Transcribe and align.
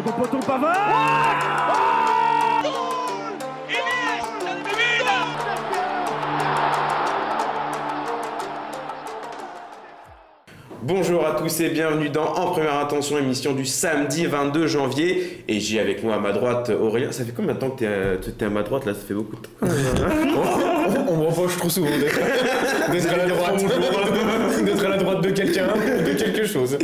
second 0.00 0.12
poteau 0.12 0.38
Pavard 0.46 0.76
Bonjour 10.82 11.26
à 11.26 11.32
tous 11.32 11.60
et 11.60 11.68
bienvenue 11.68 12.08
dans 12.08 12.24
En 12.34 12.50
Première 12.50 12.78
Intention, 12.78 13.18
émission 13.18 13.52
du 13.52 13.66
samedi 13.66 14.26
22 14.26 14.66
janvier. 14.66 15.44
Et 15.46 15.60
j'ai 15.60 15.78
avec 15.78 16.02
moi 16.02 16.14
à 16.14 16.18
ma 16.18 16.32
droite 16.32 16.70
Aurélien. 16.70 17.12
Ça 17.12 17.24
fait 17.24 17.32
combien 17.36 17.54
de 17.54 17.58
temps 17.58 17.70
que 17.70 18.16
t'es 18.16 18.44
à, 18.44 18.48
à 18.48 18.50
ma 18.50 18.62
droite 18.62 18.86
là? 18.86 18.94
Ça 18.94 19.00
fait 19.06 19.14
beaucoup 19.14 19.36
de 19.36 19.42
temps. 19.42 19.50
On 21.08 21.16
me 21.16 21.26
reproche 21.26 21.56
trop 21.58 21.68
souvent 21.68 21.90
d'être 21.90 22.18
à 23.12 23.16
la 23.16 23.26
droite, 23.26 23.62
d'être 24.64 24.84
à 24.84 24.88
la 24.88 24.96
droite 24.96 25.22
de 25.22 25.30
quelqu'un, 25.30 25.68
de 26.06 26.12
quelque 26.12 26.46
chose. 26.46 26.76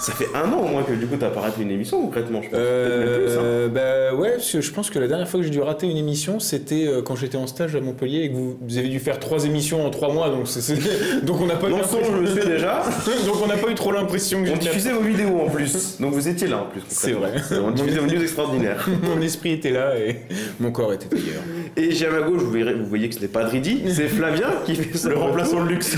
Ça 0.00 0.12
fait 0.12 0.28
un 0.34 0.50
an 0.52 0.60
au 0.60 0.68
moins 0.68 0.82
que 0.82 0.92
du 0.92 1.06
coup 1.06 1.16
t'as 1.18 1.30
pas 1.30 1.40
raté 1.40 1.62
une 1.62 1.70
émission 1.70 2.00
concrètement, 2.02 2.42
je 2.42 2.48
pense. 2.48 2.58
Euh, 2.58 3.68
bah 3.68 4.14
ouais, 4.16 4.32
parce 4.32 4.50
que 4.50 4.60
je 4.60 4.72
pense 4.72 4.90
que 4.90 4.98
la 4.98 5.08
dernière 5.08 5.28
fois 5.28 5.40
que 5.40 5.44
j'ai 5.44 5.50
dû 5.52 5.60
rater 5.60 5.86
une 5.88 5.96
émission, 5.96 6.40
c'était 6.40 6.86
euh, 6.86 7.02
quand 7.02 7.16
j'étais 7.16 7.36
en 7.36 7.46
stage 7.46 7.76
à 7.76 7.80
Montpellier 7.80 8.24
et 8.24 8.28
que 8.30 8.34
vous, 8.34 8.56
vous 8.60 8.78
avez 8.78 8.88
dû 8.88 8.98
faire 8.98 9.18
trois 9.18 9.44
émissions 9.44 9.84
en 9.86 9.90
trois 9.90 10.12
mois, 10.12 10.30
donc 10.30 10.48
c'est, 10.48 10.74
donc 11.24 11.40
on 11.40 11.46
n'a 11.46 11.56
pas 11.56 11.68
eu 11.68 11.72
je 11.72 12.26
suis 12.26 12.48
déjà. 12.48 12.82
donc 13.26 13.36
on 13.42 13.46
n'a 13.46 13.56
pas 13.56 13.70
eu 13.70 13.74
trop 13.74 13.92
l'impression 13.92 14.42
que 14.42 14.50
On 14.50 14.56
diffusait 14.56 14.92
vos 14.92 15.00
vidéos 15.00 15.40
en 15.40 15.48
plus. 15.48 16.00
Donc 16.00 16.12
vous 16.12 16.28
étiez 16.28 16.48
là 16.48 16.58
en 16.58 16.66
plus. 16.66 16.82
C'est 16.88 17.12
vrai. 17.12 17.32
On 17.64 17.70
diffusait 17.70 17.98
vos 17.98 18.06
news 18.06 18.22
extraordinaires. 18.22 18.88
Mon 19.02 19.20
esprit 19.20 19.52
était 19.52 19.70
là 19.70 19.96
et 19.96 20.16
mon 20.60 20.70
corps 20.70 20.92
était 20.92 21.14
ailleurs. 21.14 21.42
Et 21.76 21.92
j'ai 21.92 22.06
à 22.06 22.10
ma 22.10 22.20
gauche, 22.22 22.42
vous, 22.42 22.50
verrez- 22.50 22.74
vous 22.74 22.86
voyez 22.86 23.08
que 23.08 23.14
ce 23.14 23.20
n'est 23.20 23.28
pas 23.28 23.44
Dridi, 23.44 23.82
c'est 23.88 24.08
Flavien 24.08 24.48
qui 24.66 24.74
fait 24.74 24.96
ça. 24.96 25.08
Le 25.08 25.16
remplaçant 25.16 25.64
de 25.64 25.68
luxe. 25.70 25.96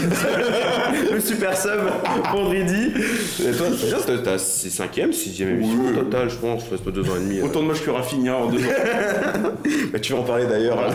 le 1.13 1.21
super 1.25 1.57
sub 1.57 1.81
pour 2.31 2.45
Dridi. 2.45 2.93
Et 3.47 3.53
toi, 3.53 3.67
t'as- 4.07 4.19
t'as- 4.19 4.39
c'est 4.39 4.71
cinquième, 4.71 5.13
sixième 5.13 5.51
émission 5.57 5.79
au 5.91 5.93
total, 6.05 6.29
je 6.31 6.37
pense, 6.37 6.69
reste 6.71 6.89
deux 6.89 7.03
ans 7.11 7.17
et 7.17 7.21
demi. 7.21 7.41
Autant 7.41 7.63
de 7.63 7.67
moche 7.67 7.83
que 7.85 7.91
Rafinha 7.91 8.37
en 8.37 8.47
deux 8.47 8.59
ans. 8.59 8.69
Bah, 9.93 9.99
tu 10.01 10.13
vas 10.13 10.19
en 10.19 10.23
parler 10.23 10.47
d'ailleurs 10.47 10.77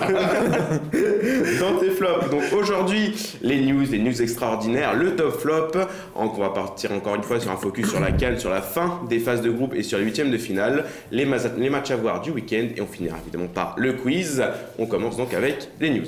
dans 1.59 1.77
tes 1.79 1.89
flops. 1.89 2.29
Donc 2.29 2.43
aujourd'hui, 2.57 3.13
les 3.41 3.61
news, 3.61 3.83
les 3.89 3.99
news 3.99 4.21
extraordinaires, 4.21 4.93
le 4.95 5.15
top 5.15 5.39
flop. 5.39 5.71
Donc, 5.71 6.37
on 6.37 6.41
va 6.41 6.49
partir 6.49 6.91
encore 6.91 7.15
une 7.15 7.23
fois 7.23 7.39
sur 7.39 7.51
un 7.51 7.57
focus 7.57 7.89
sur 7.89 7.99
la 7.99 8.11
cale, 8.11 8.39
sur 8.39 8.49
la 8.49 8.61
fin 8.61 9.01
des 9.09 9.19
phases 9.19 9.41
de 9.41 9.49
groupe 9.49 9.73
et 9.75 9.83
sur 9.83 9.97
les 9.97 10.03
huitièmes 10.05 10.31
de 10.31 10.37
finale, 10.37 10.85
les 11.11 11.25
matchs 11.25 11.91
à 11.91 11.95
voir 11.95 12.21
du 12.21 12.31
week-end 12.31 12.67
et 12.75 12.81
on 12.81 12.87
finira 12.87 13.17
évidemment 13.23 13.47
par 13.47 13.75
le 13.77 13.93
quiz. 13.93 14.43
On 14.77 14.85
commence 14.85 15.17
donc 15.17 15.33
avec 15.33 15.69
les 15.79 15.89
news. 15.91 16.05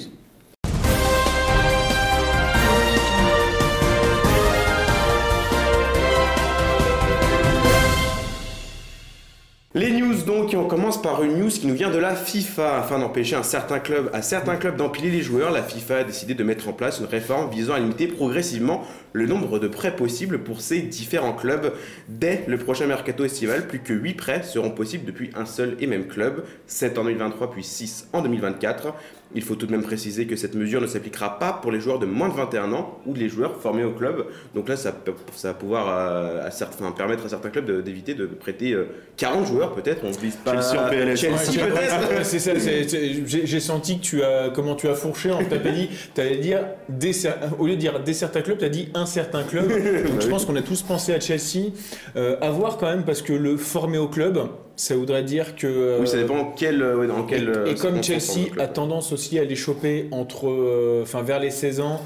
Les 9.74 9.94
news 9.94 10.11
donc, 10.26 10.54
on 10.58 10.66
commence 10.66 11.02
par 11.02 11.24
une 11.24 11.38
news 11.38 11.50
qui 11.50 11.68
nous 11.68 11.74
vient 11.74 11.90
de 11.90 11.98
la 11.98 12.16
FIFA. 12.16 12.78
Afin 12.78 13.00
d'empêcher 13.00 13.36
un 13.36 13.44
certain 13.44 13.80
club, 13.80 14.10
à 14.14 14.22
certains 14.22 14.56
clubs 14.56 14.76
d'empiler 14.76 15.10
les 15.10 15.22
joueurs, 15.22 15.52
la 15.52 15.64
FIFA 15.64 15.98
a 15.98 16.04
décidé 16.04 16.34
de 16.34 16.44
mettre 16.44 16.68
en 16.68 16.74
place 16.74 17.00
une 17.00 17.06
réforme 17.06 17.50
visant 17.50 17.74
à 17.74 17.80
limiter 17.80 18.08
progressivement 18.08 18.84
le 19.14 19.26
nombre 19.26 19.60
de 19.60 19.68
prêts 19.68 19.96
possibles 19.96 20.40
pour 20.40 20.62
ces 20.62 20.82
différents 20.82 21.34
clubs. 21.34 21.74
Dès 22.08 22.44
le 22.48 22.58
prochain 22.58 22.88
mercato 22.88 23.24
estival, 23.24 23.68
plus 23.68 23.80
que 23.80 23.94
8 23.94 24.14
prêts 24.14 24.44
seront 24.44 24.72
possibles 24.72 25.06
depuis 25.06 25.30
un 25.36 25.46
seul 25.46 25.76
et 25.80 25.88
même 25.88 26.08
club, 26.08 26.44
7 26.68 26.98
en 26.98 27.04
2023 27.04 27.52
puis 27.52 27.64
6 27.64 28.10
en 28.14 28.22
2024. 28.22 28.94
Il 29.34 29.44
faut 29.44 29.56
tout 29.56 29.66
de 29.66 29.72
même 29.72 29.84
préciser 29.84 30.28
que 30.28 30.36
cette 30.36 30.56
mesure 30.56 30.82
ne 30.82 30.88
s'appliquera 30.88 31.40
pas 31.40 31.54
pour 31.54 31.72
les 31.72 31.80
joueurs 31.80 32.00
de 32.00 32.06
moins 32.06 32.28
de 32.28 32.34
21 32.34 32.74
ans 32.74 33.00
ou 33.06 33.14
les 33.14 33.30
joueurs 33.30 33.62
formés 33.62 33.86
au 33.86 33.92
club. 33.92 34.26
Donc 34.54 34.68
là, 34.68 34.76
ça, 34.76 34.94
va 35.44 35.54
pouvoir 35.54 35.88
euh, 35.90 36.50
permettre 36.98 37.26
à 37.26 37.30
certains 37.30 37.50
clubs 37.50 37.82
d'éviter 37.82 38.14
de 38.14 38.26
prêter 38.26 38.74
euh, 38.74 38.88
40 39.16 39.48
joueurs 39.48 39.74
peut-être. 39.74 40.06
On 40.18 40.22
vise 40.22 40.36
pas 40.38 40.52
Chelsea 40.62 40.86
en 40.86 40.90
PLS. 40.90 41.16
Chelsea 41.20 41.36
Ouais, 41.64 41.70
peut-être. 41.72 42.26
c'est 42.26 42.40
ça, 42.40 42.52
c'est- 42.60 42.88
c'est- 42.88 43.28
j'ai 43.28 43.46
j'ai 43.46 43.60
senti 43.60 43.98
que 43.98 44.04
tu 44.04 44.24
as, 44.24 44.50
comment 44.54 44.76
tu 44.76 44.88
as 44.88 44.94
fourché 44.96 45.32
en 45.32 45.44
t'as 45.44 45.58
dit, 45.58 45.90
t'allais 46.14 46.38
dire, 46.38 46.60
des 46.90 47.12
au 47.60 47.66
lieu 47.68 47.74
de 47.76 47.80
dire 47.80 48.00
des 48.04 48.14
certains 48.14 48.42
clubs, 48.42 48.58
t'as 48.58 48.70
dit 48.70 48.90
un 48.94 49.06
certain 49.06 49.44
club. 49.44 49.68
Donc 50.08 50.22
je 50.22 50.28
pense 50.28 50.46
qu'on 50.46 50.56
a 50.56 50.62
tous 50.62 50.82
pensé 50.82 51.14
à 51.14 51.20
Chelsea. 51.20 51.72
Euh, 52.16 52.36
à 52.42 52.50
voir 52.52 52.78
quand 52.78 52.88
même, 52.90 53.04
parce 53.04 53.22
que 53.22 53.34
le 53.34 53.58
formé 53.58 53.98
au 53.98 54.08
club, 54.08 54.40
ça 54.76 54.96
voudrait 54.96 55.24
dire 55.24 55.56
que. 55.56 55.98
Oui, 56.00 56.08
ça 56.08 56.18
dépend 56.18 56.54
quel, 56.56 56.82
euh, 56.82 56.96
ouais, 56.98 57.08
dans 57.08 57.24
quel. 57.24 57.44
et, 57.44 57.48
euh, 57.48 57.66
et 57.68 57.76
comme 57.76 58.02
Chelsea 58.04 58.50
a 58.60 58.68
tendance 58.68 59.12
aussi 59.12 59.38
à 59.40 59.44
les 59.44 59.56
choper 59.56 60.08
entre, 60.12 60.50
euh, 60.50 61.02
enfin 61.04 61.22
vers 61.22 61.40
les 61.40 61.52
16 61.52 61.80
ans 61.82 62.02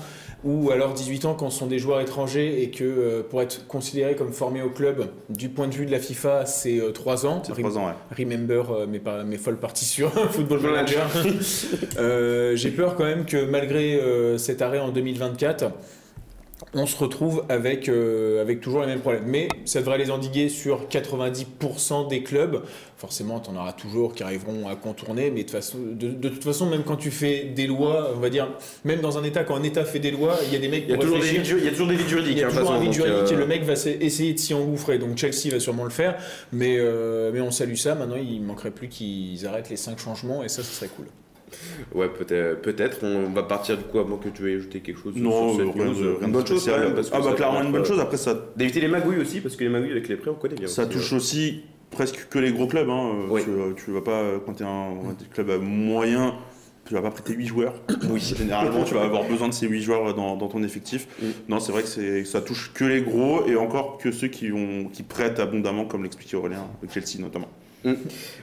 ou 0.46 0.72
alors 0.72 0.94
18 0.94 1.26
ans 1.26 1.34
quand 1.34 1.50
ce 1.50 1.60
sont 1.60 1.68
des 1.68 1.80
joueurs 1.80 2.00
étrangers 2.00 2.62
et 2.62 2.70
que 2.70 2.84
euh, 2.84 3.24
pour 3.28 3.42
être 3.42 3.68
considéré 3.68 4.16
comme 4.16 4.32
formé 4.32 4.62
au 4.62 4.70
club, 4.70 5.10
du 5.30 5.50
point 5.50 5.68
de 5.68 5.74
vue 5.74 5.86
de 5.86 5.92
la 5.92 6.00
FIFA, 6.00 6.46
c'est 6.46 6.80
3 6.94 7.26
ans. 7.26 7.42
C'est 7.44 7.54
trois 7.54 7.78
ans, 7.78 7.88
ouais. 7.88 7.94
Remember 8.18 8.64
euh, 8.72 8.86
mes, 9.26 9.38
folles 9.38 9.58
parties 9.58 9.86
sur 9.86 10.12
Football 10.32 10.62
Manager. 10.62 11.10
Euh, 11.98 12.56
J'ai 12.56 12.72
peur 12.72 12.96
quand 12.96 13.04
même 13.04 13.26
que 13.26 13.46
malgré 13.46 13.96
euh, 13.96 14.38
cet 14.38 14.62
arrêt 14.62 14.80
en 14.80 14.90
2024, 14.90 15.66
on 16.75 16.86
se 16.86 16.97
retrouve 16.97 17.46
avec, 17.47 17.88
euh, 17.88 18.41
avec 18.41 18.59
toujours 18.59 18.81
les 18.81 18.88
mêmes 18.88 19.00
problèmes. 19.00 19.24
Mais 19.25 19.47
ça 19.63 19.80
devrait 19.80 19.97
les 19.97 20.12
endiguer 20.12 20.50
sur 20.50 20.88
90% 20.90 22.09
des 22.09 22.22
clubs. 22.22 22.63
Forcément, 22.97 23.40
tu 23.40 23.50
en 23.50 23.56
auras 23.56 23.72
toujours 23.72 24.13
qui 24.13 24.24
arriveront 24.24 24.68
à 24.68 24.75
contourner, 24.75 25.31
mais 25.31 25.44
de, 25.44 25.50
façon, 25.50 25.78
de, 25.80 26.09
de 26.09 26.30
toute 26.30 26.44
façon, 26.44 26.66
même 26.66 26.84
quand 26.84 26.97
tu 26.97 27.12
fais 27.12 27.46
des 27.46 27.66
lois, 27.66 28.12
on 28.16 28.19
va 28.19 28.30
dire, 28.30 28.50
même 28.84 29.00
dans 29.00 29.18
un 29.18 29.24
État, 29.24 29.44
quand 29.44 29.56
un 29.56 29.64
État 29.64 29.85
fait 29.85 30.00
des 30.00 30.12
lois, 30.12 30.38
il 30.46 30.53
y 30.53 30.56
a 30.58 30.59
des 30.59 30.68
mecs 30.68 30.84
Il 30.88 30.91
y 30.91 30.94
a 30.94 30.97
toujours 30.97 31.19
des 31.19 31.30
il 31.30 31.64
y 31.64 31.68
a 31.68 31.72
toujours 31.72 31.88
des 31.88 31.96
vides 31.96 32.09
juridiques. 32.09 32.34
Il 32.34 32.40
y 32.40 32.44
a 32.44 32.47
hein, 32.47 32.52
toujours 32.52 32.72
un 32.72 32.80
vide 32.80 32.94
juridique 32.94 33.31
et 33.31 33.35
euh, 33.35 33.40
le 33.40 33.47
mec 33.47 33.64
va 33.64 33.74
essayer 33.74 34.34
de 34.34 34.40
s'y 34.40 34.53
engouffrer. 34.53 34.97
Donc 34.97 35.18
Chelsea 35.18 35.52
va 35.52 35.59
sûrement 35.59 35.85
le 35.85 35.90
faire, 35.90 36.18
mais, 36.52 36.75
euh, 36.78 37.31
mais 37.34 37.40
on 37.40 37.52
salue 37.52 37.75
ça. 37.75 37.96
Maintenant, 37.96 38.18
il 38.18 38.41
manquerait 38.41 38.72
plus 38.72 38.90
qu'ils 38.90 39.46
arrêtent 39.47 39.69
les 39.69 39.78
5 39.78 39.97
changements 39.97 40.44
et 40.44 40.50
ça, 40.50 40.62
ce 40.62 40.74
serait 40.74 40.90
cool. 40.90 41.06
Ouais, 41.94 42.10
peut-être. 42.10 42.62
peut-être. 42.62 43.00
On 43.04 43.30
va 43.32 43.44
partir 43.44 43.78
du 43.78 43.84
coup, 43.84 44.00
avant 44.00 44.18
que 44.18 44.30
tu 44.30 44.44
vaies 44.44 44.56
ajouté 44.56 44.80
quelque 44.82 45.02
chose 45.02 45.14
Non, 45.16 45.54
sur 45.54 45.62
euh, 45.62 45.66
cette 45.66 45.76
rien 45.76 45.86
news. 45.86 46.02
de, 46.02 46.08
rien 46.20 46.28
Une 46.28 46.32
bonne 46.34 46.48
chose, 46.48 46.62
spécial. 46.62 46.76
quand 46.82 46.86
même, 46.88 46.96
parce 46.96 47.10
que 47.10 47.16
ah 47.16 47.20
bah 47.22 47.34
clairement 47.34 47.62
une 47.64 47.72
bonne 47.72 47.86
chose. 47.86 48.00
Après 48.00 48.18
ça, 48.18 48.50
D'éviter 48.56 48.82
les 48.82 48.88
magouilles 48.88 49.20
aussi, 49.20 49.42
parce 49.42 49.56
que 49.56 49.64
les 49.64 49.70
magouilles 49.70 49.92
avec 49.92 50.08
les 50.08 50.16
prêts, 50.16 50.32
on 50.32 50.36
connaît 50.36 50.56
bien. 50.56 50.68
ça 50.68 50.84
aussi, 50.84 50.92
touche 50.92 51.14
euh. 51.14 51.18
aussi 51.18 51.62
presque 51.92 52.28
que 52.30 52.40
les 52.40 52.52
gros 52.52 52.68
clubs. 52.68 52.90
Hein. 52.90 53.12
Oui. 53.30 53.42
Tu, 53.44 53.86
tu 53.86 53.92
vas 53.92 54.02
pas 54.02 54.22
quand 54.46 54.54
t'es 54.54 54.64
un, 54.64 54.68
un 54.92 55.16
club 55.34 55.62
moyen. 55.62 56.36
Tu 56.88 56.94
vas 56.94 57.02
pas 57.02 57.10
prêter 57.10 57.34
8 57.34 57.48
joueurs. 57.48 57.74
Oui, 58.12 58.20
généralement, 58.20 58.84
tu 58.84 58.94
vas 58.94 59.02
avoir 59.02 59.24
besoin 59.24 59.48
de 59.50 59.54
ces 59.56 59.68
8 59.68 59.82
joueurs 59.82 60.14
dans, 60.14 60.36
dans 60.38 60.48
ton 60.48 60.62
effectif. 60.62 61.08
Mm. 61.20 61.26
Non, 61.50 61.60
c'est 61.60 61.72
vrai 61.72 61.82
que 61.82 62.24
ça 62.26 62.42
touche 62.42 62.72
que 62.76 62.86
les 62.86 63.02
gros 63.02 63.44
et 63.48 63.56
encore 63.56 63.98
que 63.98 64.12
ceux 64.12 64.28
qui, 64.28 64.52
ont, 64.52 64.86
qui 64.94 65.02
prêtent 65.02 65.40
abondamment, 65.40 65.86
comme 65.86 66.04
l'expliquait 66.04 66.38
Aurélien, 66.38 66.68
avec 66.84 66.92
Chelsea 66.94 67.20
notamment. 67.20 67.50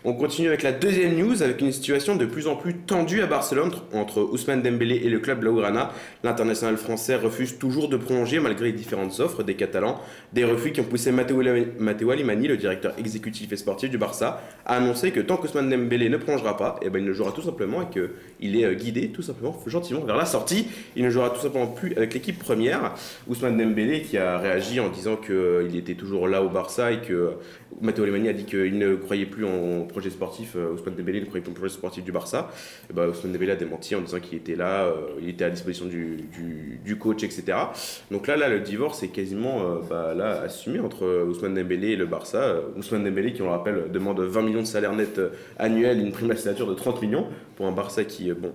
On 0.04 0.12
continue 0.14 0.48
avec 0.48 0.62
la 0.62 0.72
deuxième 0.72 1.16
news, 1.16 1.42
avec 1.42 1.60
une 1.60 1.72
situation 1.72 2.16
de 2.16 2.26
plus 2.26 2.46
en 2.46 2.54
plus 2.54 2.74
tendue 2.74 3.22
à 3.22 3.26
Barcelone 3.26 3.72
entre 3.92 4.20
Ousmane 4.20 4.62
Dembélé 4.62 5.00
et 5.04 5.08
le 5.08 5.18
club 5.18 5.40
Blaugrana. 5.40 5.92
L'international 6.22 6.76
français 6.76 7.16
refuse 7.16 7.58
toujours 7.58 7.88
de 7.88 7.96
prolonger 7.96 8.38
malgré 8.38 8.66
les 8.66 8.72
différentes 8.72 9.18
offres 9.20 9.42
des 9.42 9.54
Catalans. 9.54 10.00
Des 10.32 10.44
refus 10.44 10.72
qui 10.72 10.80
ont 10.80 10.84
poussé 10.84 11.10
Matteo 11.10 12.10
Alimani, 12.10 12.46
le 12.46 12.56
directeur 12.56 12.94
exécutif 12.98 13.52
et 13.52 13.56
sportif 13.56 13.90
du 13.90 13.98
Barça, 13.98 14.42
à 14.64 14.76
annoncer 14.76 15.10
que 15.10 15.20
tant 15.20 15.36
qu'Ousmane 15.36 15.68
Dembélé 15.68 16.08
ne 16.08 16.16
prolongera 16.18 16.56
pas, 16.56 16.78
eh 16.82 16.90
ben, 16.90 17.00
il 17.00 17.04
ne 17.04 17.12
jouera 17.12 17.32
tout 17.32 17.42
simplement 17.42 17.82
et 17.82 17.86
qu'il 17.86 18.56
est 18.56 18.64
euh, 18.64 18.74
guidé 18.74 19.08
tout 19.08 19.22
simplement 19.22 19.56
gentiment 19.66 20.00
vers 20.00 20.16
la 20.16 20.26
sortie. 20.26 20.68
Il 20.94 21.04
ne 21.04 21.10
jouera 21.10 21.30
tout 21.30 21.40
simplement 21.40 21.66
plus 21.66 21.94
avec 21.96 22.14
l'équipe 22.14 22.38
première. 22.38 22.94
Ousmane 23.26 23.56
Dembélé 23.56 24.02
qui 24.02 24.18
a 24.18 24.38
réagi 24.38 24.78
en 24.78 24.88
disant 24.88 25.16
qu'il 25.16 25.76
était 25.76 25.94
toujours 25.94 26.28
là 26.28 26.42
au 26.42 26.48
Barça 26.48 26.92
et 26.92 27.00
que 27.00 27.32
Matteo 27.80 28.04
Alemani 28.04 28.28
a 28.28 28.32
dit 28.32 28.44
qu'il 28.44 28.78
ne 28.78 28.94
croyait 28.94 29.26
plus 29.32 29.44
en 29.44 29.84
projet 29.86 30.10
sportif, 30.10 30.52
euh, 30.56 30.72
Ousmane 30.72 30.94
Dembélé 30.94 31.20
ne 31.20 31.24
croyait 31.26 31.42
plus 31.42 31.50
en 31.50 31.54
projet 31.54 31.74
sportif 31.74 32.04
du 32.04 32.12
Barça. 32.12 32.50
Et 32.88 32.92
bah, 32.92 33.08
Ousmane 33.08 33.32
Dembélé 33.32 33.52
a 33.52 33.56
démenti 33.56 33.94
en 33.96 34.00
disant 34.00 34.20
qu'il 34.20 34.38
était 34.38 34.54
là, 34.54 34.84
euh, 34.84 35.08
il 35.20 35.28
était 35.28 35.44
à 35.44 35.50
disposition 35.50 35.86
du, 35.86 36.18
du- 36.84 36.96
coach, 36.96 37.22
etc. 37.24 37.44
Donc 38.10 38.26
là, 38.26 38.36
là, 38.36 38.48
le 38.48 38.60
divorce 38.60 39.02
est 39.02 39.08
quasiment 39.08 39.62
euh, 39.62 39.80
bah, 39.88 40.14
là, 40.14 40.42
assumé 40.42 40.78
entre 40.78 41.24
Ousmane 41.26 41.54
Dembélé 41.54 41.88
et 41.88 41.96
le 41.96 42.06
Barça. 42.06 42.56
Ousmane 42.76 43.04
Dembélé, 43.04 43.32
qui 43.32 43.42
on 43.42 43.46
le 43.46 43.50
rappelle, 43.52 43.90
demande 43.90 44.20
20 44.20 44.42
millions 44.42 44.60
de 44.60 44.66
salaire 44.66 44.92
net 44.92 45.20
annuel, 45.58 45.98
une 46.00 46.12
prime 46.12 46.30
à 46.30 46.36
signature 46.36 46.68
de 46.68 46.74
30 46.74 47.00
millions 47.02 47.26
pour 47.56 47.66
un 47.66 47.72
Barça 47.72 48.04
qui, 48.04 48.30
bon, 48.32 48.52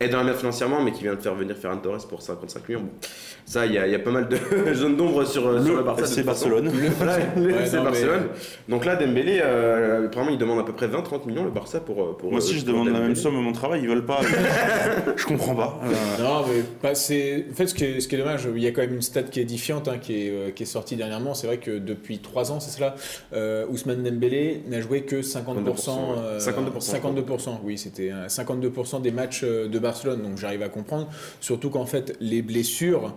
est 0.00 0.08
dans 0.08 0.18
la 0.18 0.24
merde 0.24 0.38
financièrement, 0.38 0.80
mais 0.82 0.92
qui 0.92 1.02
vient 1.02 1.14
de 1.14 1.20
faire 1.20 1.34
venir 1.34 1.54
Ferran 1.56 1.76
Torres 1.76 2.06
pour 2.08 2.22
55 2.22 2.68
millions. 2.68 2.80
Bon, 2.80 2.88
ça, 3.44 3.66
il 3.66 3.72
y, 3.72 3.78
a- 3.78 3.86
il 3.86 3.92
y 3.92 3.94
a 3.94 3.98
pas 3.98 4.10
mal 4.10 4.28
de 4.28 4.36
zones 4.74 4.96
d'ombre 4.96 5.24
sur, 5.24 5.46
euh, 5.46 5.62
sur 5.64 5.76
le 5.76 5.82
Barça. 5.82 6.04
FC 6.04 6.16
toute 6.22 6.24
façon. 6.26 6.48
Barcelone. 6.48 6.72
Voilà, 6.96 7.16
Ouais, 7.16 7.90
mais-. 7.92 8.28
Donc 8.68 8.84
là, 8.86 8.96
Dembélé, 8.96 9.40
euh, 9.42 10.06
apparemment, 10.06 10.30
il 10.30 10.38
demande 10.38 10.58
à 10.58 10.62
peu 10.62 10.72
près 10.72 10.86
20-30 10.88 11.26
millions 11.26 11.44
le 11.44 11.50
Barça 11.50 11.80
pour. 11.80 12.02
euh, 12.02 12.16
pour 12.18 12.30
Moi 12.30 12.38
aussi, 12.38 12.54
euh, 12.54 12.58
je 12.60 12.64
pour 12.64 12.72
demande 12.72 12.88
la 12.88 13.00
même 13.00 13.14
somme 13.14 13.36
à 13.36 13.40
mon 13.40 13.52
travail, 13.52 13.80
ils 13.82 13.88
veulent 13.88 14.06
pas. 14.06 14.20
je 15.16 15.24
comprends 15.26 15.54
pas. 15.54 15.80
Euh, 15.84 16.22
Non, 16.22 16.44
mais 16.48 16.62
pas- 16.80 16.94
c'est. 16.94 17.46
En 17.50 17.54
fait, 17.54 17.66
ce 17.66 17.74
qui, 17.74 17.84
est, 17.84 18.00
ce 18.00 18.08
qui 18.08 18.14
est 18.14 18.18
dommage, 18.18 18.48
il 18.54 18.62
y 18.62 18.66
a 18.66 18.70
quand 18.70 18.80
même 18.82 18.94
une 18.94 19.02
stat 19.02 19.24
qui 19.24 19.40
est 19.40 19.42
édifiante, 19.42 19.88
hein, 19.88 19.98
qui, 20.00 20.14
est, 20.28 20.54
qui 20.54 20.62
est 20.62 20.66
sortie 20.66 20.96
dernièrement. 20.96 21.34
C'est 21.34 21.46
vrai 21.46 21.58
que 21.58 21.78
depuis 21.78 22.18
3 22.20 22.52
ans, 22.52 22.60
c'est 22.60 22.70
cela, 22.70 22.94
euh, 23.34 23.66
Ousmane 23.68 24.02
Dembélé 24.02 24.62
n'a 24.68 24.80
joué 24.80 25.02
que 25.02 25.20
50%. 25.22 25.60
52%, 25.60 26.14
euh, 26.18 26.38
52%, 26.38 26.80
52%, 26.80 27.50
oui, 27.64 27.76
c'était 27.78 28.10
euh, 28.12 28.26
52% 28.28 29.02
des 29.02 29.10
matchs 29.10 29.44
de 29.44 29.78
Barcelone, 29.90 30.22
donc 30.22 30.38
j'arrive 30.38 30.62
à 30.62 30.68
comprendre. 30.68 31.08
Surtout 31.40 31.70
qu'en 31.70 31.86
fait, 31.86 32.16
les 32.20 32.42
blessures, 32.42 33.16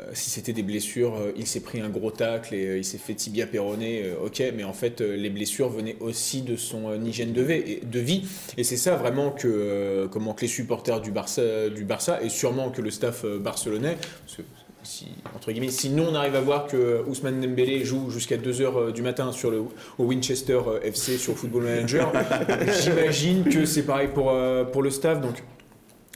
euh, 0.00 0.10
si 0.12 0.30
c'était 0.30 0.52
des 0.52 0.62
blessures, 0.62 1.14
euh, 1.14 1.32
il 1.36 1.46
s'est 1.46 1.60
pris 1.60 1.80
un 1.80 1.88
gros 1.88 2.10
tacle 2.10 2.54
et 2.54 2.66
euh, 2.66 2.78
il 2.78 2.84
s'est 2.84 2.98
fait 2.98 3.14
tibia 3.14 3.46
péroné, 3.46 4.04
ok, 4.24 4.42
mais 4.54 4.64
en 4.64 4.72
fait, 4.72 5.00
les 5.00 5.30
blessures 5.30 5.68
venaient 5.68 5.96
aussi 6.00 6.42
de 6.42 6.56
son 6.56 7.02
hygiène 7.04 7.32
de 7.32 7.42
vie, 7.42 7.54
et, 7.54 7.82
de 7.84 8.00
vie. 8.00 8.22
Et 8.56 8.64
c'est 8.64 8.76
ça 8.76 8.96
vraiment 8.96 9.30
que, 9.30 10.08
comment 10.10 10.34
que 10.34 10.42
les 10.42 10.48
supporters 10.48 11.00
du 11.00 11.10
Barça, 11.10 11.68
du 11.68 11.84
Barça 11.84 12.22
et 12.22 12.28
sûrement 12.28 12.70
que 12.70 12.82
le 12.82 12.90
staff 12.90 13.24
barcelonais, 13.24 13.96
parce 14.26 14.36
que 14.38 14.42
si, 14.82 15.08
entre 15.36 15.52
guillemets, 15.52 15.70
si 15.70 15.90
nous 15.90 16.04
on 16.04 16.14
arrive 16.14 16.36
à 16.36 16.40
voir 16.40 16.66
que 16.66 17.02
Ousmane 17.06 17.40
Dembélé 17.40 17.84
joue 17.84 18.10
jusqu'à 18.10 18.36
2h 18.36 18.92
du 18.92 19.02
matin 19.02 19.30
sur 19.32 19.50
le, 19.50 19.62
au 19.98 20.04
Winchester 20.04 20.60
FC 20.82 21.18
sur 21.18 21.36
Football 21.36 21.64
Manager, 21.64 22.10
j'imagine 22.82 23.44
que 23.44 23.66
c'est 23.66 23.82
pareil 23.82 24.08
pour, 24.08 24.32
pour 24.72 24.82
le 24.82 24.90
staff. 24.90 25.20
Donc 25.20 25.42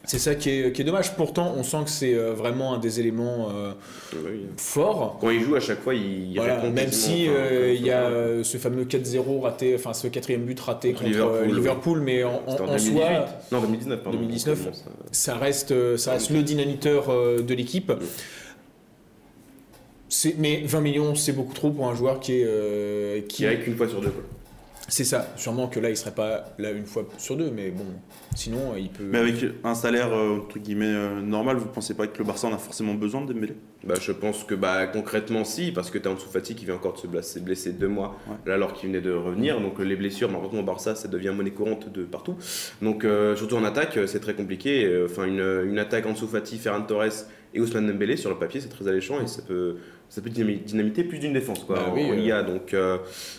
c'est 0.07 0.19
ça 0.19 0.35
qui 0.35 0.51
est, 0.51 0.73
qui 0.73 0.83
est 0.83 0.85
dommage. 0.85 1.15
Pourtant, 1.17 1.55
on 1.57 1.63
sent 1.63 1.79
que 1.85 1.91
c'est 1.91 2.15
euh, 2.15 2.35
vraiment 2.35 2.75
un 2.75 2.79
des 2.79 3.01
éléments 3.01 3.49
euh, 3.55 3.73
Oui. 4.25 4.47
forts. 4.57 5.19
Quand 5.21 5.31
il 5.31 5.41
joue 5.41 5.55
à 5.57 5.61
chaque 5.61 5.81
fois, 5.81 5.95
il, 5.95 6.31
il 6.31 6.37
Voilà, 6.37 6.57
répond 6.61 6.71
même 6.71 6.93
si 6.93 7.27
euh, 7.29 7.73
il 7.75 7.85
y 7.85 7.91
a 7.91 8.03
euh, 8.05 8.45
ce 8.45 8.59
fameux 8.59 8.85
4-0 8.85 9.41
raté, 9.41 9.75
enfin 9.75 9.93
ce 9.95 10.07
quatrième 10.09 10.43
but 10.45 10.61
raté 10.61 10.93
contre 10.93 11.05
Liverpool, 11.05 11.35
euh, 11.37 11.47
oui. 11.47 11.53
Liverpool, 11.55 12.01
mais 12.01 12.23
en, 12.25 12.43
en- 12.47 12.51
C'était 12.51 12.63
en 12.63 12.65
en 12.65 12.77
2018. 12.77 12.93
soi, 12.99 13.27
Non, 13.53 13.61
2019, 13.61 14.03
pardon. 14.03 14.19
2019. 14.19 14.65
Bon, 14.65 14.73
ça- 14.73 14.81
ça 15.13 15.35
reste, 15.37 15.97
ça 15.97 16.13
reste 16.13 16.31
le 16.31 16.43
dynamiteur 16.43 17.07
de 17.43 17.55
l'équipe. 17.55 17.93
Mais 20.39 20.63
20 20.65 20.81
millions, 20.81 21.15
c'est 21.15 21.33
beaucoup 21.33 21.55
trop 21.55 21.71
pour 21.71 21.89
un 21.89 21.95
joueur 21.97 22.21
qui 22.21 22.35
est. 22.41 22.45
euh, 22.47 23.21
Qui 23.23 23.27
qui, 23.39 23.47
arrive 23.47 23.65
qu'une 23.65 23.77
fois 23.77 23.89
sur 23.89 24.01
deux. 24.01 24.11
Quoi. 24.11 24.23
C'est 24.89 25.05
ça. 25.05 25.29
Sûrement 25.37 25.69
que 25.69 25.81
là, 25.81 25.91
il 25.91 25.97
serait 25.97 26.15
pas 26.15 26.55
là 26.59 26.71
une 26.71 26.87
fois 26.87 27.07
sur 27.19 27.37
deux, 27.37 27.51
mais 27.51 27.71
bon, 27.71 27.85
sinon, 28.35 28.75
il 28.77 28.91
peut. 28.91 29.05
Mais 29.05 29.19
avec 29.19 29.37
un 29.65 29.75
salaire 29.75 30.13
euh, 30.13 30.39
entre 30.39 30.59
guillemets 30.59 30.87
euh, 30.93 31.21
normal, 31.21 31.57
vous 31.57 31.67
pensez 31.67 31.95
pas 31.95 32.07
que 32.07 32.19
le 32.19 32.25
Barça 32.25 32.47
en 32.49 32.53
a 32.55 32.59
forcément 32.59 32.95
besoin 32.95 33.23
de 33.23 33.33
Dembélé? 33.33 33.55
Bah, 33.83 33.95
je 34.01 34.13
pense 34.13 34.45
que 34.45 34.55
bah, 34.55 34.87
concrètement, 34.87 35.45
si, 35.45 35.71
parce 35.73 35.91
que 35.91 35.99
tu 35.99 36.09
as 36.09 36.11
Ansu 36.11 36.27
Fati 36.31 36.55
qui 36.55 36.65
vient 36.65 36.75
encore 36.77 36.95
de 36.95 36.99
se 36.99 37.07
blesser, 37.07 37.41
blesser 37.41 37.73
deux 37.73 37.89
mois, 37.89 38.17
Ouais. 38.29 38.37
là, 38.47 38.55
alors 38.55 38.73
qu'il 38.73 38.89
venait 38.89 39.01
de 39.03 39.13
revenir. 39.13 39.61
Donc, 39.61 39.79
les 39.79 39.97
blessures, 39.97 40.29
malheureusement, 40.31 40.61
au 40.61 40.65
Barça, 40.65 40.95
ça 40.95 41.09
devient 41.09 41.33
monnaie 41.37 41.51
courante 41.51 41.93
de 41.93 42.05
partout. 42.05 42.37
Donc, 42.81 43.05
euh, 43.05 43.37
surtout 43.37 43.57
en 43.57 43.65
attaque, 43.65 43.97
euh, 43.99 44.07
c'est 44.07 44.21
très 44.21 44.35
compliqué. 44.35 44.85
Euh, 44.87 45.07
Enfin, 45.11 45.25
une, 45.27 45.67
une 45.69 45.79
attaque 45.79 46.07
Ansu 46.07 46.27
Fati, 46.27 46.57
Ferran 46.59 46.83
Torres 46.83 47.27
et 47.55 47.61
Ousmane 47.61 47.87
Dembélé, 47.87 48.17
sur 48.17 48.31
le 48.31 48.37
papier, 48.37 48.61
c'est 48.61 48.69
très 48.69 48.89
alléchant 48.89 49.21
et 49.23 49.27
ça 49.29 49.41
peut, 49.43 49.77
ça 50.09 50.21
peut 50.21 50.29
dynami- 50.31 50.63
dynamiter 50.65 51.05
plus 51.05 51.19
d'une 51.19 51.33
défense 51.33 51.61
quoi, 51.65 51.77
Bah 51.77 51.87
en, 51.91 51.95
oui, 51.95 52.33
en 52.33 52.37
euh. 52.37 52.43
Donc, 52.43 52.75
euh, 52.75 52.99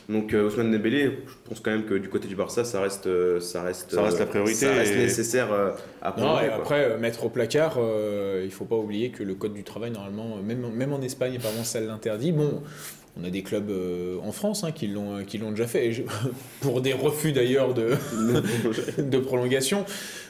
donc 0.09 0.33
euh, 0.33 0.47
Ousmane 0.47 0.71
Dembélé, 0.71 1.03
je 1.27 1.49
pense 1.49 1.59
quand 1.59 1.71
même 1.71 1.83
que 1.85 1.95
du 1.95 2.07
côté 2.09 2.27
du 2.27 2.35
Barça, 2.35 2.63
ça 2.63 2.81
reste, 2.81 3.07
euh, 3.07 3.39
ça 3.39 3.61
reste, 3.61 3.91
Ça 3.91 4.01
reste 4.03 4.19
la 4.19 4.25
priorité 4.25 4.55
Ça 4.67 4.71
reste 4.73 4.93
et- 4.93 4.97
nécessaire 4.97 5.51
à 6.01 6.09
Non, 6.11 6.23
prendre. 6.23 6.41
et 6.43 6.47
après, 6.49 6.97
mettre 6.97 7.25
au 7.25 7.29
placard, 7.29 7.75
euh, 7.77 8.41
il 8.45 8.51
faut 8.51 8.65
pas 8.65 8.77
oublier 8.77 9.09
que 9.11 9.21
le 9.23 9.35
code 9.35 9.53
du 9.53 9.63
travail, 9.63 9.91
normalement, 9.91 10.37
même, 10.37 10.65
même 10.73 10.93
en 10.93 11.01
Espagne, 11.01 11.35
apparemment, 11.37 11.63
ça 11.63 11.79
l'interdit. 11.81 12.31
Bon, 12.31 12.61
on 13.19 13.23
a 13.25 13.29
des 13.29 13.43
clubs 13.43 13.69
euh, 13.69 14.17
en 14.23 14.31
France 14.33 14.63
hein, 14.65 14.71
qui 14.73 14.87
l'ont 14.87 15.23
qui 15.25 15.37
l'ont 15.37 15.51
déjà 15.51 15.67
fait, 15.67 15.91
je- 15.93 16.03
pour 16.61 16.81
des 16.81 16.91
refus 16.93 17.31
d'ailleurs 17.31 17.73
de, 17.73 17.91
de 19.01 19.17
prolongation. 19.19 19.85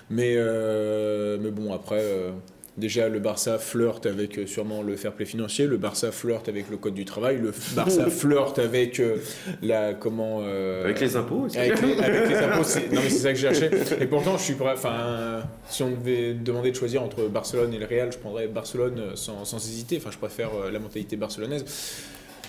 Mais, 0.10 0.36
euh, 0.38 1.38
mais 1.42 1.50
bon, 1.52 1.74
après, 1.74 2.00
euh, 2.02 2.30
déjà, 2.78 3.10
le 3.10 3.20
Barça 3.20 3.58
flirte 3.58 4.06
avec 4.06 4.38
euh, 4.38 4.48
sûrement 4.48 4.82
le 4.82 4.96
fair 4.96 5.14
play 5.14 5.26
financier, 5.26 5.68
le 5.68 5.78
Barça 5.78 6.12
flirte 6.12 6.50
avec 6.50 6.70
le 6.70 6.78
code 6.78 6.94
du 6.94 7.06
travail, 7.06 7.38
le 7.38 7.52
Barça 7.76 8.10
flirte 8.10 8.60
avec 8.60 9.00
euh, 9.00 9.18
la. 9.62 9.94
Comment. 9.94 10.42
euh, 10.44 10.84
Avec 10.84 11.00
les 11.00 11.16
impôts 11.16 11.46
aussi. 11.46 11.58
avec 11.58 11.82
les, 11.82 11.94
avec 12.00 12.30
les 12.30 12.36
impôts, 12.38 12.64
c'est- 12.66 12.92
non 12.92 13.02
mais 13.04 13.10
c'est 13.10 13.20
ça 13.20 13.30
que 13.34 13.40
j'ai 13.40 13.54
cherché. 13.54 13.70
Et 14.02 14.08
pourtant, 14.08 14.38
je 14.38 14.44
suis 14.44 14.54
prêt. 14.56 14.72
Enfin, 14.74 14.94
euh, 14.94 15.42
si 15.70 15.84
on 15.84 15.92
devait 15.92 16.34
demander 16.34 16.72
de 16.72 16.76
choisir 16.76 17.02
entre 17.04 17.28
Barcelone 17.28 17.74
et 17.74 17.78
le 17.80 17.86
Real, 17.86 18.12
je 18.12 18.18
prendrais 18.18 18.48
Barcelone 18.48 19.12
sans, 19.16 19.46
sans 19.46 19.58
hésiter. 19.58 19.98
Enfin, 19.98 20.12
je 20.12 20.18
préfère 20.18 20.50
euh, 20.56 20.72
la 20.72 20.80
mentalité 20.80 21.16
barcelonaise. 21.16 21.66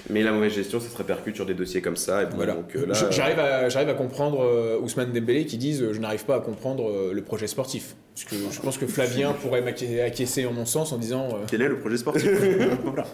Mais 0.08 0.22
la 0.22 0.30
mauvaise 0.30 0.52
gestion, 0.52 0.78
ça 0.78 0.88
se 0.88 0.96
répercute 0.96 1.34
sur 1.34 1.46
des 1.46 1.54
dossiers 1.54 1.80
comme 1.82 1.96
ça. 1.96 2.22
Et 2.22 2.26
bon, 2.26 2.36
Voilà. 2.36 2.54
donc, 2.54 2.74
là, 2.74 2.92
Je- 2.94 3.10
J'arrive 3.14 3.40
à, 3.40 3.68
j'arrive 3.68 3.88
à 3.88 3.94
comprendre 3.94 4.40
euh, 4.42 4.78
Ousmane 4.80 5.12
Dembélé 5.12 5.46
qui 5.46 5.56
disent 5.58 5.82
euh, 5.82 5.92
je 5.92 5.98
n'arrive 6.00 6.24
pas 6.24 6.36
à 6.36 6.40
comprendre 6.40 6.88
euh, 6.88 7.12
le 7.12 7.22
projet 7.22 7.46
sportif. 7.48 7.96
Parce 8.16 8.24
que 8.24 8.36
je 8.50 8.60
pense 8.62 8.78
que 8.78 8.86
Flavien 8.86 9.32
pourrait 9.34 9.60
m'acquiescer 9.60 10.00
acquiescer 10.00 10.46
en 10.46 10.52
mon 10.52 10.64
sens 10.64 10.90
en 10.92 10.96
disant 10.96 11.28
euh, 11.34 11.44
Quel 11.50 11.60
est 11.60 11.68
le 11.68 11.76
projet 11.78 11.98
sportif 11.98 12.30
Voilà. 12.84 13.04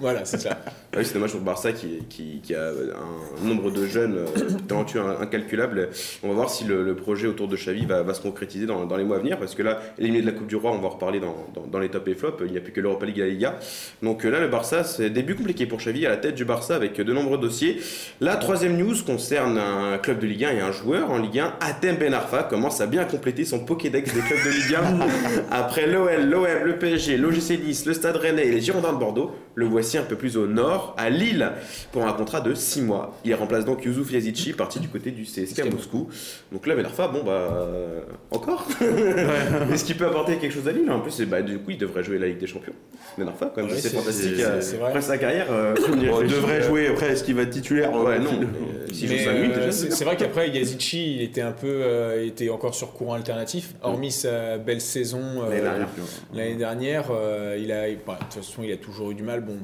voilà, 0.00 0.24
c'est 0.26 0.38
ça. 0.38 0.58
Ah 0.66 0.70
oui, 0.98 1.04
c'est 1.06 1.14
dommage 1.14 1.32
pour 1.32 1.40
Barça 1.40 1.72
qui, 1.72 2.00
qui, 2.10 2.40
qui 2.42 2.54
a 2.54 2.68
un 2.68 3.46
nombre 3.46 3.70
de 3.70 3.86
jeunes 3.86 4.18
euh, 4.18 4.26
talentueux 4.68 5.00
in- 5.00 5.16
incalculable. 5.22 5.88
On 6.22 6.28
va 6.28 6.34
voir 6.34 6.50
si 6.50 6.64
le, 6.64 6.84
le 6.84 6.94
projet 6.94 7.26
autour 7.26 7.48
de 7.48 7.56
Xavi 7.56 7.86
va, 7.86 8.02
va 8.02 8.12
se 8.12 8.20
concrétiser 8.20 8.66
dans, 8.66 8.84
dans 8.84 8.96
les 8.98 9.04
mois 9.04 9.16
à 9.16 9.20
venir. 9.20 9.38
Parce 9.38 9.54
que 9.54 9.62
là, 9.62 9.80
éliminé 9.98 10.20
de 10.20 10.26
la 10.26 10.32
Coupe 10.32 10.46
du 10.46 10.56
Roi, 10.56 10.72
on 10.72 10.78
va 10.78 10.88
en 10.88 10.90
reparler 10.90 11.20
dans, 11.20 11.46
dans, 11.54 11.66
dans 11.66 11.78
les 11.78 11.88
tops 11.88 12.06
et 12.08 12.14
flops. 12.14 12.42
Il 12.44 12.52
n'y 12.52 12.58
a 12.58 12.60
plus 12.60 12.72
que 12.72 12.80
l'Europa 12.82 13.06
League 13.06 13.18
et 13.18 13.22
la 13.22 13.28
Liga. 13.28 13.58
Donc 14.02 14.26
euh, 14.26 14.30
là, 14.30 14.40
le 14.40 14.48
Barça, 14.48 14.84
c'est 14.84 15.08
début 15.08 15.36
compliqué 15.36 15.64
pour 15.64 15.78
Xavi 15.78 16.04
à 16.04 16.10
la 16.10 16.18
tête 16.18 16.34
du 16.34 16.44
Barça 16.44 16.74
avec 16.76 17.00
de 17.00 17.12
nombreux 17.14 17.38
dossiers. 17.38 17.80
La 18.20 18.36
troisième 18.36 18.76
news 18.76 18.94
concerne 19.06 19.56
un 19.56 19.96
club 19.96 20.18
de 20.18 20.26
Ligue 20.26 20.44
1 20.44 20.50
et 20.52 20.60
un 20.60 20.72
joueur 20.72 21.10
en 21.10 21.16
Ligue 21.18 21.38
1. 21.38 21.54
Atem 21.60 21.96
Ben 21.96 22.12
Arfa 22.12 22.42
commence 22.42 22.82
à 22.82 22.86
bien 22.86 23.04
compléter 23.06 23.46
son 23.46 23.60
Pokédex 23.64 24.17
des 24.20 24.26
clubs 24.26 24.44
de 24.44 24.50
Ligue 24.50 24.74
1. 24.74 25.50
Après 25.50 25.86
l'OL, 25.86 26.28
l'OM, 26.28 26.46
le 26.64 26.78
PSG, 26.78 27.16
l'OGC 27.16 27.60
Nice, 27.64 27.86
le 27.86 27.94
Stade 27.94 28.16
Rennais 28.16 28.46
et 28.46 28.50
les 28.50 28.60
Girondins 28.60 28.92
de 28.92 28.98
Bordeaux, 28.98 29.32
le 29.54 29.66
voici 29.66 29.98
un 29.98 30.02
peu 30.02 30.16
plus 30.16 30.36
au 30.36 30.46
nord, 30.46 30.94
à 30.98 31.10
Lille, 31.10 31.50
pour 31.92 32.04
un 32.06 32.12
contrat 32.12 32.40
de 32.40 32.54
6 32.54 32.82
mois. 32.82 33.16
Il 33.24 33.34
remplace 33.34 33.64
donc 33.64 33.84
Youssouf 33.84 34.10
Yazici, 34.12 34.52
parti 34.52 34.80
du 34.80 34.88
côté 34.88 35.10
du 35.10 35.22
CSK 35.24 35.70
Moscou. 35.72 36.08
Donc 36.52 36.66
là, 36.66 36.74
Ben 36.74 36.84
Arfa, 36.84 37.08
bon 37.08 37.22
bah... 37.24 37.30
euh, 37.32 38.00
encore 38.30 38.66
Est-ce 39.72 39.84
qu'il 39.84 39.96
peut 39.96 40.06
apporter 40.06 40.36
quelque 40.36 40.52
chose 40.54 40.66
à 40.68 40.72
Lille? 40.72 40.90
En 40.90 41.00
plus, 41.00 41.20
bah, 41.22 41.42
du 41.42 41.58
coup, 41.58 41.70
il 41.72 41.78
devrait 41.78 42.02
jouer 42.02 42.18
la 42.18 42.26
Ligue 42.28 42.38
des 42.38 42.46
Champions. 42.46 42.72
Ben 43.16 43.28
Arfa, 43.28 43.52
quand 43.54 43.62
même, 43.62 43.70
Ouais, 43.70 43.78
c'est 43.78 43.94
fantastique. 43.94 44.34
euh. 44.40 44.60
Après 44.86 45.00
sa 45.02 45.18
carrière, 45.18 45.46
euh, 45.50 45.74
Bon, 45.88 46.22
il 46.22 46.28
devrait 46.28 46.62
jouer. 46.62 46.88
Après, 46.88 47.10
est-ce 47.12 47.24
qu'il 47.24 47.34
va 47.34 47.42
être 47.42 47.50
titulaire? 47.50 47.92
Ouais, 47.94 48.18
non. 48.18 48.30
Mais, 48.40 48.94
S'il 48.94 49.08
Mais, 49.10 49.18
joue 49.18 49.24
5 49.24 49.32
minutes, 49.34 49.54
déjà, 49.54 49.72
c'est 49.72 50.04
vrai 50.04 50.16
qu'après 50.16 50.48
Yazici, 50.50 51.16
il 51.16 51.22
était 51.22 51.40
un 51.42 51.52
peu, 51.52 51.66
euh, 51.68 52.24
était 52.26 52.48
encore 52.50 52.74
sur 52.74 52.92
courant 52.92 53.14
alternatif. 53.14 53.74
Hormis 53.82 54.07
sa 54.10 54.58
belle 54.58 54.80
saison 54.80 55.20
euh, 55.42 55.48
L'année 55.50 55.60
dernière. 55.62 55.88
l'année 56.34 56.56
dernière, 56.56 57.04
euh, 57.10 57.58
il 57.60 57.72
a, 57.72 57.82
bah, 58.06 58.18
de 58.20 58.24
toute 58.24 58.34
façon, 58.44 58.62
il 58.62 58.72
a 58.72 58.76
toujours 58.76 59.10
eu 59.10 59.14
du 59.14 59.22
mal. 59.22 59.40
Bon, 59.42 59.56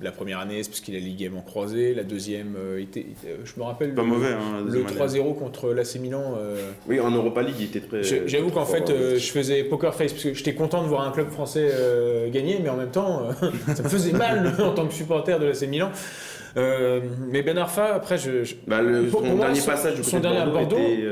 la 0.00 0.10
première 0.12 0.40
année, 0.40 0.62
c'est 0.62 0.68
parce 0.70 0.80
qu'il 0.80 0.96
a 0.96 0.98
ligamement 0.98 1.40
croisé. 1.40 1.94
La 1.94 2.02
deuxième, 2.02 2.56
euh, 2.58 2.80
était, 2.82 3.06
euh, 3.26 3.36
je 3.44 3.52
me 3.58 3.64
rappelle 3.64 3.94
Pas 3.94 4.02
le, 4.02 4.08
mauvais. 4.08 4.32
Hein, 4.32 4.58
le 4.58 4.64
deuxième 4.64 4.86
année. 4.88 4.96
3-0 4.96 5.34
contre 5.38 5.72
l'AC 5.72 5.94
Milan. 6.00 6.34
euh, 6.36 6.70
Oui, 6.88 6.98
en 7.00 7.10
Europa 7.10 7.42
League, 7.42 7.54
il 7.60 7.64
était 7.66 7.80
très. 7.80 8.02
J'avoue 8.26 8.50
qu'en 8.50 8.64
fait, 8.66 8.90
euh, 8.90 9.14
euh, 9.14 9.18
je 9.18 9.30
faisais 9.30 9.62
poker 9.64 9.94
face 9.94 10.12
parce 10.12 10.24
que 10.24 10.34
j'étais 10.34 10.54
content 10.54 10.82
de 10.82 10.88
voir 10.88 11.06
un 11.06 11.12
club 11.12 11.30
français 11.30 11.70
gagner, 12.32 12.58
mais 12.62 12.68
en 12.68 12.76
même 12.76 12.90
temps, 12.90 13.28
ça 13.74 13.82
me 13.82 13.88
faisait 13.88 14.12
mal 14.12 14.52
en 14.60 14.72
tant 14.72 14.86
que 14.86 14.92
supporter 14.94 15.38
de 15.38 15.46
l'AC 15.46 15.62
Milan. 15.68 15.90
Mais 16.56 17.42
Ben 17.42 17.56
Arfa, 17.58 17.94
après, 17.94 18.18
je, 18.18 18.44
je- 18.44 18.54
Bah, 18.66 18.82
le, 18.82 19.04
Pour- 19.06 19.20
son 19.20 19.26
pour 19.28 19.36
moi, 19.36 19.46
dernier 19.46 19.60
son- 19.60 19.70
passage 19.70 19.94
du 19.96 20.04
son 20.04 20.16
côté 20.18 20.18
de 20.18 20.22
dernier 20.34 20.38
à 20.38 20.46
Bordeaux, 20.46 20.76
Bordeaux, 20.76 20.76
était, 20.92 21.06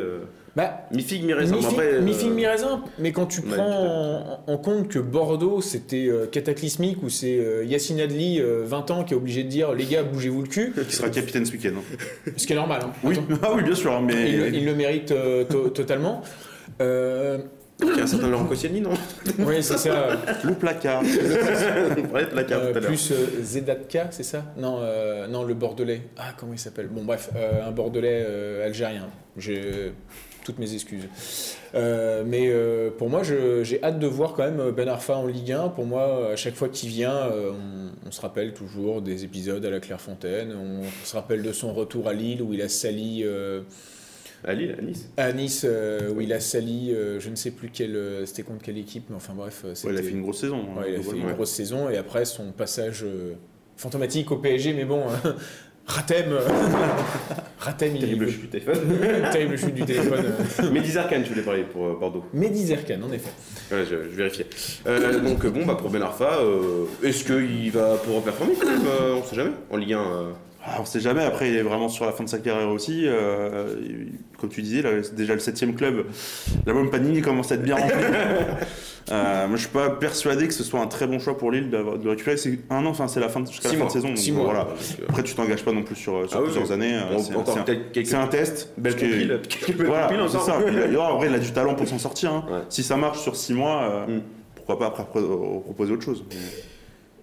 bah, 0.55 0.87
mi-figue, 0.93 1.25
mi-raisin. 1.25 1.57
Mi-figue, 1.57 1.71
Après, 1.73 1.93
euh, 1.95 2.01
mi-figue, 2.03 2.31
mi-raisin, 2.33 2.83
mais 2.99 3.13
quand 3.13 3.27
tu 3.27 3.41
ouais, 3.41 3.55
prends 3.57 4.43
en, 4.47 4.53
en 4.53 4.59
compte 4.59 4.89
que 4.89 4.99
Bordeaux 4.99 5.61
c'était 5.63 6.07
euh, 6.09 6.27
cataclysmique, 6.27 7.03
où 7.03 7.09
c'est 7.09 7.39
euh, 7.39 7.65
Yacine 7.65 8.01
Adli, 8.01 8.41
euh, 8.41 8.63
20 8.65 8.91
ans, 8.91 9.05
qui 9.05 9.15
est 9.15 9.17
obligé 9.17 9.45
de 9.45 9.49
dire 9.49 9.73
les 9.73 9.85
gars, 9.87 10.03
bougez-vous 10.03 10.43
le 10.43 10.49
cul, 10.49 10.75
Qui 10.89 10.95
sera 10.95 11.09
capitaine 11.09 11.47
ce 11.47 11.53
week-end. 11.53 11.73
hein. 11.79 12.31
ce 12.37 12.47
qui 12.47 12.53
est 12.53 12.57
normal. 12.57 12.83
hein. 12.85 12.91
Oui, 13.03 13.17
ah 13.43 13.53
oui, 13.55 13.63
bien 13.63 13.75
sûr, 13.75 13.93
hein, 13.93 14.03
mais. 14.05 14.31
il, 14.31 14.39
le- 14.39 14.55
il 14.55 14.65
le 14.67 14.75
mérite 14.75 15.11
euh, 15.13 15.45
to- 15.45 15.71
totalement. 15.71 16.23
Euh, 16.81 17.39
Il 17.81 17.89
y 17.97 18.01
a 18.01 18.05
un 18.05 18.07
certain 18.07 18.29
Laurent 18.29 18.45
Koscielny, 18.45 18.81
non? 18.81 18.91
Oui, 19.41 19.63
c'est 19.63 19.79
ça. 19.79 20.09
Le 20.45 20.55
placard. 20.55 21.03
La 21.03 22.45
carte 22.45 22.63
Euh, 22.63 22.71
tout 22.73 22.77
à 22.79 22.81
l'heure. 22.81 22.89
plus 22.89 23.11
euh, 23.11 23.43
Zedatka, 23.43 24.09
c'est 24.11 24.23
ça? 24.23 24.45
Non, 24.57 24.79
euh, 24.81 25.27
non, 25.27 25.43
le 25.45 25.55
Bordelais. 25.55 26.03
Ah, 26.19 26.33
comment 26.37 26.53
il 26.53 26.59
s'appelle? 26.59 26.89
Bon, 26.89 27.05
bref, 27.05 27.31
euh, 27.37 27.67
un 27.67 27.71
Bordelais 27.73 28.25
euh, 28.27 28.67
algérien. 28.67 29.07
J'ai 29.37 29.93
toutes 30.45 30.59
mes 30.59 30.75
excuses. 30.75 31.05
Euh, 31.75 32.23
mais 32.27 32.49
euh, 32.51 32.91
pour 32.91 33.09
moi, 33.11 33.23
j'ai 33.23 33.83
hâte 33.83 33.99
de 33.99 34.07
voir 34.07 34.33
quand 34.35 34.43
même 34.45 34.71
Ben 34.73 34.89
Arfa 34.89 35.17
en 35.17 35.27
Ligue 35.27 35.53
1. 35.53 35.69
Pour 35.71 35.87
moi, 35.87 36.31
à 36.33 36.37
chaque 36.37 36.55
fois 36.55 36.69
qu'il 36.69 36.89
vient, 36.91 37.15
euh, 37.17 37.51
on, 37.53 38.09
on 38.09 38.11
se 38.11 38.21
rappelle 38.21 38.53
toujours 38.53 39.03
des 39.03 39.25
épisodes 39.25 39.65
à 39.65 39.71
la 39.71 39.81
Clairefontaine. 39.81 40.53
On, 40.55 40.83
se 41.05 41.15
rappelle 41.17 41.43
de 41.43 41.53
son 41.53 41.73
retour 41.73 42.09
à 42.09 42.13
Lille 42.13 42.43
où 42.43 42.53
il 42.53 42.63
a 42.63 42.69
sali. 42.69 43.23
euh, 43.25 43.63
À 44.45 44.55
Lille, 44.55 44.75
à 44.79 44.83
Nice. 44.83 45.09
à 45.17 45.33
Nice, 45.33 45.63
euh, 45.69 46.11
où 46.13 46.21
il 46.21 46.33
a 46.33 46.41
sali, 46.41 46.93
euh, 46.93 47.21
je 47.21 47.31
ne 47.31 47.37
sais 47.37 47.53
plus 47.53 47.71
quel, 47.73 47.95
euh, 47.95 48.27
c'était 48.27 48.43
contre 48.43 48.63
quelle 48.63 48.79
équipe, 48.79 49.05
mais 49.09 49.17
enfin 49.17 49.35
bref, 49.35 49.63
euh, 49.65 49.69
Ouais, 49.71 49.75
c'était. 49.77 49.93
il 49.95 49.99
a 49.99 50.03
fait 50.03 50.11
une 50.11 50.23
grosse 50.23 50.41
saison. 50.41 50.67
hein, 50.77 50.81
Ouais, 50.81 50.93
il 50.93 50.97
a 50.99 51.03
fait 51.03 51.17
une 51.17 51.33
grosse 51.33 51.51
saison 51.53 51.89
et 51.89 51.97
après 51.97 52.25
son 52.25 52.51
passage 52.53 53.05
euh, 53.05 53.35
fantomatique 53.77 54.31
au 54.33 54.37
PSG, 54.39 54.73
mais 54.75 54.85
bon, 54.85 55.05
Ratem, 55.87 56.27
Ratem, 57.63 57.95
il 57.95 58.01
Terrible 58.01 58.29
chute 58.29 58.41
du 58.41 58.49
téléphone. 58.49 58.79
Terrible 59.33 59.57
chute 59.57 59.75
du 59.75 59.85
téléphone. 59.85 60.25
Mehdi 60.73 60.91
Zarkan, 60.91 61.23
je 61.23 61.29
voulais 61.29 61.43
parler 61.43 61.63
pour 61.63 61.87
euh, 61.87 61.97
Bordeaux. 61.99 62.25
Mehdi 62.35 62.67
Zerkan, 62.67 63.01
en 63.03 63.13
effet. 63.13 63.31
Ouais, 63.71 63.85
je, 63.89 64.11
je 64.11 64.17
vérifiais. 64.17 64.47
Euh, 64.89 65.21
donc, 65.21 65.47
bon, 65.47 65.65
bah, 65.65 65.77
pour 65.79 65.89
Ben 65.89 66.03
Arfa, 66.03 66.41
euh, 66.41 66.87
est-ce 67.05 67.23
qu'il 67.25 67.71
va 67.71 67.97
pouvoir 67.99 68.25
performer 68.25 68.55
quand 68.61 68.67
même? 68.67 68.83
On 69.17 69.23
sait 69.25 69.37
jamais. 69.37 69.53
En 69.71 69.77
Ligue 69.77 69.93
1. 69.93 69.99
Ah, 70.65 70.77
on 70.81 70.85
sait 70.85 71.01
jamais, 71.01 71.25
après 71.25 71.49
il 71.51 71.57
est 71.57 71.63
vraiment 71.63 71.89
sur 71.89 72.05
la 72.07 72.13
fin 72.13 72.23
de 72.23 72.29
sa 72.29 72.39
carrière 72.39 72.69
aussi. 72.69 73.03
euh, 73.07 73.75
comme 74.39 74.49
tu 74.51 74.63
disais, 74.63 74.83
là, 74.83 74.91
déjà 75.13 75.35
le 75.35 75.41
septième 75.41 75.75
club. 75.75 76.05
La 76.67 76.73
bonne 76.73 76.89
Panini 76.89 77.21
commence 77.21 77.51
à 77.51 77.57
être 77.57 77.63
bien 77.65 77.77
remplie. 77.77 77.95
Euh, 79.11 79.49
moi 79.49 79.57
je 79.57 79.63
suis 79.63 79.71
pas 79.73 79.91
persuadé 79.91 80.47
que 80.47 80.55
ce 80.55 80.63
soit 80.63 80.79
un 80.79 80.87
très 80.87 81.09
bon 81.09 81.19
choix 81.19 81.37
pour 81.37 81.51
Lille 81.51 81.71
de 81.71 81.77
le 82.05 82.11
récupérer. 82.11 82.37
C'est 82.37 82.57
un 82.71 82.87
an, 82.87 82.91
enfin 82.91 83.09
c'est 83.09 83.19
la 83.19 83.29
fin 83.29 83.41
de, 83.41 83.49
jusqu'à 83.49 83.69
Six 83.69 83.75
la 83.75 83.79
fin 83.79 83.79
mois. 83.79 83.87
de 83.89 83.93
saison. 83.93 84.09
donc 84.09 84.17
Six 84.19 84.31
mois. 84.31 84.45
Voilà. 84.45 84.61
donc, 84.65 84.77
Après 85.09 85.23
tu 85.25 85.35
t'engages 85.35 85.65
pas 85.65 85.73
non 85.73 85.83
plus 85.83 85.97
sur, 85.97 86.31
sur 86.31 86.39
Ah 86.39 86.43
plusieurs 86.45 86.67
oui. 86.69 86.73
années. 86.73 86.95
euh, 86.95 87.19
c'est- 87.19 87.35
encore 87.35 87.53
c'est 87.53 87.61
un- 87.61 87.63
peut-être 87.65 87.91
quelques 87.91 88.07
C'est 88.07 88.15
un 88.15 88.29
test. 88.29 88.71
que- 88.81 89.83
Voilà, 89.85 90.09
c'est 90.29 90.39
ça. 90.39 90.57
Puis, 90.65 90.73
il 90.89 90.97
a- 90.97 91.01
en 91.01 91.17
vrai, 91.17 91.27
il 91.29 91.35
a 91.35 91.41
du 91.41 91.51
talent 91.51 91.75
pour 91.75 91.89
s'en 91.89 91.99
sortir. 91.99 92.33
hein. 92.33 92.45
Ouais. 92.49 92.59
Si 92.69 92.85
ça 92.85 92.97
marche 92.97 93.19
sur 93.21 93.35
6 93.35 93.55
mois, 93.55 93.83
euh, 93.83 94.19
Mm. 94.19 94.23
pourquoi 94.55 94.79
pas 94.79 94.87
après 94.87 95.05
pro- 95.05 95.61
proposer 95.65 95.93
autre 95.95 96.05
chose. 96.05 96.25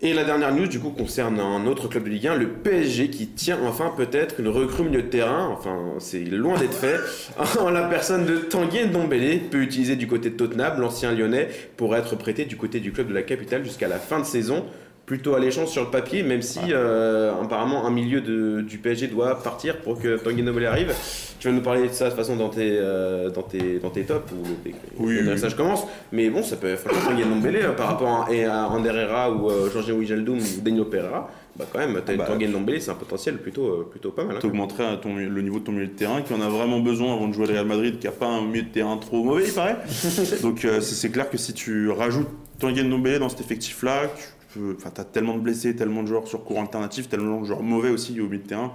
Et 0.01 0.13
la 0.13 0.23
dernière 0.23 0.55
news, 0.55 0.67
du 0.67 0.79
coup, 0.79 0.91
concerne 0.91 1.41
un 1.41 1.65
autre 1.65 1.89
club 1.89 2.05
de 2.05 2.09
Ligue 2.09 2.27
1, 2.27 2.35
le 2.35 2.47
PSG, 2.47 3.09
qui 3.09 3.27
tient 3.27 3.59
enfin 3.67 3.93
peut-être 3.97 4.39
une 4.39 4.47
recrue 4.47 4.83
milieu 4.83 5.01
de 5.01 5.09
terrain. 5.09 5.49
Enfin, 5.51 5.77
c'est 5.99 6.21
loin 6.21 6.57
d'être 6.57 6.73
fait. 6.73 6.95
En 7.59 7.69
la 7.69 7.81
personne 7.81 8.25
de 8.25 8.37
Tanguy 8.37 8.85
Ndombele, 8.85 9.49
peu 9.51 9.61
utilisé 9.61 9.97
du 9.97 10.07
côté 10.07 10.29
de 10.29 10.35
Tottenham, 10.35 10.79
l'ancien 10.79 11.11
lyonnais, 11.11 11.49
pour 11.75 11.97
être 11.97 12.15
prêté 12.15 12.45
du 12.45 12.55
côté 12.55 12.79
du 12.79 12.93
club 12.93 13.09
de 13.09 13.13
la 13.13 13.23
capitale 13.23 13.65
jusqu'à 13.65 13.89
la 13.89 13.99
fin 13.99 14.21
de 14.21 14.25
saison. 14.25 14.63
Plutôt 15.09 15.33
alléchant 15.33 15.65
sur 15.65 15.85
le 15.85 15.89
papier, 15.89 16.21
même 16.21 16.43
si 16.43 16.59
euh, 16.69 17.31
apparemment 17.41 17.83
un 17.87 17.89
milieu 17.89 18.21
de- 18.21 18.61
du 18.61 18.77
PSG 18.77 19.07
doit 19.07 19.41
partir 19.41 19.77
pour 19.81 19.99
que 19.99 20.17
Tanguy 20.17 20.43
Ndombele 20.43 20.67
arrive. 20.67 20.93
Tu 21.39 21.47
vas 21.47 21.53
nous 21.55 21.61
parler 21.63 21.87
de 21.87 21.93
ça 21.93 22.05
de 22.05 22.09
toute 22.11 22.19
façon 22.19 22.35
dans 22.35 22.49
tes, 22.49 22.77
euh, 22.79 23.31
dans 23.31 23.41
tes, 23.41 23.79
dans 23.79 23.89
tes 23.89 24.03
tops 24.03 24.31
où 24.31 24.35
le, 24.43 24.71
Oui, 24.99 25.13
le 25.15 25.21
oui. 25.21 25.27
message 25.29 25.55
commence. 25.55 25.83
Mais 26.11 26.29
bon, 26.29 26.43
ça 26.43 26.57
peut 26.57 26.75
franchement 26.75 27.09
Tanguy 27.09 27.23
Ndombele 27.25 27.55
euh, 27.55 27.71
par 27.71 27.87
rapport 27.87 28.27
à, 28.27 28.31
et 28.31 28.45
à 28.45 28.67
Ander 28.69 28.89
Herrera 28.89 29.31
ou 29.31 29.49
euh, 29.49 29.71
Jorge 29.73 29.89
Wijnaldum 29.89 30.37
ou 30.37 30.61
Danilo 30.61 30.85
Pereira. 30.85 31.27
Bah 31.55 31.65
quand 31.73 31.79
même, 31.79 31.99
t'as 32.05 32.13
Ah 32.13 32.17
bah. 32.17 32.25
Tanguy 32.27 32.47
Ndombele, 32.47 32.79
c'est 32.79 32.91
un 32.91 32.93
potentiel 32.93 33.37
plutôt, 33.37 33.87
plutôt 33.89 34.11
pas 34.11 34.23
mal. 34.25 34.35
hein. 34.35 34.39
T'augmenterais 34.39 34.99
ton- 35.01 35.15
le 35.15 35.41
niveau 35.41 35.57
de 35.57 35.63
ton 35.63 35.71
milieu 35.71 35.87
de 35.87 35.91
terrain, 35.93 36.21
qui 36.21 36.35
en 36.35 36.41
a 36.41 36.49
vraiment 36.49 36.81
besoin 36.81 37.15
avant 37.15 37.27
de 37.27 37.33
jouer 37.33 37.47
le 37.47 37.53
Real 37.53 37.65
Madrid, 37.65 37.97
qui 37.97 38.07
a 38.07 38.11
pas 38.11 38.27
un 38.27 38.45
milieu 38.45 38.61
de 38.61 38.67
terrain 38.69 38.97
trop 38.97 39.23
mauvais, 39.23 39.45
il 39.47 39.53
paraît. 39.53 39.77
Donc 40.43 40.65
euh, 40.65 40.81
c'est 40.81 41.09
clair 41.09 41.31
que 41.31 41.37
si 41.39 41.53
tu 41.53 41.89
rajoutes 41.89 42.29
Tanguy 42.59 42.83
Ndombele 42.83 43.17
dans 43.17 43.29
cet 43.29 43.41
effectif-là, 43.41 44.03
tu 44.15 44.23
peux- 44.53 44.75
enfin, 44.77 44.91
t'as 44.93 45.03
tellement 45.03 45.35
de 45.35 45.41
blessés, 45.41 45.75
tellement 45.75 46.03
de 46.03 46.07
joueurs 46.07 46.27
sur 46.27 46.43
courant 46.43 46.61
alternatif, 46.61 47.09
tellement 47.09 47.41
de 47.41 47.45
joueurs 47.45 47.63
mauvais 47.63 47.89
aussi 47.89 48.19
au 48.19 48.25
milieu 48.25 48.39
de 48.39 48.47
terrain, 48.47 48.73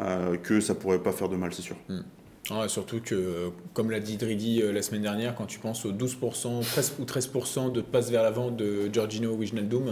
euh, 0.00 0.36
que 0.36 0.60
ça 0.60 0.74
pourrait 0.74 0.98
pas 0.98 1.12
faire 1.12 1.28
de 1.28 1.36
mal, 1.36 1.52
c'est 1.52 1.62
sûr. 1.62 1.76
Ouais, 2.48 2.68
surtout 2.68 3.00
que, 3.00 3.14
euh, 3.16 3.48
comme 3.74 3.90
l'a 3.90 3.98
dit 3.98 4.18
Dridi 4.18 4.62
euh, 4.62 4.70
la 4.72 4.80
semaine 4.80 5.02
dernière, 5.02 5.34
quand 5.34 5.46
tu 5.46 5.58
penses 5.58 5.84
aux 5.84 5.90
12%, 5.90 6.60
13 6.62 6.94
ou 7.00 7.04
13% 7.04 7.72
de 7.72 7.80
passes 7.80 8.08
vers 8.10 8.22
l'avant 8.22 8.52
de 8.52 8.88
Giorgino 8.92 9.32
Wijnaldum, 9.34 9.90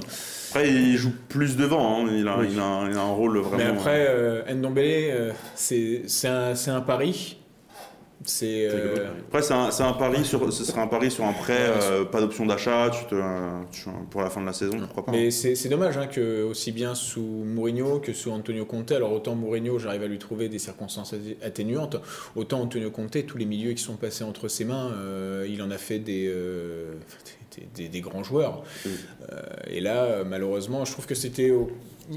Après, 0.50 0.70
il 0.70 0.96
joue 0.96 1.12
plus 1.28 1.56
devant, 1.56 2.06
hein, 2.06 2.10
il, 2.16 2.28
a, 2.28 2.38
Oui. 2.38 2.46
il, 2.52 2.60
a 2.60 2.64
un, 2.64 2.90
il 2.92 2.96
a 2.96 3.00
un 3.00 3.12
rôle 3.12 3.38
vraiment. 3.38 3.56
Mais 3.56 3.64
après, 3.70 4.06
euh, 4.08 4.54
Ndombele, 4.54 4.84
euh, 5.10 5.32
c'est 5.56 6.04
un, 6.28 6.54
c'est 6.54 6.70
un 6.70 6.80
pari. 6.80 7.38
C'est. 8.26 8.68
euh, 8.70 9.08
Après, 9.28 9.42
c'est 9.42 9.52
un, 9.82 9.92
pari 9.92 10.24
sur, 10.24 10.50
ce 10.52 10.64
serait 10.64 10.80
un 10.80 10.86
pari 10.86 11.10
sur 11.10 11.24
un 11.24 11.32
prêt, 11.34 11.58
euh, 11.60 12.04
pas 12.04 12.20
d'option 12.20 12.46
d'achat, 12.46 12.90
tu 12.90 13.04
te, 13.04 13.14
tu- 13.70 13.88
pour 14.10 14.22
la 14.22 14.30
fin 14.30 14.40
de 14.40 14.46
la 14.46 14.54
saison, 14.54 14.78
pourquoi 14.80 15.04
pas. 15.06 15.12
Mais 15.12 15.30
c'est 15.30 15.54
c'est 15.54 15.68
dommage 15.68 15.98
hein, 15.98 16.06
que 16.06 16.42
aussi 16.42 16.72
bien 16.72 16.94
sous 16.94 17.20
Mourinho 17.20 17.98
que 18.00 18.14
sous 18.14 18.30
Antonio 18.30 18.64
Conte, 18.64 18.92
alors 18.92 19.12
autant 19.12 19.34
Mourinho 19.34 19.78
j'arrive 19.78 20.02
à 20.04 20.06
lui 20.06 20.18
trouver 20.18 20.48
des 20.48 20.58
circonstances 20.58 21.14
atténuantes, 21.42 21.96
autant 22.34 22.62
Antonio 22.62 22.90
Conte, 22.90 23.26
tous 23.26 23.36
les 23.36 23.44
milieux 23.44 23.72
qui 23.72 23.82
sont 23.82 23.96
passés 23.96 24.24
entre 24.24 24.48
ses 24.48 24.64
mains, 24.64 24.92
euh, 24.96 25.46
il 25.48 25.60
en 25.60 25.70
a 25.70 25.76
fait 25.78 25.98
des, 25.98 26.32
des, 27.56 27.66
des- 27.74 27.88
des 27.88 28.00
grands 28.00 28.22
joueurs. 28.24 28.62
Et 29.68 29.80
là, 29.80 30.24
malheureusement, 30.24 30.84
je 30.86 30.92
trouve 30.92 31.06
que 31.06 31.14
c'était... 31.14 31.52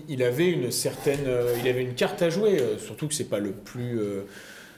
Il 0.08 0.24
avait 0.24 0.48
une 0.50 0.72
certaine... 0.72 1.28
il 1.62 1.68
avait 1.68 1.84
une 1.84 1.96
carte 1.96 2.22
à 2.22 2.30
jouer, 2.30 2.62
surtout 2.80 3.08
que 3.10 3.14
c'est 3.14 3.30
pas 3.30 3.40
le 3.40 3.52
plus... 3.52 4.00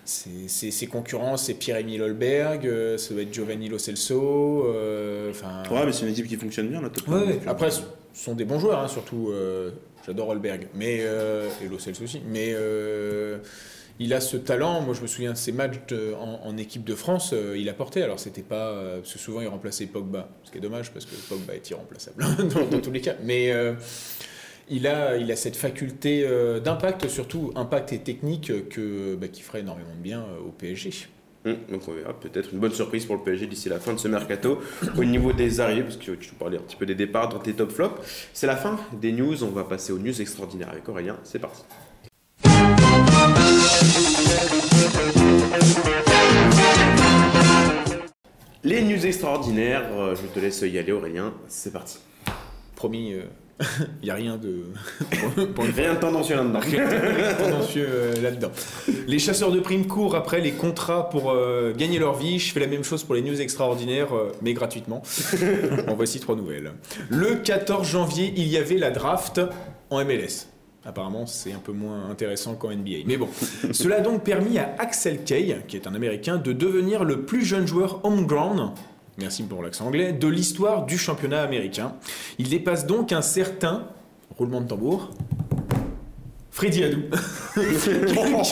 ses, 0.05 0.87
concurrents, 0.87 1.37
c'est 1.37 1.53
Pierre-Emile 1.53 2.01
Holberg, 2.01 2.65
euh, 2.65 2.97
ça 2.97 3.13
doit 3.13 3.23
être 3.23 3.33
Giovanni 3.33 3.69
Lo 3.69 3.77
Celso. 3.77 4.65
euh, 4.67 5.31
Ouais, 5.71 5.85
mais 5.85 5.91
c'est 5.91 6.03
une 6.05 6.11
équipe 6.11 6.27
qui 6.27 6.35
fonctionne 6.35 6.67
bien, 6.69 6.81
là. 6.81 6.89
Ouais, 7.07 7.13
ouais. 7.27 7.33
Euh, 7.45 7.49
Après, 7.49 7.69
ce 7.71 7.81
sont 8.13 8.33
des 8.33 8.45
bons 8.45 8.59
joueurs, 8.59 8.79
hein, 8.79 8.87
surtout. 8.87 9.29
euh, 9.31 9.71
J'adore 10.05 10.29
Holberg, 10.29 10.67
mais 10.73 10.97
et 10.97 11.67
Lo 11.69 11.77
Celso 11.77 12.03
aussi. 12.03 12.21
Mais 12.27 12.55
il 13.99 14.13
a 14.13 14.21
ce 14.21 14.37
talent. 14.37 14.81
Moi, 14.81 14.93
je 14.95 15.01
me 15.01 15.07
souviens 15.07 15.33
de 15.33 15.37
ses 15.37 15.51
matchs 15.51 15.75
de- 15.89 16.13
en, 16.19 16.39
en 16.47 16.57
équipe 16.57 16.83
de 16.85 16.95
France. 16.95 17.33
il 17.55 17.67
a 17.69 17.73
porté. 17.73 18.01
Alors, 18.01 18.19
c'était 18.19 18.41
pas 18.41 18.73
parce 19.01 19.13
que 19.13 19.19
souvent 19.19 19.41
il 19.41 19.47
remplaçait 19.47 19.85
Pogba, 19.87 20.29
ce 20.45 20.51
qui 20.51 20.57
est 20.57 20.61
dommage 20.61 20.91
parce 20.91 21.05
que 21.05 21.15
Pogba 21.27 21.53
est 21.53 21.69
irremplaçable 21.69 22.23
dans, 22.55 22.65
dans 22.65 22.79
tous 22.79 22.91
les 22.91 23.01
cas. 23.01 23.15
Mais 23.23 23.51
il 24.69 24.87
a, 24.87 25.17
il 25.17 25.31
a 25.31 25.35
cette 25.35 25.55
faculté 25.55 26.23
euh, 26.25 26.59
d'impact, 26.59 27.07
surtout 27.07 27.51
impact 27.55 27.93
et 27.93 27.99
technique, 27.99 28.69
que, 28.69 29.15
bah, 29.15 29.27
qui 29.27 29.41
ferait 29.41 29.61
énormément 29.61 29.93
de 29.95 30.01
bien 30.01 30.21
euh, 30.21 30.47
au 30.47 30.51
PSG. 30.51 31.07
Hum, 31.45 31.55
donc 31.71 31.87
on 31.87 31.93
verra 31.93 32.13
peut-être 32.13 32.49
une 32.51 32.59
bonne 32.59 32.73
surprise 32.73 33.05
pour 33.05 33.15
le 33.15 33.21
PSG 33.23 33.47
d'ici 33.47 33.69
la 33.69 33.79
fin 33.79 33.93
de 33.93 33.97
ce 33.97 34.07
mercato. 34.07 34.59
Au 34.97 35.03
niveau 35.03 35.33
des 35.33 35.59
arrivées, 35.61 35.83
parce 35.83 35.97
que 35.97 36.11
tu 36.11 36.33
parlais 36.33 36.57
un 36.57 36.61
petit 36.61 36.75
peu 36.75 36.85
des 36.85 36.95
départs 36.95 37.29
dans 37.29 37.39
tes 37.39 37.53
top 37.53 37.71
flops, 37.71 38.29
c'est 38.33 38.47
la 38.47 38.57
fin 38.57 38.77
des 38.93 39.11
news. 39.11 39.43
On 39.43 39.49
va 39.49 39.63
passer 39.63 39.91
aux 39.91 39.99
news 39.99 40.21
extraordinaires 40.21 40.69
avec 40.69 40.87
Aurélien. 40.87 41.17
C'est 41.23 41.39
parti. 41.39 41.63
Les 48.65 48.83
news 48.83 49.05
extraordinaires, 49.05 49.89
euh, 49.93 50.15
je 50.15 50.27
te 50.27 50.39
laisse 50.39 50.61
y 50.61 50.77
aller 50.77 50.91
Aurélien, 50.91 51.33
c'est 51.47 51.71
parti. 51.71 51.99
Promis, 52.75 53.13
il 54.01 54.05
n'y 54.05 54.09
a 54.09 54.15
rien 54.15 54.37
de. 54.37 54.63
Rien 55.75 55.93
de 55.93 55.99
tendancieux 55.99 56.35
là-dedans. 56.35 56.59
tendancieux 57.37 57.87
euh, 57.89 58.21
là-dedans. 58.21 58.51
Les 59.07 59.19
chasseurs 59.19 59.51
de 59.51 59.59
primes 59.59 59.87
courent 59.87 60.15
après 60.15 60.39
les 60.39 60.51
contrats 60.51 61.09
pour 61.09 61.31
euh, 61.31 61.73
gagner 61.73 61.99
leur 61.99 62.15
vie. 62.15 62.39
Je 62.39 62.53
fais 62.53 62.59
la 62.59 62.67
même 62.67 62.83
chose 62.83 63.03
pour 63.03 63.15
les 63.15 63.21
news 63.21 63.39
extraordinaires, 63.41 64.15
euh, 64.15 64.31
mais 64.41 64.53
gratuitement. 64.53 65.01
en 65.87 65.95
voici 65.95 66.19
trois 66.19 66.35
nouvelles. 66.35 66.71
Le 67.09 67.35
14 67.35 67.87
janvier, 67.87 68.33
il 68.37 68.47
y 68.47 68.57
avait 68.57 68.77
la 68.77 68.91
draft 68.91 69.41
en 69.89 70.03
MLS. 70.05 70.47
Apparemment, 70.85 71.25
c'est 71.25 71.51
un 71.51 71.59
peu 71.59 71.73
moins 71.73 72.09
intéressant 72.09 72.55
qu'en 72.55 72.71
NBA. 72.71 73.03
Mais 73.05 73.17
bon, 73.17 73.27
cela 73.73 73.97
a 73.97 73.99
donc 73.99 74.23
permis 74.23 74.57
à 74.57 74.73
Axel 74.79 75.23
Kay, 75.23 75.57
qui 75.67 75.75
est 75.75 75.87
un 75.87 75.93
Américain, 75.93 76.37
de 76.37 76.53
devenir 76.53 77.03
le 77.03 77.23
plus 77.23 77.43
jeune 77.43 77.67
joueur 77.67 77.99
homegrown, 78.05 78.73
merci 79.19 79.43
pour 79.43 79.61
l'accent 79.61 79.87
anglais, 79.87 80.13
de 80.13 80.27
l'histoire 80.27 80.85
du 80.85 80.97
championnat 80.97 81.41
américain. 81.41 81.93
Il 82.37 82.49
dépasse 82.49 82.85
donc 82.85 83.11
un 83.11 83.21
certain, 83.21 83.87
roulement 84.37 84.61
de 84.61 84.67
tambour, 84.67 85.11
Freddy 86.51 86.83
Hadou, 86.83 87.01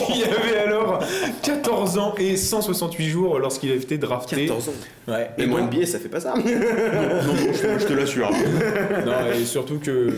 qui 0.06 0.24
avait 0.24 0.58
alors 0.58 1.00
14 1.42 1.98
ans 1.98 2.14
et 2.18 2.36
168 2.36 3.08
jours 3.08 3.38
lorsqu'il 3.38 3.72
a 3.72 3.74
été 3.74 3.98
drafté. 3.98 4.46
14 4.46 4.68
ans. 4.68 4.72
Ouais. 5.08 5.30
Et 5.36 5.46
moi, 5.46 5.62
NBA, 5.62 5.86
ça 5.86 5.98
fait 5.98 6.08
pas 6.08 6.20
ça. 6.20 6.34
Non, 6.36 6.42
non, 6.42 7.34
je, 7.52 7.78
je 7.78 7.86
te 7.86 7.92
l'assure. 7.92 8.30
Non, 9.04 9.12
et 9.34 9.44
surtout 9.44 9.78
que 9.78 10.08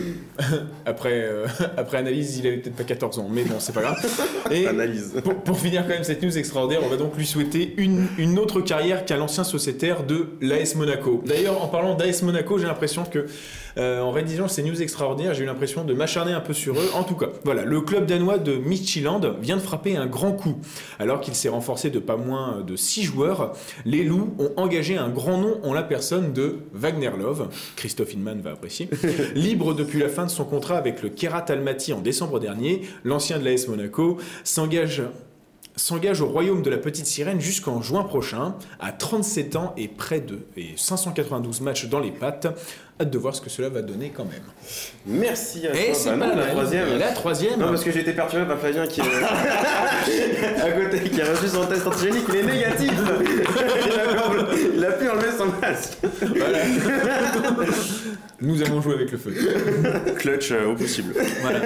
après, 0.86 1.22
euh, 1.22 1.46
après 1.76 1.98
analyse, 1.98 2.38
il 2.38 2.46
avait 2.46 2.56
peut-être 2.58 2.76
pas 2.76 2.84
14 2.84 3.18
ans, 3.18 3.28
mais 3.30 3.44
bon, 3.44 3.56
c'est 3.58 3.72
pas 3.72 3.82
grave. 3.82 3.96
Et 4.50 4.66
Analyse. 4.66 5.14
pour, 5.22 5.34
pour 5.36 5.58
finir 5.58 5.82
quand 5.82 5.94
même 5.94 6.04
cette 6.04 6.22
news 6.22 6.36
extraordinaire, 6.36 6.82
on 6.84 6.88
va 6.88 6.96
donc 6.96 7.16
lui 7.16 7.26
souhaiter 7.26 7.74
une, 7.76 8.08
une 8.18 8.38
autre 8.38 8.60
carrière 8.60 9.04
qu'à 9.04 9.16
l'ancien 9.16 9.44
sociétaire 9.44 10.02
de 10.04 10.28
l'AS 10.40 10.74
Monaco. 10.74 11.22
D'ailleurs, 11.26 11.62
en 11.62 11.68
parlant 11.68 11.94
d'AS 11.94 12.22
Monaco, 12.22 12.58
j'ai 12.58 12.66
l'impression 12.66 13.04
que 13.04 13.26
euh, 13.78 14.00
en 14.00 14.10
rédigeant 14.10 14.48
ces 14.48 14.62
news 14.62 14.82
extraordinaires, 14.82 15.34
j'ai 15.34 15.44
eu 15.44 15.46
l'impression 15.46 15.84
de 15.84 15.94
m'acharner 15.94 16.32
un 16.32 16.40
peu 16.40 16.52
sur 16.52 16.74
eux. 16.78 16.90
En 16.94 17.04
tout 17.04 17.14
cas, 17.14 17.28
voilà, 17.44 17.64
le 17.70 17.80
club 17.80 18.06
danois 18.06 18.38
de 18.38 18.56
Midtjylland 18.56 19.20
vient 19.40 19.56
de 19.56 19.62
frapper 19.62 19.96
un 19.96 20.06
grand 20.06 20.32
coup. 20.32 20.56
Alors 20.98 21.20
qu'il 21.20 21.36
s'est 21.36 21.48
renforcé 21.48 21.88
de 21.88 22.00
pas 22.00 22.16
moins 22.16 22.62
de 22.66 22.74
6 22.74 23.04
joueurs, 23.04 23.52
les 23.84 24.02
Loups 24.02 24.34
ont 24.40 24.50
engagé 24.56 24.98
un 24.98 25.08
grand 25.08 25.38
nom 25.38 25.60
en 25.62 25.72
la 25.72 25.84
personne 25.84 26.32
de 26.32 26.58
Wagner 26.74 27.12
Love, 27.16 27.48
Christophe 27.76 28.14
Inman 28.14 28.40
va 28.40 28.50
apprécier, 28.50 28.90
libre 29.34 29.72
depuis 29.72 30.00
la 30.00 30.08
fin 30.08 30.24
de 30.24 30.30
son 30.30 30.44
contrat 30.44 30.76
avec 30.76 31.02
le 31.02 31.10
Kerat 31.10 31.44
Almaty 31.48 31.92
en 31.92 32.00
décembre 32.00 32.40
dernier, 32.40 32.82
l'ancien 33.04 33.38
de 33.38 33.44
l'AS 33.44 33.68
Monaco 33.68 34.18
s'engage 34.42 35.02
s'engage 35.76 36.20
au 36.20 36.26
royaume 36.26 36.62
de 36.62 36.68
la 36.68 36.76
petite 36.76 37.06
sirène 37.06 37.40
jusqu'en 37.40 37.80
juin 37.80 38.02
prochain, 38.02 38.54
à 38.80 38.92
37 38.92 39.56
ans 39.56 39.72
et 39.76 39.88
près 39.88 40.20
de 40.20 40.40
et 40.56 40.74
592 40.76 41.60
matchs 41.62 41.86
dans 41.86 42.00
les 42.00 42.10
pattes. 42.10 42.48
Hâte 43.00 43.10
de 43.10 43.18
voir 43.18 43.34
ce 43.34 43.40
que 43.40 43.50
cela 43.50 43.68
va 43.68 43.82
donner 43.82 44.12
quand 44.14 44.24
même. 44.24 44.42
Merci 45.06 45.66
à 45.66 45.74
Et 45.74 45.86
toi. 45.86 45.94
c'est 45.94 46.10
Bah 46.10 46.26
pas 46.26 46.34
non, 46.34 46.36
la 46.36 46.46
troisième. 46.46 46.88
Et 46.88 46.98
la 46.98 47.12
troisième. 47.12 47.58
Non, 47.58 47.68
parce 47.68 47.84
que 47.84 47.90
j'ai 47.90 48.00
été 48.00 48.12
perturbé 48.12 48.46
par 48.46 48.58
Flavien 48.58 48.86
qui 48.86 49.00
est 49.00 49.04
à 50.62 50.70
côté, 50.70 51.08
qui 51.08 51.20
a 51.20 51.30
reçu 51.30 51.48
son 51.48 51.66
test 51.66 51.86
antigénique, 51.86 52.24
il 52.28 52.36
est 52.36 52.42
négatif. 52.42 52.92
Il 54.74 54.84
a, 54.84 54.92
pu 54.92 55.08
enlever 55.08 55.28
son 55.36 55.46
masque. 55.60 55.98
Nous 58.42 58.62
avons 58.62 58.80
joué 58.80 58.94
avec 58.94 59.12
le 59.12 59.18
feu. 59.18 59.34
Clutch 60.16 60.50
euh, 60.50 60.72
au 60.72 60.74
possible. 60.74 61.14
Voilà. 61.42 61.60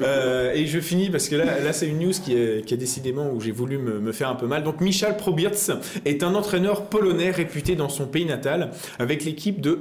Euh, 0.00 0.52
et 0.52 0.66
je 0.66 0.80
finis 0.80 1.10
parce 1.10 1.28
que 1.28 1.36
là, 1.36 1.60
là 1.60 1.72
c'est 1.72 1.86
une 1.86 2.00
news 2.00 2.12
qui 2.12 2.34
est, 2.34 2.64
qui 2.64 2.74
est 2.74 2.78
décidément 2.78 3.30
où 3.32 3.40
j'ai 3.40 3.52
voulu 3.52 3.78
me, 3.78 4.00
me 4.00 4.12
faire 4.12 4.28
un 4.28 4.34
peu 4.34 4.46
mal. 4.46 4.64
Donc 4.64 4.80
Michal 4.80 5.16
Probierz 5.16 5.78
est 6.04 6.22
un 6.22 6.34
entraîneur 6.34 6.86
polonais 6.86 7.30
réputé 7.30 7.76
dans 7.76 7.88
son 7.88 8.06
pays 8.06 8.24
natal 8.24 8.70
avec 8.98 9.24
l'équipe 9.24 9.60
de 9.60 9.78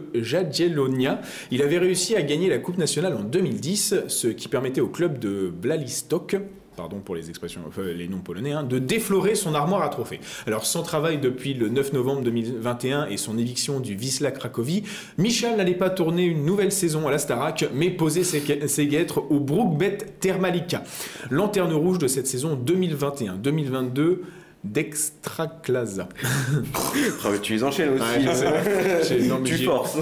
Il 1.51 1.61
avait 1.61 1.77
réussi 1.77 2.15
à 2.15 2.21
gagner 2.21 2.49
la 2.49 2.59
Coupe 2.59 2.77
nationale 2.77 3.15
en 3.15 3.23
2010, 3.23 3.95
ce 4.07 4.27
qui 4.27 4.47
permettait 4.47 4.81
au 4.81 4.87
club 4.87 5.19
de 5.19 5.49
Blalystok 5.49 6.37
pardon 6.77 6.99
pour 6.99 7.15
les 7.15 7.29
expressions, 7.29 7.61
enfin, 7.67 7.81
les 7.81 8.07
noms 8.07 8.19
polonais, 8.19 8.51
hein, 8.53 8.63
de 8.63 8.79
déflorer 8.79 9.35
son 9.35 9.55
armoire 9.55 9.81
à 9.81 9.89
trophées. 9.89 10.21
Alors 10.45 10.65
sans 10.65 10.83
travail 10.83 11.17
depuis 11.17 11.55
le 11.55 11.69
9 11.69 11.91
novembre 11.91 12.21
2021 12.21 13.07
et 13.07 13.17
son 13.17 13.37
éviction 13.37 13.79
du 13.79 13.95
Wisla 13.95 14.31
Cracovie, 14.31 14.83
Michal 15.17 15.57
n'allait 15.57 15.73
pas 15.73 15.89
tourner 15.89 16.23
une 16.23 16.45
nouvelle 16.45 16.71
saison 16.71 17.07
à 17.07 17.11
la 17.11 17.17
Starac, 17.17 17.65
mais 17.73 17.89
poser 17.89 18.23
ses, 18.23 18.67
ses 18.67 18.87
guêtres 18.87 19.23
au 19.29 19.39
Brookbet 19.39 19.97
Thermalika, 20.19 20.83
lanterne 21.31 21.73
rouge 21.73 21.97
de 21.97 22.07
cette 22.07 22.27
saison 22.27 22.55
2021-2022 22.63 24.19
d'Extraklasa. 24.63 26.07
Oh, 27.25 27.29
mais 27.31 27.39
tu 27.39 27.53
les 27.53 27.63
enchaînes 27.63 27.89
aussi. 27.93 28.03
Ouais, 28.27 29.27
non, 29.27 29.41
tu 29.43 29.57
forces. 29.65 29.97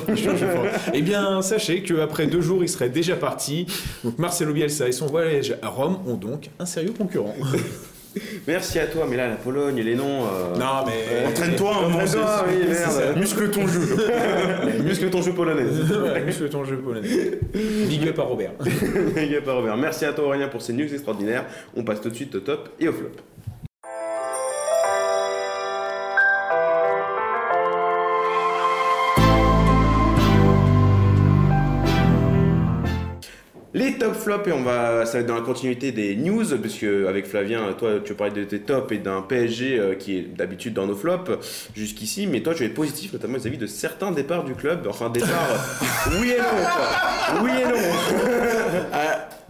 Eh 0.93 1.01
bien, 1.01 1.41
sachez 1.41 1.81
qu'après 1.83 2.27
deux 2.27 2.41
jours, 2.41 2.63
il 2.63 2.69
serait 2.69 2.89
déjà 2.89 3.15
parti. 3.15 3.65
Donc 4.03 4.17
Marcelo 4.19 4.53
Bielsa 4.53 4.87
et 4.87 4.91
son 4.91 5.07
voyage 5.07 5.55
à 5.61 5.67
Rome 5.69 5.97
ont 6.07 6.15
donc 6.15 6.49
un 6.59 6.65
sérieux 6.65 6.93
concurrent. 6.97 7.35
Merci 8.47 8.79
à 8.79 8.85
toi, 8.87 9.05
mais 9.09 9.17
là, 9.17 9.27
la 9.27 9.35
Pologne, 9.35 9.81
les 9.81 9.95
noms. 9.95 10.23
euh, 10.23 10.55
Non, 10.57 10.85
mais. 10.85 11.25
Entraîne-toi 11.27 11.73
moment, 11.73 11.95
Entraîne-toi, 11.97 12.45
c'est- 12.47 12.55
oui, 12.55 12.65
merde. 12.69 13.17
Muscle 13.17 13.49
ton 13.51 13.67
jeu. 13.67 13.81
Muscle 14.85 15.09
ton 15.09 15.21
jeu 15.21 15.33
polonais. 15.33 15.63
Ouais, 15.63 16.23
muscle 16.23 16.47
ton 16.49 16.63
jeu 16.63 16.77
polonais. 16.77 17.09
Big 17.89 18.07
up 18.07 18.19
à 18.19 18.23
Robert. 18.23 18.51
Big 19.15 19.35
up 19.35 19.47
à 19.49 19.53
Robert. 19.53 19.75
Merci 19.77 20.05
à 20.05 20.13
toi, 20.13 20.25
Aurélien, 20.27 20.47
pour 20.47 20.61
ces 20.61 20.71
news 20.71 20.91
extraordinaires. 20.93 21.45
On 21.75 21.83
passe 21.83 21.99
tout 21.99 22.09
de 22.09 22.15
suite 22.15 22.33
au 22.35 22.39
top 22.39 22.69
et 22.79 22.87
au 22.87 22.93
flop. 22.93 23.09
Les 33.77 33.97
top 33.97 34.13
flops, 34.15 34.47
et 34.47 34.53
on 34.53 34.63
va, 34.63 35.05
ça 35.05 35.13
va 35.13 35.19
être 35.19 35.25
dans 35.25 35.35
la 35.35 35.41
continuité 35.41 35.91
des 35.91 36.15
news, 36.15 36.45
puisque 36.61 36.83
avec 36.85 37.25
Flavien, 37.27 37.73
toi, 37.77 37.95
tu 38.03 38.13
parlais 38.13 38.31
de 38.31 38.45
tes 38.45 38.59
tops 38.59 38.89
et 38.93 38.99
d'un 38.99 39.21
PSG 39.21 39.77
euh, 39.77 39.95
qui 39.95 40.17
est 40.17 40.21
d'habitude 40.21 40.73
dans 40.73 40.87
nos 40.87 40.95
flops 40.95 41.29
jusqu'ici, 41.75 42.25
mais 42.25 42.41
toi, 42.41 42.53
tu 42.55 42.63
es 42.63 42.69
positif, 42.69 43.11
notamment 43.11 43.37
vis-à-vis 43.37 43.57
de 43.57 43.67
certains 43.67 44.11
départs 44.11 44.45
du 44.45 44.53
club. 44.55 44.87
Enfin, 44.89 45.09
départs, 45.09 45.29
euh, 46.09 46.09
oui 46.21 46.31
et 46.31 46.37
non, 46.37 46.45
quoi. 46.61 47.43
Oui 47.43 47.51
et 47.51 47.65
non. 47.65 48.95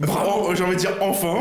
Bravo, 0.00 0.54
j'ai 0.54 0.64
envie 0.64 0.74
de 0.76 0.80
dire 0.80 0.92
enfin. 1.00 1.38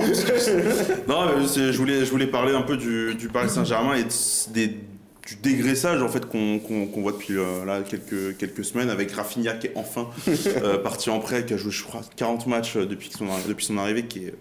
non, 1.08 1.26
je 1.44 1.78
voulais, 1.78 2.06
je 2.06 2.12
voulais 2.12 2.28
parler 2.28 2.54
un 2.54 2.62
peu 2.62 2.78
du, 2.78 3.16
du 3.16 3.28
Paris 3.30 3.50
Saint-Germain 3.50 3.96
et 3.96 4.04
de- 4.04 4.54
des- 4.54 4.78
du 5.26 5.36
dégraissage 5.38 6.02
en 6.04 6.08
fait 6.10 6.26
qu'on 6.28 6.60
qu'on- 6.60 6.86
qu'on 6.88 7.02
voit 7.02 7.12
depuis 7.12 7.36
euh, 7.38 7.66
là 7.66 7.82
quelques, 7.82 8.38
quelques 8.38 8.64
semaines 8.64 8.90
avec 8.92 9.12
Rafinha 9.12 9.54
qui 9.54 9.68
est 9.68 9.72
enfin 9.76 10.08
euh, 10.28 10.78
parti 10.78 11.10
en 11.10 11.20
prêt, 11.20 11.46
qui 11.46 11.54
a 11.54 11.58
joué 11.58 11.72
je 11.72 11.84
crois 11.84 12.02
40 12.16 12.46
matchs 12.48 12.78
euh, 12.78 12.86
depuis 12.86 13.10
son, 13.10 13.26
depuis 13.48 13.66
son 13.66 13.78
arrivée, 13.78 14.06
qui 14.06 14.26
est 14.26 14.36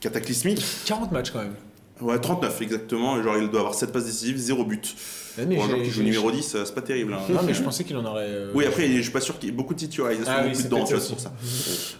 cataclysmique. 0.00 0.64
40 0.86 1.12
matchs 1.12 1.30
quand 1.32 1.40
même. 1.42 1.54
Ouais, 2.00 2.18
39 2.18 2.60
exactement, 2.62 3.20
et 3.20 3.22
genre 3.22 3.36
il 3.38 3.48
doit 3.50 3.60
avoir 3.60 3.74
7 3.74 3.92
passes 3.92 4.06
décisives, 4.06 4.36
0 4.38 4.64
but. 4.64 4.96
Ouais, 5.38 5.46
mais 5.46 5.54
Pour 5.56 5.64
un 5.64 5.68
joueur 5.68 5.82
qui 5.82 5.90
joue 5.90 6.02
numéro 6.02 6.30
10, 6.30 6.54
euh, 6.54 6.62
c'est 6.66 6.74
pas 6.74 6.82
terrible. 6.82 7.14
hein. 7.14 7.18
Non, 7.28 7.40
mais 7.46 7.54
je 7.54 7.62
pensais 7.62 7.84
qu'il 7.84 7.96
en 7.96 8.04
aurait. 8.04 8.26
euh, 8.28 8.50
Oui, 8.54 8.66
après, 8.66 8.86
je 8.88 9.00
suis 9.00 9.10
pas 9.10 9.20
sûr 9.20 9.38
qu'il 9.38 9.48
y 9.48 9.52
ait 9.52 9.56
beaucoup 9.56 9.72
de 9.74 9.78
titularisations 9.78 10.32
Ah 10.36 10.42
non 10.42 10.48
oui, 10.50 10.54
ça 10.54 10.62
c'est 10.62 10.68
pour 11.10 11.20
ça. 11.20 11.32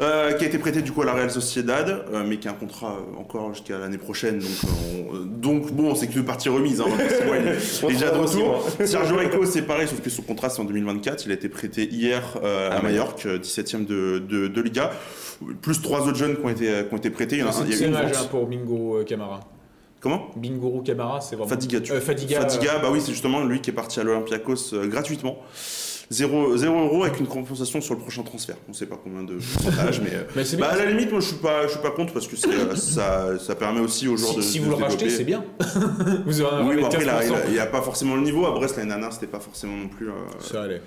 Euh, 0.01 0.33
qui 0.33 0.45
a 0.45 0.49
été 0.49 0.59
prêté 0.59 0.83
du 0.83 0.93
coup 0.93 1.03
à 1.03 1.07
la 1.07 1.15
Real 1.15 1.31
Sociedad, 1.31 2.05
euh, 2.12 2.25
mais 2.27 2.39
qui 2.39 2.49
a 2.49 2.51
un 2.51 2.55
contrat 2.55 2.97
encore 3.19 3.55
jusqu'à 3.55 3.79
l'année 3.79 3.99
prochaine. 3.99 4.39
Donc, 4.41 4.49
on- 5.12 5.17
donc 5.25 5.73
bon, 5.73 5.95
c'est 5.95 6.09
que 6.09 6.21
partie 6.21 6.49
remise. 6.49 6.81
Hein, 6.81 6.85
il 6.91 7.91
est 7.91 7.93
déjà 7.95 8.11
de 8.11 8.19
retour. 8.19 8.67
Sergio 8.85 9.17
Rico, 9.17 9.45
c'est 9.47 9.62
pareil, 9.62 9.89
sauf 9.89 10.01
que 10.01 10.11
son 10.11 10.23
contrat 10.23 10.51
c'est 10.51 10.61
en 10.61 10.65
2024. 10.65 11.25
Il 11.27 11.31
a 11.31 11.35
été 11.35 11.49
prêté 11.49 11.89
hier 11.89 12.23
euh, 12.43 12.71
à 12.71 12.77
Ah, 12.77 12.83
Majorque, 12.83 13.27
euh, 13.27 13.39
17ème 13.39 13.87
de, 13.87 14.19
de, 14.19 14.49
de 14.49 14.61
Liga. 14.61 14.91
Plus 15.61 15.81
trois 15.83 16.07
autres 16.07 16.19
jeunes 16.19 16.37
qui 16.37 16.45
ont 16.45 16.49
été, 16.51 16.67
qui 16.89 16.95
ont 16.95 16.99
été 16.99 17.11
prêtés. 17.11 17.37
Il 17.37 17.41
y 17.41 17.43
en 17.43 17.49
a, 17.49 17.51
un- 17.51 17.65
il 17.65 17.71
y 17.71 17.75
a 17.75 17.77
C'est 17.77 17.85
une 17.87 17.93
dommage 17.93 18.12
vente. 18.12 18.23
hein, 18.25 18.29
pour 18.31 18.47
Bingo 18.47 18.99
euh, 18.99 19.05
Camara. 19.05 19.41
Comment 20.02 20.30
Bingourou 20.35 20.82
Camara, 20.82 21.21
c'est 21.21 21.37
vraiment. 21.37 21.49
Fadiga, 21.49 21.80
tu 21.80 21.92
Euh, 21.92 22.00
Fadiga. 22.00 22.40
Fadiga, 22.40 22.80
bah 22.80 22.88
oui, 22.90 23.00
c'est 23.00 23.12
justement 23.12 23.44
lui 23.44 23.61
qui 23.61 23.71
est 23.71 23.73
parti 23.73 24.00
à 24.00 24.02
l'Olympiakos 24.02 24.75
euh, 24.75 24.88
gratuitement. 24.88 25.37
0 26.12 26.59
euros 26.85 27.04
avec 27.04 27.19
une 27.21 27.26
compensation 27.26 27.81
sur 27.81 27.95
le 27.95 28.00
prochain 28.00 28.23
transfert. 28.23 28.57
On 28.69 28.73
sait 28.73 28.87
pas 28.87 28.99
combien 29.02 29.23
de 29.23 29.35
pourcentage, 29.35 30.00
mais, 30.00 30.11
euh, 30.14 30.23
Mais 30.37 30.45
bah, 30.59 30.69
à 30.73 30.76
la 30.76 30.87
limite, 30.87 31.11
moi 31.11 31.21
je 31.21 31.26
suis 31.26 31.37
pas, 31.37 31.66
je 31.66 31.73
suis 31.73 31.81
pas 31.81 31.90
contre 31.90 32.12
parce 32.12 32.26
que 32.28 32.37
euh, 32.49 32.76
ça, 32.76 33.38
ça 33.38 33.54
permet 33.54 33.81
aussi 33.81 34.09
aux 34.09 34.16
joueurs 34.16 34.33
si, 34.33 34.37
de. 34.37 34.42
si 34.42 34.61
de 34.61 34.64
vous 34.64 34.71
le 34.71 34.76
rachetez, 34.76 35.09
c'est 35.11 35.25
bien. 35.25 35.45
vous 36.26 36.41
aurez 36.43 36.56
un 36.56 36.67
Oui, 36.69 36.76
bon, 36.76 36.87
après, 36.87 37.04
là, 37.04 37.21
15%. 37.23 37.34
il 37.49 37.52
n'y 37.54 37.58
a, 37.58 37.67
pas 37.67 37.82
forcément 37.82 38.17
le 38.17 38.23
niveau. 38.23 38.47
À 38.47 38.50
Brest, 38.52 38.76
l'année 38.76 38.89
dernière, 38.91 39.13
c'était 39.13 39.26
pas 39.26 39.41
forcément 39.41 39.76
non 39.76 39.89
plus. 39.89 40.08
euh, 40.08 40.13
Ça 40.41 40.63
allait. 40.63 40.82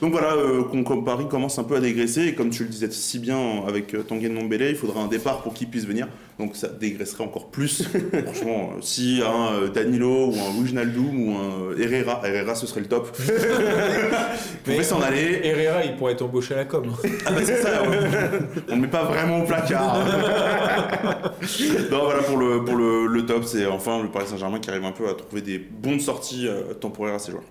Donc 0.00 0.12
voilà, 0.12 0.34
euh, 0.34 0.62
comme 0.62 1.04
Paris 1.04 1.26
commence 1.28 1.58
un 1.58 1.64
peu 1.64 1.76
à 1.76 1.80
dégraisser, 1.80 2.22
et 2.26 2.34
comme 2.34 2.50
tu 2.50 2.62
le 2.64 2.68
disais 2.68 2.90
si 2.90 3.18
bien 3.18 3.62
avec 3.66 3.94
euh, 3.94 4.02
Tanguy 4.02 4.28
Ndombele, 4.28 4.70
il 4.70 4.76
faudra 4.76 5.00
un 5.00 5.08
départ 5.08 5.42
pour 5.42 5.54
qu'il 5.54 5.68
puisse 5.68 5.86
venir. 5.86 6.08
Donc 6.38 6.54
ça 6.54 6.68
dégraisserait 6.68 7.24
encore 7.24 7.50
plus. 7.50 7.88
Franchement, 8.24 8.72
si 8.82 9.22
un 9.24 9.68
Danilo 9.68 10.26
ou 10.28 10.34
un 10.34 10.60
Wijnaldum 10.60 11.28
ou 11.28 11.36
un 11.36 11.78
Herrera, 11.80 12.20
Herrera 12.24 12.54
ce 12.54 12.66
serait 12.66 12.80
le 12.80 12.88
top. 12.88 13.16
Pouvait 14.66 14.82
s'en 14.82 15.00
aller. 15.00 15.40
Herrera, 15.44 15.84
il 15.84 15.96
pourrait 15.96 16.12
être 16.12 16.22
embauché 16.22 16.54
à 16.54 16.58
la 16.58 16.64
com. 16.64 16.92
Ah 17.24 17.30
bah 17.30 17.40
c'est 17.44 17.56
ça, 17.62 17.82
on 18.68 18.76
ne 18.76 18.80
met 18.80 18.88
pas 18.88 19.04
vraiment 19.04 19.40
au 19.40 19.46
placard. 19.46 19.98
non 21.90 22.04
voilà 22.04 22.22
pour 22.22 22.36
le, 22.36 22.64
pour 22.64 22.76
le, 22.76 23.06
le 23.06 23.26
top, 23.26 23.44
c'est 23.44 23.66
enfin 23.66 24.02
le 24.02 24.08
Paris 24.08 24.26
Saint-Germain 24.26 24.58
qui 24.58 24.70
arrive 24.70 24.84
un 24.84 24.92
peu 24.92 25.08
à 25.08 25.14
trouver 25.14 25.42
des 25.42 25.58
bonnes 25.58 26.00
sorties 26.00 26.48
euh, 26.48 26.74
temporaires 26.74 27.14
à 27.14 27.18
ses 27.18 27.30
joueurs. 27.32 27.44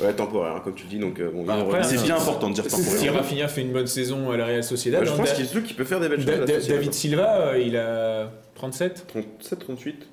Ouais, 0.00 0.12
temporaire, 0.12 0.56
hein, 0.56 0.60
comme 0.64 0.74
tu 0.74 0.86
dis. 0.86 0.98
Donc, 0.98 1.20
euh, 1.20 1.30
bon, 1.32 1.44
Bah, 1.44 1.82
C'est 1.82 2.02
bien 2.02 2.16
important 2.16 2.48
de 2.50 2.54
dire 2.54 2.64
Si 2.68 2.70
temporaire. 2.70 3.14
Rafinha 3.14 3.46
fait 3.48 3.60
une 3.62 3.72
bonne 3.72 3.86
saison 3.86 4.30
à 4.32 4.36
la 4.36 4.46
Real 4.46 4.64
Sociedad, 4.64 5.00
Ouais, 5.00 5.06
je 5.06 5.12
hein, 5.12 5.16
pense 5.16 5.32
qu'il 5.32 5.62
qu'il 5.62 5.76
peut 5.76 5.84
faire 5.84 6.00
des 6.00 6.08
belles 6.08 6.24
choses. 6.24 6.66
David 6.68 6.92
Silva, 6.92 7.36
euh, 7.48 7.58
il 7.64 7.76
a 7.76 8.30
37 8.56 9.06
37, 9.08 9.58
38 9.58 10.06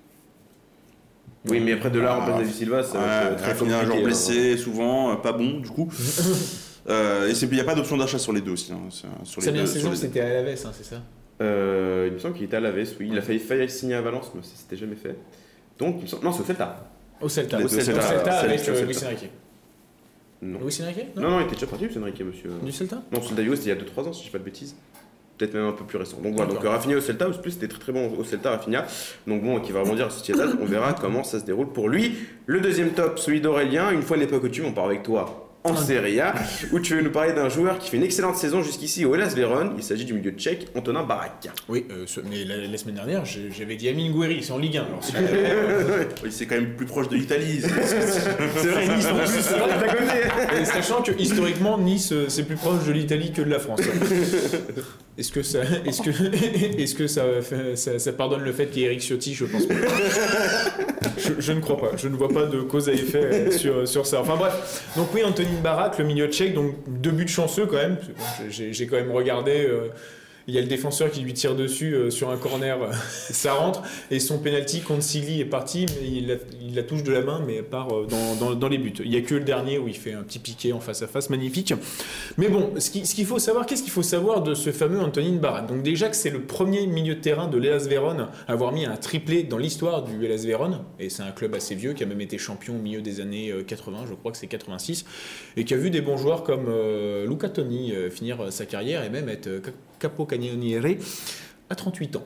Oui, 1.49 1.59
mais 1.59 1.73
après 1.73 1.89
de 1.89 1.99
là, 1.99 2.17
en 2.17 2.21
Ah, 2.21 2.25
place 2.25 2.37
David 2.39 2.53
Silva, 2.53 2.83
ça 2.83 2.99
va 2.99 3.23
être 3.31 3.37
très 3.37 3.51
un 3.51 3.55
compliqué. 3.55 3.85
joueur 3.85 3.97
hein. 3.97 4.03
blessé, 4.03 4.57
souvent, 4.57 5.11
euh, 5.11 5.15
pas 5.15 5.31
bon 5.33 5.59
du 5.59 5.69
coup. 5.69 5.89
Euh, 6.89 7.29
et 7.29 7.33
il 7.39 7.49
n'y 7.51 7.59
a 7.59 7.63
pas 7.63 7.75
d'option 7.75 7.95
d'achat 7.95 8.17
sur 8.17 8.33
les 8.33 8.41
deux 8.41 8.53
aussi. 8.53 8.73
hein, 8.73 8.79
c'est- 8.89 9.05
sur 9.23 9.39
les 9.39 9.47
Sa 9.47 9.53
sur 9.67 9.67
saison, 9.67 9.93
c'était 9.95 10.19
à 10.19 10.39
Alaves, 10.39 10.57
hein, 10.65 10.71
c'est 10.75 10.83
ça? 10.83 10.95
Euh, 11.39 12.05
il 12.07 12.13
me 12.13 12.17
semble 12.17 12.33
qu'il 12.33 12.43
était 12.45 12.57
à 12.57 12.59
la 12.59 12.71
veste, 12.71 12.95
oui. 12.99 13.09
Il 13.11 13.17
a 13.19 13.21
failli, 13.21 13.37
failli 13.37 13.69
signer 13.69 13.93
à 13.93 14.01
Valence, 14.01 14.31
mais 14.33 14.41
ça 14.41 14.55
s'était 14.55 14.77
jamais 14.77 14.95
fait. 14.95 15.15
Donc, 15.77 15.97
il 15.99 16.01
me 16.01 16.07
semble... 16.07 16.23
non, 16.25 16.31
c'est 16.31 16.41
au 16.41 16.45
Celta. 16.45 16.89
Au 17.21 17.29
Celta. 17.29 17.57
Au 17.59 17.67
Celta, 17.67 17.83
Celta, 17.83 17.99
Au 17.99 18.09
Celta 18.17 18.39
avec 18.39 18.67
euh, 18.67 18.85
Luis 18.85 18.97
Enrique. 19.05 19.29
Non. 20.41 20.59
Luis 20.59 20.81
Enrique 20.81 21.15
Non, 21.15 21.29
non, 21.29 21.39
il 21.41 21.43
était 21.43 21.53
déjà 21.53 21.67
parti, 21.67 21.85
Luis 21.85 21.97
Enrique, 21.99 22.21
monsieur. 22.21 22.49
Du 22.63 22.71
Celta? 22.71 22.95
Non, 23.11 23.21
Celta 23.21 23.43
c'était 23.43 23.43
il 23.43 23.67
y 23.67 23.71
a 23.71 23.75
2-3 23.75 24.07
ans, 24.07 24.13
si 24.13 24.21
je 24.21 24.25
dis 24.25 24.31
pas 24.31 24.39
de 24.39 24.43
bêtises. 24.43 24.75
Peut-être 25.41 25.55
même 25.55 25.65
un 25.65 25.71
peu 25.71 25.85
plus 25.85 25.97
récent. 25.97 26.17
Donc 26.21 26.35
voilà, 26.35 26.53
donc 26.53 26.63
Rafinha 26.63 26.95
au 26.95 27.01
Celta, 27.01 27.27
en 27.27 27.31
plus 27.31 27.49
c'était 27.49 27.67
très 27.67 27.79
très 27.79 27.91
bon 27.91 28.13
au 28.15 28.23
Celta, 28.23 28.51
Rafinha. 28.51 28.85
Donc 29.25 29.41
bon, 29.41 29.59
qui 29.59 29.71
va 29.71 29.79
rebondir 29.79 30.05
à 30.05 30.09
Sociedad, 30.11 30.51
on 30.61 30.65
verra 30.65 30.93
comment 30.93 31.23
ça 31.23 31.39
se 31.39 31.45
déroule 31.45 31.69
pour 31.69 31.89
lui. 31.89 32.15
Le 32.45 32.61
deuxième 32.61 32.91
top, 32.91 33.17
celui 33.17 33.41
d'Aurélien, 33.41 33.89
une 33.89 34.03
fois 34.03 34.17
n'est 34.17 34.27
pas 34.27 34.37
coutume, 34.37 34.65
on 34.67 34.71
part 34.71 34.85
avec 34.85 35.01
toi 35.01 35.50
en 35.63 35.75
Serie 35.75 36.19
A, 36.19 36.33
où 36.71 36.79
tu 36.79 36.95
veux 36.95 37.01
nous 37.03 37.11
parler 37.11 37.33
d'un 37.33 37.47
joueur 37.49 37.77
qui 37.77 37.89
fait 37.89 37.97
une 37.97 38.03
excellente 38.03 38.35
saison 38.35 38.63
jusqu'ici 38.63 39.05
au 39.05 39.13
Hellas 39.13 39.33
Vérone. 39.35 39.73
Il 39.77 39.83
s'agit 39.83 40.05
du 40.05 40.13
milieu 40.13 40.31
tchèque, 40.31 40.67
Antonin 40.75 41.03
Barak. 41.03 41.49
Oui, 41.69 41.85
euh, 41.91 42.03
ce- 42.07 42.19
mais 42.21 42.43
la, 42.45 42.57
la 42.67 42.77
semaine 42.77 42.95
dernière, 42.95 43.23
j'avais 43.25 43.75
dit 43.75 43.87
Amin 43.89 44.09
Gouiri, 44.09 44.41
c'est 44.43 44.53
en 44.53 44.57
Ligue 44.57 44.77
1. 44.77 44.83
Alors, 44.85 45.03
si- 45.03 45.13
Oui, 46.23 46.31
c'est 46.31 46.45
quand 46.47 46.55
même 46.55 46.75
plus 46.75 46.85
proche 46.87 47.09
de 47.09 47.15
l'Italie. 47.15 47.61
C'est 47.61 48.67
vrai, 48.67 48.87
Nice 48.87 49.05
en 49.05 49.15
plus, 49.17 49.27
c'est 49.39 49.57
vrai, 49.57 49.71
à 49.71 49.87
côté. 49.93 50.61
Et 50.61 50.65
sachant 50.65 51.01
que 51.03 51.11
historiquement, 51.19 51.77
Nice, 51.77 52.11
euh, 52.11 52.25
c'est 52.27 52.43
plus 52.43 52.55
proche 52.55 52.83
de 52.85 52.91
l'Italie 52.91 53.31
que 53.31 53.41
de 53.43 53.49
la 53.49 53.59
France. 53.59 53.81
Est-ce 55.17 55.31
que 55.31 55.43
ça, 55.43 55.59
est-ce 55.85 56.01
que, 56.01 56.79
est-ce 56.81 56.95
que 56.95 57.05
ça, 57.07 57.23
ça, 57.75 57.99
ça 57.99 58.13
pardonne 58.13 58.41
le 58.43 58.51
fait 58.51 58.67
qu'il 58.67 58.81
y 58.81 58.85
ait 58.85 58.87
Eric 58.87 59.01
Ciotti 59.01 59.33
Je 59.35 59.45
pense 59.45 59.65
pas. 59.67 59.75
Je, 61.17 61.33
je 61.39 61.51
ne 61.51 61.59
crois 61.59 61.77
pas. 61.77 61.91
Je 61.97 62.07
ne 62.07 62.15
vois 62.15 62.29
pas 62.29 62.45
de 62.45 62.61
cause 62.61 62.89
à 62.89 62.93
effet 62.93 63.51
sur, 63.51 63.87
sur 63.87 64.05
ça. 64.07 64.21
Enfin 64.21 64.35
bref. 64.37 64.83
Donc 64.95 65.13
oui, 65.13 65.23
Antonin 65.23 65.49
Barak, 65.61 65.97
le 65.97 66.05
milieu 66.05 66.27
tchèque, 66.27 66.53
donc 66.53 66.75
deux 66.87 67.11
buts 67.11 67.27
chanceux 67.27 67.65
quand 67.65 67.77
même. 67.77 67.97
J'ai, 68.49 68.73
j'ai 68.73 68.87
quand 68.87 68.97
même 68.97 69.11
regardé. 69.11 69.67
Il 70.47 70.55
y 70.55 70.57
a 70.57 70.61
le 70.61 70.67
défenseur 70.67 71.11
qui 71.11 71.21
lui 71.21 71.33
tire 71.33 71.55
dessus 71.55 71.93
euh, 71.93 72.09
sur 72.09 72.29
un 72.29 72.37
corner, 72.37 72.81
euh, 72.81 72.91
ça 73.09 73.53
rentre, 73.53 73.83
et 74.09 74.19
son 74.19 74.39
penalty 74.39 74.81
contre 74.81 75.03
Sigli 75.03 75.39
est 75.39 75.45
parti, 75.45 75.85
mais 76.01 76.07
il 76.07 76.75
la, 76.75 76.83
touche 76.83 77.03
de 77.03 77.11
la 77.11 77.21
main, 77.21 77.43
mais 77.45 77.61
part 77.61 77.89
euh, 77.93 78.07
dans, 78.55 78.69
les 78.69 78.77
buts. 78.77 78.93
Il 79.03 79.11
n'y 79.11 79.17
a 79.17 79.21
que 79.21 79.35
le 79.35 79.43
dernier 79.43 79.77
où 79.77 79.87
il 79.87 79.95
fait 79.95 80.13
un 80.13 80.23
petit 80.23 80.39
piqué 80.39 80.73
en 80.73 80.79
face 80.79 81.01
à 81.01 81.07
face, 81.07 81.29
magnifique. 81.29 81.73
Mais 82.37 82.47
bon, 82.47 82.71
ce 82.79 82.89
qui- 82.89 83.05
ce 83.05 83.13
qu'il 83.13 83.25
faut 83.25 83.39
savoir, 83.39 83.65
qu'est-ce 83.65 83.83
qu'il 83.83 83.91
faut 83.91 84.01
savoir 84.01 84.41
de 84.41 84.53
ce 84.53 84.71
fameux 84.71 84.99
Antonin 84.99 85.37
Barat 85.37 85.61
Donc 85.61 85.83
déjà 85.83 86.09
que 86.09 86.15
c'est 86.15 86.29
le 86.29 86.41
premier 86.41 86.87
milieu 86.87 87.15
de 87.15 87.21
terrain 87.21 87.47
de 87.47 87.57
l'Elas 87.57 87.87
Vérone 87.87 88.27
à 88.47 88.51
avoir 88.51 88.71
mis 88.71 88.85
un 88.85 88.95
triplé 88.95 89.43
dans 89.43 89.57
l'histoire 89.57 90.03
du 90.03 90.25
Hellas 90.25 90.43
Vérone, 90.45 90.79
et 90.99 91.09
c'est 91.09 91.23
un 91.23 91.31
club 91.31 91.53
assez 91.55 91.75
vieux 91.75 91.93
qui 91.93 92.03
a 92.03 92.05
même 92.05 92.21
été 92.21 92.37
champion 92.37 92.75
au 92.75 92.81
milieu 92.81 93.01
des 93.01 93.19
années 93.19 93.51
euh, 93.51 93.63
80, 93.63 94.05
je 94.09 94.13
crois 94.15 94.31
que 94.31 94.37
c'est 94.37 94.47
86, 94.47 95.05
et 95.57 95.65
qui 95.65 95.73
a 95.73 95.77
vu 95.77 95.89
des 95.89 96.01
bons 96.01 96.17
joueurs 96.17 96.43
comme 96.43 96.69
Luca 97.27 97.49
Toni 97.49 97.93
finir 98.09 98.51
sa 98.51 98.65
carrière 98.65 99.03
et 99.03 99.09
même 99.09 99.29
être 99.29 99.49
capocannoniere 100.01 100.97
à 101.69 101.75
38 101.75 102.15
ans. 102.17 102.23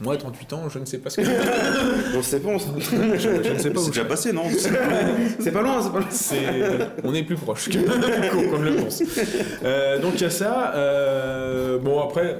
Moi, 0.00 0.14
à 0.14 0.16
38 0.16 0.52
ans, 0.54 0.68
je 0.68 0.80
ne 0.80 0.84
sais 0.84 0.98
pas 0.98 1.08
ce 1.08 1.20
que 1.20 1.26
On 2.18 2.20
sait 2.22 2.40
pas, 2.40 2.48
on 2.48 2.58
sait- 2.58 2.66
je, 2.80 3.18
je 3.18 3.28
ne 3.52 3.58
sais 3.58 3.70
pas 3.70 3.80
C'est 3.80 3.90
déjà 3.90 4.04
passé, 4.04 4.32
non 4.32 4.42
c'est 5.38 5.52
pas 5.52 5.62
loin, 5.62 5.80
c'est 5.80 5.92
pas 5.92 5.98
loin. 6.00 6.08
c'est- 6.10 6.36
on 7.04 7.14
est 7.14 7.22
plus 7.22 7.36
proche 7.36 7.68
que- 7.68 7.78
qu'on 8.50 8.58
le 8.60 8.74
pense. 8.74 9.02
Euh, 9.64 10.00
donc 10.00 10.14
il 10.16 10.22
y 10.22 10.24
a 10.24 10.30
ça. 10.30 10.72
euh, 10.74 11.78
bon 11.78 12.00
après, 12.02 12.38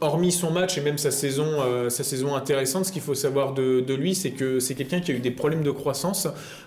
hormis 0.00 0.32
son 0.32 0.50
match 0.50 0.78
et 0.78 0.80
même 0.80 0.98
sa 0.98 1.12
saison, 1.12 1.46
euh, 1.60 1.90
sa 1.90 2.02
saison 2.02 2.34
intéressante, 2.34 2.86
ce 2.86 2.92
qu'il 2.92 3.02
faut 3.02 3.14
savoir 3.14 3.54
de, 3.54 3.80
de 3.80 3.94
lui, 3.94 4.16
c'est 4.16 4.32
que 4.32 4.58
c'est 4.58 4.74
quelqu'un 4.74 5.00
qui 5.00 5.12
a 5.12 5.14
eu 5.14 5.20
des 5.20 5.30
problèmes 5.30 5.62
de 5.62 5.70
croissance 5.70 6.26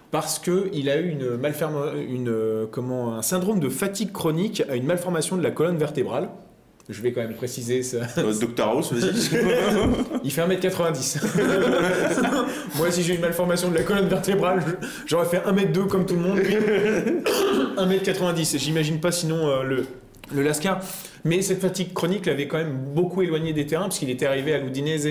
parce 0.10 0.40
que 0.40 0.70
il 0.74 0.90
a 0.90 0.98
eu 0.98 1.10
une 1.10 1.36
malforma- 1.36 1.94
une 1.98 2.34
comment 2.72 3.16
un 3.18 3.22
syndrome 3.22 3.60
de 3.60 3.68
fatigue 3.70 4.14
chronique 4.14 4.64
à 4.70 4.76
une 4.78 4.86
malformation 4.86 5.36
de 5.36 5.44
la 5.44 5.52
colonne 5.52 5.78
vertébrale. 5.78 6.30
Je 6.90 7.02
vais 7.02 7.14
quand 7.14 7.22
même 7.22 7.34
préciser 7.34 7.82
ça. 7.82 7.98
Euh, 8.18 8.34
Dr 8.34 8.64
House, 8.68 8.92
vas-y. 8.92 9.14
Il 10.26 10.32
fait 10.32 10.42
1m90. 10.42 11.22
Moi, 12.76 12.92
si 12.92 13.04
j'ai 13.04 13.16
une 13.16 13.22
malformation 13.22 13.70
de 13.70 13.76
la 13.76 13.84
colonne 13.84 14.08
vertébrale, 14.10 14.62
j'aurais 15.06 15.28
fait 15.28 15.38
1m2 15.38 15.88
comme 15.88 16.06
tout 16.06 16.16
le 16.16 16.20
monde. 16.20 16.40
lui, 16.40 16.56
1m90. 17.78 18.58
J'imagine 18.60 19.00
pas 19.00 19.14
sinon 19.14 19.48
euh, 19.48 19.64
le, 19.64 19.86
le 20.34 20.42
Lascar. 20.42 20.82
Mais 21.24 21.42
cette 21.42 21.62
fatigue 21.62 21.94
chronique 21.94 22.26
l'avait 22.26 22.50
quand 22.50 22.58
même 22.58 22.78
beaucoup 22.94 23.22
éloigné 23.22 23.54
des 23.54 23.66
terrains, 23.66 23.88
puisqu'il 23.88 24.10
était 24.10 24.26
arrivé 24.26 24.54
à 24.54 24.58
l'Udinese 24.58 25.08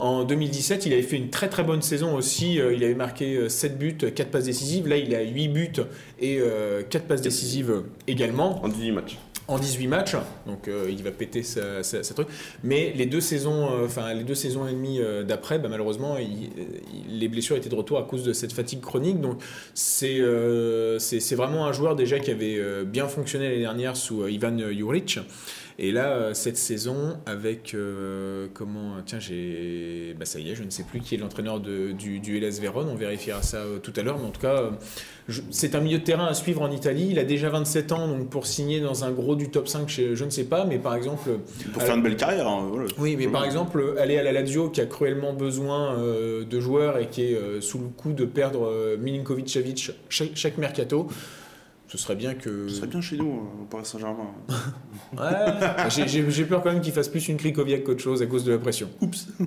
en 0.00 0.24
2017. 0.24 0.84
Il 0.84 0.92
avait 0.92 1.00
fait 1.00 1.16
une 1.16 1.30
très 1.30 1.48
très 1.48 1.64
bonne 1.64 1.80
saison 1.80 2.14
aussi. 2.14 2.60
Euh, 2.60 2.74
Il 2.74 2.84
avait 2.84 2.94
marqué 2.94 3.36
euh, 3.36 3.48
7 3.48 3.78
buts, 3.78 3.96
4 3.96 4.30
passes 4.30 4.44
décisives. 4.44 4.86
Là, 4.88 4.98
il 4.98 5.14
a 5.14 5.22
8 5.22 5.48
buts 5.48 5.72
et 6.20 6.38
4 6.90 7.06
passes 7.06 7.22
décisives 7.22 7.82
également 8.06 8.62
En 8.62 8.68
18 8.68 8.92
matchs. 8.92 9.16
En 9.46 9.58
18 9.58 9.88
matchs, 9.88 10.16
donc 10.46 10.68
euh, 10.68 10.88
il 10.90 11.02
va 11.02 11.10
péter 11.10 11.42
sa, 11.42 11.82
truc. 12.14 12.28
Mais 12.62 12.92
les 12.96 13.06
deux 13.06 13.20
saisons, 13.20 13.70
euh, 13.70 13.84
enfin 13.84 14.14
les 14.14 14.24
deux 14.24 14.34
saisons 14.34 14.66
et 14.66 14.72
demie 14.72 15.00
euh, 15.00 15.22
d'après, 15.22 15.58
bah, 15.58 15.68
malheureusement, 15.68 16.16
les 17.08 17.28
blessures 17.28 17.56
étaient 17.56 17.68
de 17.68 17.74
retour 17.74 17.98
à 17.98 18.04
cause 18.04 18.24
de 18.24 18.32
cette 18.32 18.52
fatigue 18.52 18.80
chronique. 18.80 19.20
Donc 19.20 19.42
c'est 19.74 20.20
c'est 20.98 21.34
vraiment 21.34 21.66
un 21.66 21.72
joueur 21.72 21.96
déjà 21.96 22.18
qui 22.18 22.30
avait 22.30 22.84
bien 22.84 23.08
fonctionné 23.08 23.48
l'année 23.48 23.60
dernière 23.60 23.96
sous 23.96 24.26
Ivan 24.26 24.56
Juric. 24.72 25.18
Et 25.76 25.90
là, 25.90 26.12
euh, 26.12 26.34
cette 26.34 26.56
saison, 26.56 27.16
avec 27.26 27.74
euh, 27.74 28.46
comment 28.54 28.92
Tiens, 29.04 29.18
j'ai. 29.18 30.14
Bah, 30.18 30.24
ça 30.24 30.38
y 30.38 30.50
est, 30.50 30.54
je 30.54 30.62
ne 30.62 30.70
sais 30.70 30.84
plus 30.84 31.00
qui 31.00 31.16
est 31.16 31.18
l'entraîneur 31.18 31.58
du, 31.58 32.20
du 32.20 32.36
Hellas 32.36 32.58
Vérone. 32.60 32.88
On 32.88 32.94
vérifiera 32.94 33.42
ça 33.42 33.56
euh, 33.58 33.78
tout 33.80 33.92
à 33.96 34.02
l'heure. 34.02 34.18
Mais 34.20 34.26
en 34.26 34.30
tout 34.30 34.40
cas, 34.40 34.54
euh, 34.62 34.70
je- 35.26 35.42
c'est 35.50 35.74
un 35.74 35.80
milieu 35.80 35.98
de 35.98 36.04
terrain 36.04 36.26
à 36.26 36.34
suivre 36.34 36.62
en 36.62 36.70
Italie. 36.70 37.08
Il 37.10 37.18
a 37.18 37.24
déjà 37.24 37.48
27 37.48 37.90
ans, 37.90 38.06
donc 38.06 38.28
pour 38.30 38.46
signer 38.46 38.80
dans 38.80 39.02
un 39.04 39.10
gros 39.10 39.34
du 39.34 39.50
top 39.50 39.66
5, 39.66 39.88
je, 39.88 40.14
je 40.14 40.24
ne 40.24 40.30
sais 40.30 40.44
pas. 40.44 40.64
Mais 40.64 40.78
par 40.78 40.94
exemple. 40.94 41.28
Pour 41.72 41.82
faire 41.82 41.96
une 41.96 42.02
belle 42.04 42.16
carrière. 42.16 42.46
hein, 42.46 42.68
voilà. 42.70 42.88
Oui, 42.98 43.16
mais 43.18 43.26
par 43.26 43.44
exemple, 43.44 43.96
aller 43.98 44.16
à 44.16 44.22
la 44.22 44.30
Lazio 44.30 44.70
qui 44.70 44.80
a 44.80 44.86
cruellement 44.86 45.32
besoin 45.32 45.96
de 45.98 46.60
joueurs 46.60 46.98
et 46.98 47.08
qui 47.08 47.22
est 47.32 47.60
sous 47.60 47.78
le 47.80 47.88
coup 47.88 48.12
de 48.12 48.24
perdre 48.24 48.96
Milinkovic-Savic 49.00 49.90
chaque 50.08 50.56
mercato, 50.58 51.08
ce 51.96 52.02
serait 52.02 52.16
bien 52.16 52.34
que. 52.34 52.66
Ce 52.68 52.74
serait 52.76 52.88
bien 52.88 53.00
chez 53.00 53.16
nous, 53.16 53.30
euh, 53.30 53.62
au 53.62 53.66
Paris 53.70 53.84
Saint-Germain. 53.86 54.26
Ouais, 55.16 55.90
j'ai- 56.28 56.44
peur 56.44 56.60
quand 56.60 56.72
même 56.72 56.80
qu'il 56.80 56.92
fasse 56.92 57.08
plus 57.08 57.28
une 57.28 57.36
Krikoviak 57.36 57.84
qu'autre 57.84 58.02
chose 58.02 58.20
à 58.20 58.26
cause 58.26 58.42
de 58.44 58.50
la 58.52 58.58
pression. 58.58 58.88
Oups. 59.00 59.28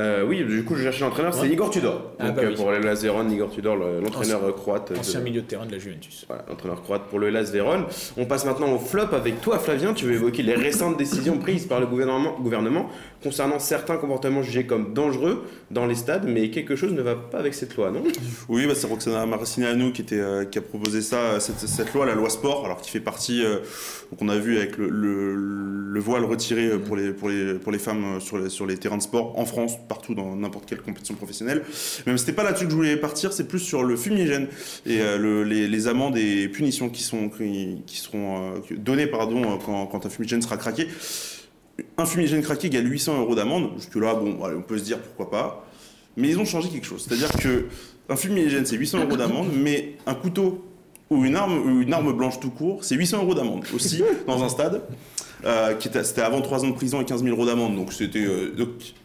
Euh, 0.00 0.24
oui, 0.26 0.44
du 0.44 0.64
coup, 0.64 0.74
je 0.74 0.82
cherchais 0.82 1.04
l'entraîneur, 1.04 1.32
c'est. 1.32 1.48
Igor 1.48 1.70
Tudor. 1.70 2.14
Ah 2.18 2.26
Donc, 2.26 2.36
bah 2.36 2.42
euh, 2.42 2.48
oui. 2.48 2.54
pour 2.56 2.68
le 2.72 2.78
Hellas 2.78 3.00
Vérone, 3.00 3.30
Igor 3.30 3.48
Tudor, 3.50 3.76
le- 3.76 4.00
l'entraîneur 4.00 4.52
croate. 4.56 4.92
de- 4.92 4.98
Ancien 4.98 5.20
milieu 5.20 5.40
de 5.42 5.46
terrain 5.46 5.66
de 5.66 5.70
la 5.72 5.78
Juventus. 5.78 6.24
Voilà, 6.26 6.44
entraîneur 6.50 6.82
croate 6.82 7.02
pour 7.08 7.20
le 7.20 7.28
Hellas 7.28 7.50
Vérone. 7.52 7.84
On 8.16 8.24
passe 8.26 8.44
maintenant 8.44 8.72
au 8.72 8.80
flop 8.80 9.12
avec 9.14 9.40
toi, 9.40 9.60
Flavien. 9.60 9.92
Tu 9.94 10.06
veux 10.06 10.14
évoquer 10.14 10.42
les 10.42 10.54
récentes 10.56 10.96
décisions 10.96 11.38
prises 11.38 11.66
par 11.66 11.78
le 11.78 11.86
gouvernement, 11.86 12.36
gouvernement 12.40 12.88
concernant 13.24 13.58
certains 13.58 13.96
comportements 13.96 14.42
jugés 14.42 14.66
comme 14.66 14.94
dangereux 14.94 15.44
dans 15.72 15.86
les 15.86 15.96
stades, 15.96 16.26
mais 16.28 16.50
quelque 16.50 16.76
chose 16.76 16.92
ne 16.92 17.02
va 17.02 17.16
pas 17.16 17.38
avec 17.38 17.54
cette 17.54 17.74
loi, 17.76 17.90
non? 17.90 18.02
Oui, 18.48 18.66
bah, 18.66 18.74
c'est 18.76 18.86
Roxana 18.86 19.26
Maracineanu 19.26 19.92
qui, 19.92 20.04
euh, 20.12 20.44
qui 20.44 20.58
a 20.58 20.62
proposé 20.62 21.00
ça, 21.02 21.40
cette, 21.40 21.92
loi, 21.94 22.04
la 22.06 22.14
loi 22.14 22.28
sport, 22.30 22.66
alors 22.66 22.80
qui 22.80 22.90
fait 22.90 23.00
partie, 23.00 23.42
euh, 23.44 23.58
a 24.28 24.36
vu 24.36 24.58
avec 24.58 24.76
le, 24.76 24.88
le- 24.88 25.34
le 25.94 26.00
voile 26.00 26.24
retiré 26.24 26.66
euh, 26.66 26.78
pour 26.78 26.96
les, 26.96 27.12
femmes 27.78 28.16
euh, 28.16 28.20
sur 28.20 28.36
les, 28.66 28.76
terrains 28.76 28.98
de 28.98 29.02
sport 29.02 29.38
en 29.38 29.46
France, 29.46 29.74
partout 29.88 30.14
dans 30.14 30.36
n'importe 30.36 30.66
quelle 30.66 30.82
compétition 30.82 31.14
professionnelle. 31.14 31.62
Même 32.06 32.18
c'était 32.18 32.32
pas 32.32 32.42
là-dessus 32.42 32.66
que 32.66 32.70
je 32.70 32.76
voulais 32.76 32.96
partir, 32.96 33.32
c'est 33.32 33.48
plus 33.48 33.60
sur 33.60 33.84
le 33.84 33.96
fumigène 33.96 34.48
et 34.86 35.00
euh, 35.00 35.16
le- 35.18 35.44
les, 35.44 35.66
amendes 35.88 36.18
et 36.18 36.48
punitions 36.48 36.90
qui, 36.90 37.02
seront 37.02 37.30
euh, 38.12 38.74
données 38.76 39.06
euh, 39.44 39.56
quand 39.90 40.04
un 40.06 40.10
fumigène 40.10 40.42
sera 40.42 40.56
craqué. 40.56 40.88
Un 41.96 42.06
fumigène 42.06 42.42
craqué 42.42 42.68
égale 42.68 42.90
800 42.90 43.20
euros 43.20 43.34
d'amende. 43.34 43.70
Jusque-là, 43.76 44.14
bon, 44.14 44.42
allez, 44.44 44.56
on 44.56 44.62
peut 44.62 44.78
se 44.78 44.84
dire 44.84 44.98
pourquoi 44.98 45.30
pas. 45.30 45.66
Mais 46.16 46.28
ils 46.28 46.38
ont 46.38 46.44
changé 46.44 46.68
quelque 46.68 46.86
chose. 46.86 47.04
C'est-à-dire 47.06 47.30
que 47.32 47.66
un 48.08 48.16
fumigène, 48.16 48.66
c'est 48.66 48.76
800 48.76 49.04
euros 49.04 49.16
d'amende, 49.16 49.48
mais 49.56 49.96
un 50.06 50.14
couteau 50.14 50.64
ou 51.10 51.24
une 51.24 51.36
arme, 51.36 51.82
une 51.82 51.92
arme 51.92 52.12
blanche 52.12 52.40
tout 52.40 52.50
court, 52.50 52.84
c'est 52.84 52.94
800 52.96 53.22
euros 53.22 53.34
d'amende 53.34 53.64
aussi 53.74 54.02
dans 54.26 54.42
un 54.42 54.48
stade. 54.48 54.82
euh, 55.44 55.74
c'était 55.80 56.22
avant 56.22 56.40
3 56.40 56.64
ans 56.64 56.68
de 56.68 56.74
prison 56.74 57.00
et 57.00 57.04
15 57.04 57.22
000 57.22 57.36
euros 57.36 57.46
d'amende. 57.46 57.76
Donc 57.76 57.92
c'était 57.92 58.24
euh, 58.24 58.54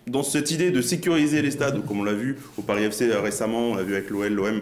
dans 0.08 0.23
cette 0.23 0.51
idée 0.51 0.71
de 0.71 0.82
sécuriser 0.82 1.41
les 1.41 1.51
stades, 1.51 1.86
comme 1.86 1.99
on 1.99 2.03
l'a 2.03 2.13
vu 2.13 2.38
au 2.58 2.62
Paris 2.62 2.84
FC 2.84 3.12
récemment, 3.13 3.71
on 3.71 3.75
l'a 3.75 3.84
vu 3.84 3.95
avec 3.95 4.10
l'OL, 4.10 4.32
l'OM 4.34 4.62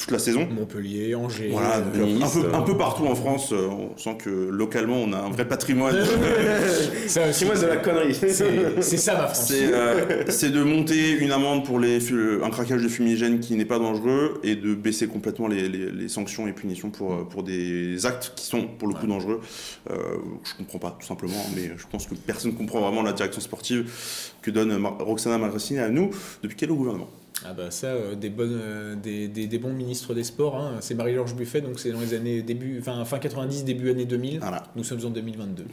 toute 0.00 0.10
la 0.12 0.18
saison. 0.18 0.48
Montpellier, 0.50 1.14
Angers. 1.14 1.50
Voilà, 1.52 1.76
euh, 1.76 1.82
donc, 1.98 2.22
un, 2.22 2.28
peu, 2.28 2.46
euh. 2.46 2.54
un 2.54 2.62
peu 2.62 2.76
partout 2.76 3.04
en 3.06 3.14
France, 3.14 3.52
euh, 3.52 3.68
on 3.68 3.96
sent 3.98 4.16
que 4.18 4.30
localement 4.30 4.96
on 4.96 5.12
a 5.12 5.18
un 5.18 5.30
vrai 5.30 5.46
patrimoine. 5.46 5.94
C'est 7.06 7.44
moi 7.44 7.54
de 7.54 7.66
la 7.66 7.76
connerie. 7.76 8.14
c'est 8.14 8.96
ça 8.96 9.14
ma 9.14 9.26
France. 9.26 9.46
C'est 9.48 9.70
euh, 9.72 10.50
de 10.50 10.62
monter 10.62 11.10
une 11.18 11.32
amende 11.32 11.64
pour 11.64 11.78
les, 11.78 11.98
un 12.42 12.50
craquage 12.50 12.82
de 12.82 12.88
fumigène 12.88 13.40
qui 13.40 13.54
n'est 13.56 13.64
pas 13.64 13.78
dangereux 13.78 14.40
et 14.42 14.56
de 14.56 14.74
baisser 14.74 15.06
complètement 15.06 15.48
les, 15.48 15.68
les- 15.68 15.90
les 15.90 16.08
sanctions 16.08 16.46
et 16.48 16.52
punitions 16.52 16.90
pour, 16.90 17.28
pour 17.28 17.42
des 17.42 18.06
actes 18.06 18.32
qui 18.36 18.46
sont 18.46 18.66
pour 18.66 18.88
le 18.88 18.94
coup 18.94 19.06
dangereux. 19.06 19.40
Euh, 19.90 19.96
je 20.44 20.54
comprends 20.56 20.78
pas 20.78 20.96
tout 20.98 21.06
simplement, 21.06 21.44
mais 21.54 21.70
je 21.76 21.84
pense 21.90 22.06
que 22.06 22.14
personne 22.14 22.54
comprend 22.54 22.80
vraiment 22.80 23.02
la 23.02 23.12
direction 23.12 23.40
sportive 23.40 23.90
que 24.42 24.50
donne 24.50 24.76
Mar- 24.78 24.96
Roxana 24.98 25.36
Maracini 25.38 25.78
à 25.80 25.88
nous 25.88 26.10
depuis 26.42 26.56
qu'elle 26.56 26.70
est 26.70 26.72
au 26.72 26.76
gouvernement? 26.76 27.08
Ah 27.44 27.52
bah 27.54 27.70
ça, 27.70 27.88
euh, 27.88 28.14
des, 28.14 28.28
bonnes, 28.30 28.58
euh, 28.62 28.96
des, 28.96 29.28
des, 29.28 29.46
des 29.46 29.58
bons 29.58 29.72
ministres 29.72 30.14
des 30.14 30.24
sports, 30.24 30.56
hein. 30.56 30.76
c'est 30.80 30.94
Marie-Georges 30.94 31.34
Buffet, 31.34 31.60
donc 31.60 31.78
c'est 31.78 31.90
dans 31.90 32.00
les 32.00 32.14
années 32.14 32.42
début, 32.42 32.78
enfin, 32.80 33.04
fin 33.04 33.18
90, 33.18 33.64
début 33.64 33.90
années 33.90 34.04
2000. 34.04 34.40
Voilà. 34.40 34.62
Nous 34.76 34.84
sommes 34.84 35.04
en 35.04 35.10
2022. 35.10 35.64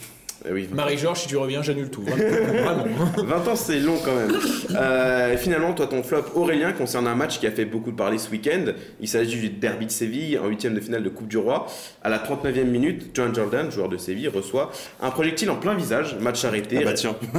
Eh 0.49 0.53
oui, 0.53 0.67
Marie-Georges, 0.71 1.21
si 1.21 1.27
tu 1.27 1.38
reviens, 1.38 1.62
j'annule 1.62 1.89
tout. 1.89 2.01
Vraiment. 2.01 2.83
vraiment. 2.83 3.05
20 3.17 3.47
ans, 3.51 3.55
c'est 3.55 3.79
long 3.79 3.97
quand 4.03 4.15
même. 4.15 4.31
Euh, 4.75 5.38
finalement, 5.38 5.73
toi, 5.73 5.88
ton 5.88 6.03
flop 6.03 6.23
Aurélien 6.36 6.71
concerne 6.71 7.07
un 7.07 7.15
match 7.15 7.39
qui 7.39 7.47
a 7.47 7.51
fait 7.51 7.65
beaucoup 7.65 7.91
de 7.91 7.95
parler 7.95 8.17
ce 8.17 8.29
week-end. 8.29 8.65
Il 8.99 9.07
s'agit 9.07 9.39
du 9.39 9.49
derby 9.49 9.86
de 9.86 9.91
Séville, 9.91 10.38
en 10.38 10.47
huitième 10.47 10.73
de 10.73 10.79
finale 10.79 11.03
de 11.03 11.10
Coupe 11.10 11.27
du 11.27 11.38
Roi. 11.38 11.65
À 12.03 12.10
la 12.10 12.19
39e 12.19 12.63
minute, 12.65 13.12
John 13.13 13.33
Jordan, 13.33 13.71
joueur 13.71 13.89
de 13.89 13.97
Séville, 13.97 14.29
reçoit 14.29 14.71
un 15.01 15.10
projectile 15.10 15.49
en 15.49 15.55
plein 15.55 15.73
visage. 15.73 16.15
Match 16.19 16.43
arrêté. 16.45 16.79
Ah 16.81 16.86
bah 16.86 16.93
tiens, 16.93 17.15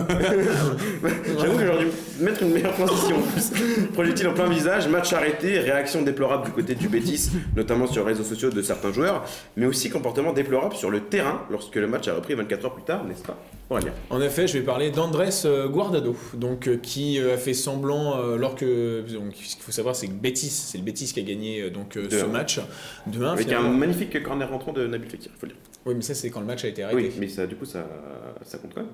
J'avoue 1.39 1.59
que 1.59 1.67
j'aurais 1.67 1.85
dû 1.85 1.91
mettre 2.21 2.43
une 2.43 2.53
meilleure 2.53 2.75
transition 2.75 3.17
en 3.17 3.21
plus. 3.21 3.53
Projectile 3.93 4.29
en 4.29 4.35
plein 4.35 4.49
visage, 4.49 4.89
match 4.89 5.13
arrêté, 5.13 5.59
réaction 5.61 6.03
déplorable 6.03 6.47
du 6.47 6.53
côté 6.53 6.75
du 6.75 6.89
Bétis, 6.89 7.31
notamment 7.57 7.87
sur 7.87 8.05
les 8.05 8.13
réseaux 8.13 8.25
sociaux 8.25 8.51
de 8.51 8.63
certains 8.63 8.93
joueurs, 8.93 9.25
mais 9.57 9.67
aussi 9.67 9.91
comportement 9.91 10.33
déplorable 10.33 10.75
sur 10.75 10.91
le 10.91 11.01
terrain 11.01 11.43
lorsque 11.51 11.77
le 11.77 11.87
match 11.87 12.09
a 12.09 12.15
repris 12.15 12.35
24 12.35 12.65
heures 12.67 12.75
plus 12.75 12.83
tard, 12.83 12.98
n'est-ce 13.05 13.23
pas? 13.23 13.39
Aurélien 13.71 13.93
En 14.11 14.21
effet, 14.21 14.47
je 14.47 14.59
vais 14.59 14.65
parler 14.65 14.91
d'Andrés 14.91 15.29
euh, 15.45 15.69
Guardado, 15.69 16.17
donc, 16.35 16.69
euh, 16.69 16.77
qui 16.77 17.19
euh, 17.19 17.35
a 17.35 17.37
fait 17.37 17.55
semblant, 17.55 18.15
alors 18.35 18.55
que. 18.55 19.05
Donc, 19.13 19.35
ce 19.35 19.55
qu'il 19.57 19.63
faut 19.63 19.73
savoir, 19.73 19.95
c'est 19.95 20.07
que 20.07 20.13
Betis, 20.13 20.49
c'est 20.49 20.79
le 20.79 20.85
Betis 20.85 21.13
qui 21.13 21.21
a 21.21 21.23
gagné 21.23 21.71
donc, 21.71 21.99
De 21.99 22.09
ce 22.09 22.25
un. 22.25 22.29
match 22.29 22.61
de 23.07 23.23
1 23.23 23.33
Avec 23.33 23.53
un 23.53 23.69
magnifique 23.71 24.23
corner 24.23 24.49
rentrant 24.49 24.73
de 24.73 24.87
Nabil 24.87 25.11
Fekir, 25.11 25.31
faut 25.39 25.47
le 25.47 25.53
dire. 25.53 25.61
Oui, 25.85 25.95
mais 25.95 26.03
ça, 26.03 26.15
c'est 26.15 26.31
quand 26.31 26.41
le 26.41 26.47
match 26.47 26.65
a 26.65 26.69
été 26.69 26.83
arrêté. 26.83 27.09
Oui, 27.09 27.13
mais 27.19 27.29
ça, 27.29 27.47
du 27.47 27.57
coup, 27.57 27.65
ça, 27.65 27.87
ça 28.43 28.59
compte 28.59 28.73
quand 28.75 28.83
même. 28.83 28.91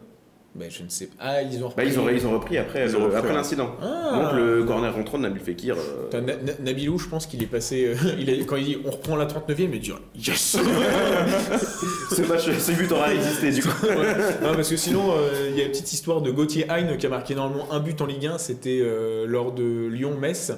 Ben, 0.56 0.70
je 0.70 0.84
ne 0.84 0.88
sais 0.88 1.06
pas. 1.06 1.14
Ah, 1.18 1.42
ils 1.42 1.64
ont 1.64 1.72
Bah, 1.76 1.82
ils, 1.84 1.98
ont, 1.98 2.08
ils 2.08 2.24
ont 2.26 2.32
repris 2.32 2.58
après, 2.58 2.86
Ils 2.86 2.92
le- 2.92 2.98
ont 2.98 3.04
repris, 3.04 3.16
après 3.16 3.30
ouais. 3.30 3.34
l'incident. 3.34 3.74
Ah. 3.82 4.20
Donc 4.30 4.32
le 4.40 4.62
corner 4.62 4.94
rentrant 4.94 5.18
de 5.18 5.24
Nabil 5.24 5.42
Fekir. 5.42 5.74
euh, 5.76 6.04
Putain, 6.04 6.20
Na- 6.20 6.36
Na- 6.36 6.52
Nabilou, 6.62 6.96
je 6.98 7.08
pense 7.08 7.26
qu'il 7.26 7.42
est 7.42 7.46
passé. 7.46 7.86
euh, 7.88 7.94
il 8.20 8.30
a- 8.30 8.44
quand 8.44 8.54
il 8.56 8.64
dit 8.64 8.78
on 8.84 8.90
reprend 8.92 9.16
la 9.16 9.26
39e, 9.26 9.70
il 9.74 9.80
dit 9.80 9.92
yes 10.16 10.56
ce 12.14 12.22
match, 12.22 12.48
ce 12.58 12.72
but 12.72 12.92
aura 12.92 13.12
existé 13.12 13.50
du 13.50 13.62
coup. 13.62 13.68
Non, 14.42 14.54
parce 14.54 14.68
que 14.70 14.76
sinon, 14.76 15.10
euh, 15.16 15.48
il 15.50 15.58
y 15.58 15.60
a 15.60 15.64
une 15.64 15.70
petite 15.72 15.92
histoire 15.92 16.20
de 16.22 16.30
Gauthier 16.30 16.66
Hein 16.70 16.96
qui 16.98 17.06
a 17.06 17.08
marqué 17.08 17.34
normalement 17.34 17.66
un 17.72 17.80
but 17.80 18.00
en 18.00 18.06
Ligue 18.06 18.26
1. 18.26 18.38
C'était 18.38 18.78
euh, 18.80 19.26
lors 19.26 19.52
de 19.52 19.88
Lyon-Metz. 19.88 20.52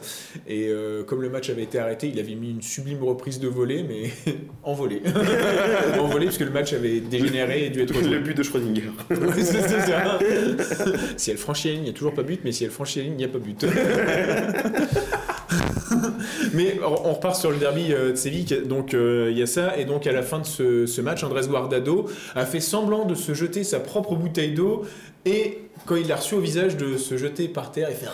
Et 0.46 0.68
euh, 0.68 1.04
comme 1.04 1.22
le 1.22 1.30
match 1.30 1.48
avait 1.48 1.62
été 1.62 1.78
arrêté, 1.78 2.08
il 2.12 2.20
avait 2.20 2.34
mis 2.34 2.50
une 2.50 2.60
sublime 2.62 3.02
reprise 3.02 3.40
de 3.40 3.48
volée, 3.48 3.82
mais 3.88 4.10
en 4.62 4.74
volée. 4.74 5.00
en 5.98 6.06
volée, 6.06 6.26
parce 6.26 6.38
que 6.38 6.44
le 6.44 6.50
match 6.50 6.72
avait 6.74 7.00
dégénéré 7.00 7.66
et 7.66 7.70
dû 7.70 7.80
être 7.80 7.94
Le 7.98 8.18
but 8.20 8.36
de 8.36 8.42
Schrödinger. 8.42 8.90
Ça. 9.10 9.85
si 11.16 11.30
elle 11.30 11.36
franchit 11.36 11.68
la 11.68 11.74
ligne, 11.74 11.82
il 11.82 11.84
n'y 11.84 11.90
a 11.90 11.94
toujours 11.94 12.14
pas 12.14 12.22
but, 12.22 12.40
mais 12.44 12.52
si 12.52 12.64
elle 12.64 12.70
franchit 12.70 12.98
la 12.98 13.04
ligne, 13.04 13.14
il 13.14 13.18
n'y 13.18 13.24
a 13.24 13.28
pas 13.28 13.38
but. 13.38 13.64
mais 16.54 16.78
on 16.82 17.12
repart 17.14 17.36
sur 17.36 17.50
le 17.50 17.56
derby 17.56 17.92
euh, 17.92 18.12
de 18.12 18.16
Séville, 18.16 18.62
donc 18.66 18.94
euh, 18.94 19.28
il 19.30 19.38
y 19.38 19.42
a 19.42 19.46
ça, 19.46 19.76
et 19.76 19.84
donc 19.84 20.06
à 20.06 20.12
la 20.12 20.22
fin 20.22 20.38
de 20.38 20.46
ce, 20.46 20.86
ce 20.86 21.00
match, 21.00 21.22
Andrés 21.24 21.46
Guardado 21.46 22.08
a 22.34 22.46
fait 22.46 22.60
semblant 22.60 23.04
de 23.04 23.14
se 23.14 23.34
jeter 23.34 23.64
sa 23.64 23.80
propre 23.80 24.14
bouteille 24.14 24.54
d'eau, 24.54 24.84
et 25.24 25.58
quand 25.86 25.96
il 25.96 26.08
l'a 26.08 26.16
reçu 26.16 26.34
au 26.34 26.40
visage 26.40 26.76
de 26.76 26.96
se 26.96 27.16
jeter 27.16 27.48
par 27.48 27.72
terre 27.72 27.90
et 27.90 27.94
faire... 27.94 28.12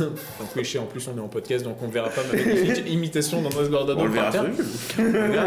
euh, 0.00 0.06
en 0.42 0.84
plus 0.86 1.08
on 1.08 1.16
est 1.16 1.20
en 1.20 1.28
podcast, 1.28 1.64
donc 1.64 1.76
on 1.82 1.86
ne 1.88 1.92
verra 1.92 2.08
pas 2.08 2.22
ma 2.32 2.38
magnifique 2.42 2.84
imitation 2.90 3.42
d'Andrés 3.42 3.68
Guardado 3.68 4.00
On 4.00 4.04
le 4.04 4.10
verra 4.10 4.32
sur 4.32 4.44
YouTube. 4.44 4.64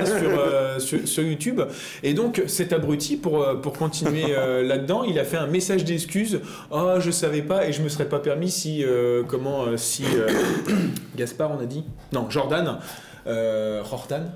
Sur, 0.06 0.40
euh, 0.40 0.80
sur, 0.80 1.08
sur 1.08 1.24
YouTube. 1.24 1.62
Et 2.04 2.14
donc, 2.14 2.42
cet 2.48 2.74
abruti, 2.74 3.18
pour, 3.18 3.42
euh, 3.44 3.56
pour 3.56 3.74
continuer 3.74 4.26
euh, 4.30 4.64
là-dedans, 4.68 5.04
il 5.04 5.18
a 5.20 5.24
fait 5.24 5.38
un 5.38 5.48
message 5.48 5.84
d'excuse. 5.86 6.42
Oh, 6.72 6.96
je 7.00 7.12
savais 7.12 7.42
pas 7.42 7.68
et 7.68 7.74
je 7.74 7.82
me 7.82 7.90
serais 7.90 8.10
pas 8.10 8.20
permis 8.20 8.50
si. 8.52 8.84
euh, 8.84 9.24
comment. 9.28 9.66
si. 9.78 10.04
euh, 10.16 10.28
Gaspard, 11.16 11.52
on 11.58 11.62
a 11.62 11.66
dit 11.66 11.84
Non, 12.12 12.30
Jordan. 12.30 12.80
Euh, 13.28 13.82
Jordan 13.84 14.32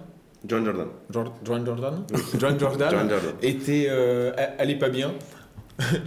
John 0.48 0.64
Jordan. 0.64 0.88
Jor- 1.12 1.34
John 1.44 1.66
Jordan 1.66 2.04
John 2.40 2.60
Jordan 2.60 2.90
John 2.92 3.10
Jordan. 3.10 3.20
était. 3.42 3.88
euh, 3.90 4.32
allait 4.60 4.76
pas 4.78 4.90
bien. 4.90 5.12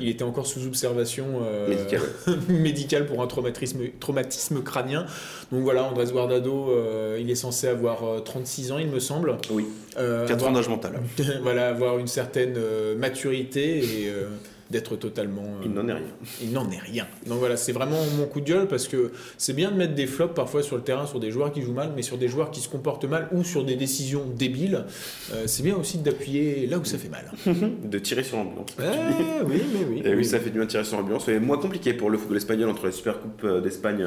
Il 0.01 0.09
était 0.09 0.25
encore 0.25 0.47
sous 0.47 0.67
observation 0.67 1.27
euh, 1.45 1.69
Médical. 1.69 2.01
médicale 2.49 3.07
pour 3.07 3.23
un 3.23 3.27
traumatisme, 3.27 3.81
traumatisme 4.01 4.63
crânien. 4.63 5.07
Donc 5.53 5.63
voilà, 5.63 5.85
Andrés 5.85 6.07
Guardado, 6.13 6.71
euh, 6.71 7.19
il 7.21 7.31
est 7.31 7.35
censé 7.37 7.69
avoir 7.69 8.05
euh, 8.05 8.19
36 8.21 8.73
ans, 8.73 8.79
il 8.79 8.89
me 8.89 8.99
semble. 8.99 9.37
Oui. 9.51 9.67
Euh, 9.99 10.27
4 10.27 10.33
ans 10.43 10.47
avoir- 10.49 10.53
d'âge 10.55 10.69
mental. 10.69 11.01
voilà, 11.43 11.69
avoir 11.69 11.99
une 11.99 12.09
certaine 12.09 12.55
euh, 12.57 12.97
maturité 12.97 13.79
et 13.79 14.09
euh, 14.09 14.27
d'être 14.71 14.97
totalement. 14.97 15.43
euh, 15.43 15.65
Il 15.65 15.73
n'en 15.73 15.87
est 15.89 15.93
rien. 15.93 16.03
il 16.43 16.53
n'en 16.53 16.71
est 16.71 16.79
rien. 16.79 17.07
Donc 17.27 17.39
voilà, 17.41 17.57
c'est 17.57 17.73
vraiment 17.73 17.99
mon 18.19 18.27
coup 18.27 18.41
de 18.41 18.47
gueule 18.47 18.69
parce 18.69 18.87
que 18.89 19.13
c'est 19.37 19.53
bien 19.53 19.71
de 19.71 19.77
mettre 19.77 19.95
des 19.95 20.07
flops 20.07 20.35
parfois 20.35 20.63
sur 20.63 20.77
le 20.77 20.83
terrain 20.83 21.07
sur 21.07 21.19
des 21.21 21.31
joueurs 21.31 21.53
qui 21.53 21.63
jouent 21.63 21.73
mal, 21.73 21.93
mais 21.97 22.03
sur 22.03 22.19
des 22.19 22.29
joueurs 22.29 22.51
qui 22.51 22.61
se 22.61 22.69
comportent 22.69 23.05
mal 23.05 23.29
ou 23.33 23.43
sur 23.45 23.65
des 23.65 23.77
décisions 23.77 24.23
débiles, 24.37 24.85
euh, 25.33 25.45
c'est 25.47 25.63
bien 25.63 25.77
aussi 25.77 25.99
d'appuyer 25.99 26.67
là 26.67 26.79
où 26.79 26.85
ça 26.85 26.99
fait 26.99 27.09
mal. 27.09 27.31
De 27.85 27.99
tirer 27.99 28.23
sur 28.23 28.37
l'ambiance. 28.37 28.71
Eh 28.79 29.45
oui, 29.45 29.63
mais 29.73 29.85
oui. 29.89 30.03
Et 30.05 30.15
oui, 30.15 30.25
ça 30.25 30.39
fait 30.39 30.51
du 30.51 30.57
bien 30.59 30.65
de 30.67 30.71
tirer 30.71 30.85
sur 30.85 30.97
l'ambiance. 30.99 31.25
C'est 31.27 31.41
moins 31.41 31.59
compliqué 31.59 31.93
pour 31.93 32.11
le 32.11 32.19
football 32.19 32.37
espagnol 32.37 32.69
entre 32.69 32.87
les 32.87 32.93
Super 32.93 33.21
Coupes 33.21 33.45
euh, 33.45 33.61
d'Espagne 33.61 34.07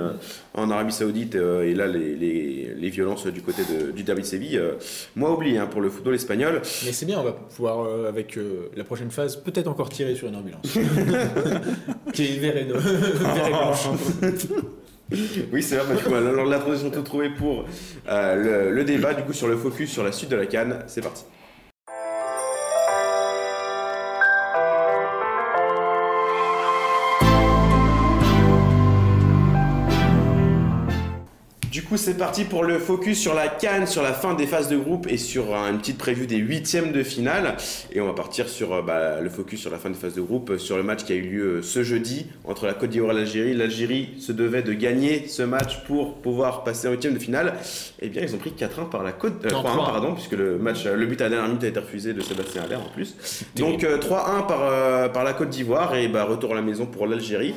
en 0.53 0.71
Arabie 0.71 0.93
Saoudite 0.93 1.35
et 1.35 1.73
là 1.73 1.87
les, 1.87 2.15
les, 2.15 2.73
les 2.75 2.89
violences 2.89 3.27
du 3.27 3.41
côté 3.41 3.63
de- 3.63 3.91
du 3.91 4.03
derby 4.03 4.21
de 4.21 4.27
Séville. 4.27 4.61
Moins 5.15 5.31
oublié 5.33 5.57
hein, 5.57 5.67
pour 5.67 5.81
le 5.81 5.89
football 5.89 6.15
espagnol. 6.15 6.61
Mais 6.85 6.91
c'est 6.93 7.05
bien, 7.05 7.19
on 7.19 7.23
va 7.23 7.33
pouvoir, 7.33 8.07
avec 8.07 8.37
euh, 8.37 8.69
la 8.75 8.83
prochaine 8.83 9.11
phase, 9.11 9.35
peut-être 9.35 9.67
encore 9.67 9.89
tirer 9.89 10.15
sur 10.15 10.27
une 10.27 10.35
ambulance. 10.35 10.52
qui 12.13 12.23
est 12.23 12.39
vert 12.39 12.57
et, 12.57 12.65
no- 12.65 12.75
vert 12.79 13.47
et 13.47 13.49
blanche. 13.49 13.87
Oui, 15.51 15.61
c'est 15.61 15.75
vrai. 15.77 15.85
bah, 15.89 15.95
du 15.95 16.03
coup, 16.03 16.15
alors 16.15 16.45
la 16.45 16.59
transition 16.59 16.89
tout 16.89 17.01
trouvée 17.01 17.29
pour 17.29 17.65
euh, 18.09 18.35
le, 18.69 18.75
le 18.75 18.83
débat 18.83 19.13
du 19.13 19.23
coup 19.23 19.33
sur 19.33 19.47
le 19.47 19.57
focus 19.57 19.91
sur 19.91 20.03
la 20.03 20.11
suite 20.11 20.29
de 20.29 20.35
la 20.35 20.45
Cannes. 20.45 20.79
C'est 20.87 21.01
parti. 21.01 21.23
Coup, 31.93 31.97
c'est 31.97 32.17
parti 32.17 32.43
pour 32.43 32.63
le 32.63 32.79
focus 32.79 33.19
sur 33.19 33.35
la 33.35 33.47
Cannes, 33.47 33.85
sur 33.85 34.01
la 34.01 34.13
fin 34.13 34.33
des 34.33 34.47
phases 34.47 34.67
de 34.67 34.77
groupe 34.77 35.05
et 35.07 35.17
sur 35.17 35.53
une 35.53 35.77
petite 35.77 35.99
prévue 35.99 36.25
des 36.25 36.37
huitièmes 36.37 36.91
de 36.91 37.03
finale. 37.03 37.55
Et 37.91 38.01
on 38.01 38.07
va 38.07 38.13
partir 38.13 38.49
sur 38.49 38.73
euh, 38.73 38.81
bah, 38.81 39.21
le 39.21 39.29
focus 39.29 39.61
sur 39.61 39.69
la 39.69 39.77
fin 39.77 39.91
des 39.91 39.95
phases 39.95 40.15
de 40.15 40.21
groupe, 40.21 40.49
euh, 40.49 40.57
sur 40.57 40.75
le 40.75 40.81
match 40.81 41.03
qui 41.03 41.13
a 41.13 41.15
eu 41.15 41.21
lieu 41.21 41.43
euh, 41.43 41.61
ce 41.61 41.83
jeudi 41.83 42.25
entre 42.45 42.65
la 42.65 42.73
Côte 42.73 42.89
d'Ivoire 42.89 43.11
et 43.11 43.19
l'Algérie. 43.19 43.53
L'Algérie 43.53 44.09
se 44.19 44.31
devait 44.31 44.63
de 44.63 44.73
gagner 44.73 45.27
ce 45.27 45.43
match 45.43 45.83
pour 45.85 46.15
pouvoir 46.15 46.63
passer 46.63 46.87
en 46.87 46.91
huitième 46.93 47.13
de 47.13 47.19
finale. 47.19 47.53
Eh 48.05 48.09
bien, 48.09 48.21
ils 48.21 48.35
ont 48.35 48.37
pris 48.37 48.51
4-1 48.51 48.89
par 48.89 49.01
la 49.01 49.13
Côte, 49.13 49.45
euh, 49.45 49.49
Non, 49.49 49.61
3-1 49.63 49.63
3-1. 49.63 49.75
pardon, 49.85 50.13
puisque 50.13 50.33
le 50.33 50.57
match, 50.57 50.85
le 50.85 51.05
but 51.05 51.21
à 51.21 51.25
la 51.25 51.29
dernière 51.29 51.47
minute 51.47 51.63
a 51.63 51.67
été 51.67 51.79
refusé 51.79 52.13
de 52.13 52.19
Sébastien 52.19 52.63
Haller 52.63 52.75
en 52.75 52.89
plus. 52.93 53.15
Donc 53.55 53.85
euh, 53.85 53.97
3-1 53.97 54.45
par, 54.45 54.59
euh, 54.61 55.07
par 55.07 55.23
la 55.23 55.31
Côte 55.31 55.49
d'Ivoire 55.49 55.95
et 55.95 56.09
bah, 56.09 56.25
retour 56.25 56.51
à 56.51 56.55
la 56.55 56.61
maison 56.61 56.85
pour 56.85 57.07
l'Algérie, 57.07 57.55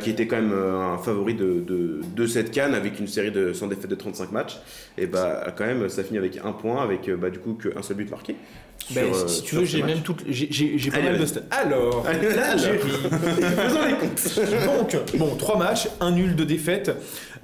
qui 0.00 0.10
était 0.10 0.26
quand 0.26 0.34
même 0.36 0.52
un 0.52 0.98
favori 0.98 1.34
de, 1.34 1.60
de, 1.64 2.00
de 2.16 2.26
cette 2.26 2.50
canne 2.50 2.74
avec 2.74 2.98
une 2.98 3.06
série 3.06 3.30
de 3.30 3.52
sans 3.58 3.66
défaite 3.66 3.90
de 3.90 3.94
35 3.94 4.32
matchs. 4.32 4.58
Et 4.96 5.06
bah 5.06 5.52
quand 5.56 5.66
même, 5.66 5.88
ça 5.88 6.02
finit 6.04 6.18
avec 6.18 6.38
un 6.42 6.52
point, 6.52 6.82
avec 6.82 7.08
euh, 7.08 7.16
bah, 7.16 7.30
du 7.30 7.38
coup 7.38 7.54
qu'un 7.54 7.82
seul 7.82 7.96
but 7.96 8.10
marqué. 8.10 8.36
Sur, 8.78 9.02
euh, 9.02 9.26
si 9.26 9.34
si 9.36 9.42
tu 9.42 9.56
veux, 9.56 9.64
j'ai 9.64 9.82
même 9.82 10.00
toutes, 10.00 10.24
j'ai- 10.28 10.90
pas 10.90 11.00
mal 11.00 11.18
de 11.18 11.26
stats. 11.26 11.40
Alors, 11.50 12.04
l'Algérie. 12.04 12.78
Faisons 13.10 13.86
les 13.86 13.94
comptes. 13.94 14.92
Donc, 14.92 15.16
bon, 15.18 15.34
3 15.36 15.58
matchs, 15.58 15.88
un 16.00 16.12
nul 16.12 16.34
de 16.36 16.44
défaite, 16.44 16.92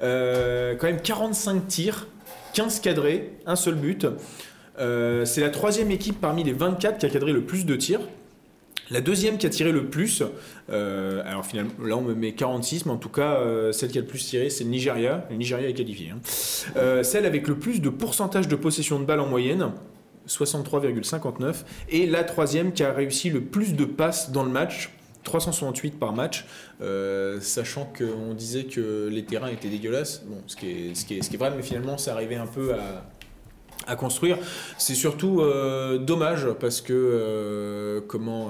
euh, 0.02 0.74
quand 0.76 0.86
même 0.86 1.00
45 1.02 1.66
tirs, 1.68 2.06
15 2.54 2.80
cadrés, 2.80 3.32
un 3.46 3.56
seul 3.56 3.74
but. 3.74 4.06
Euh, 4.78 5.24
c'est 5.24 5.40
la 5.40 5.50
troisième 5.50 5.90
équipe 5.90 6.20
parmi 6.20 6.44
les 6.44 6.52
24 6.52 6.98
qui 6.98 7.06
a 7.06 7.10
cadré 7.10 7.32
le 7.32 7.42
plus 7.42 7.66
de 7.66 7.76
tirs. 7.76 8.00
La 8.90 9.00
deuxième 9.00 9.38
qui 9.38 9.46
a 9.46 9.48
tiré 9.50 9.72
le 9.72 9.86
plus, 9.86 10.22
euh, 10.70 11.22
alors 11.24 11.46
finalement 11.46 11.72
là 11.82 11.96
on 11.96 12.02
me 12.02 12.14
met 12.14 12.32
46, 12.32 12.84
mais 12.86 12.92
en 12.92 12.98
tout 12.98 13.08
cas 13.08 13.36
euh, 13.36 13.72
celle 13.72 13.90
qui 13.90 13.98
a 13.98 14.02
le 14.02 14.06
plus 14.06 14.24
tiré 14.24 14.50
c'est 14.50 14.64
le 14.64 14.70
Nigeria. 14.70 15.26
Le 15.30 15.36
Nigeria 15.36 15.68
est 15.68 15.72
qualifié. 15.74 16.10
hein. 16.10 16.18
Euh, 16.76 17.02
celle 17.02 17.24
avec 17.24 17.48
le 17.48 17.58
plus 17.58 17.80
de 17.80 17.88
pourcentage 17.88 18.46
de 18.46 18.56
possession 18.56 18.98
de 19.00 19.04
balle 19.04 19.20
en 19.20 19.26
moyenne, 19.26 19.70
63,59. 20.28 21.64
Et 21.90 22.06
la 22.06 22.24
troisième 22.24 22.72
qui 22.72 22.82
a 22.82 22.92
réussi 22.92 23.30
le 23.30 23.42
plus 23.42 23.74
de 23.74 23.84
passes 23.84 24.30
dans 24.32 24.42
le 24.42 24.50
match, 24.50 24.90
368 25.22 25.98
par 25.98 26.12
match, 26.12 26.44
sachant 27.40 27.90
qu'on 27.96 28.34
disait 28.34 28.64
que 28.64 29.08
les 29.10 29.24
terrains 29.24 29.48
étaient 29.48 29.68
dégueulasses. 29.70 30.22
Bon, 30.26 30.36
ce 30.46 30.56
qui 30.56 30.70
est, 30.70 30.94
ce 30.94 31.06
qui 31.06 31.16
est, 31.16 31.22
ce 31.22 31.30
qui 31.30 31.36
est 31.36 31.38
vrai, 31.38 31.52
mais 31.56 31.62
finalement 31.62 31.96
ça 31.96 32.12
arrivait 32.12 32.36
un 32.36 32.46
peu 32.46 32.74
à, 32.74 33.06
à 33.86 33.96
construire. 33.96 34.38
C'est 34.78 34.94
surtout 34.94 35.40
euh, 35.40 35.98
dommage 35.98 36.46
parce 36.60 36.80
que 36.80 36.92
euh, 36.92 38.00
comment 38.06 38.48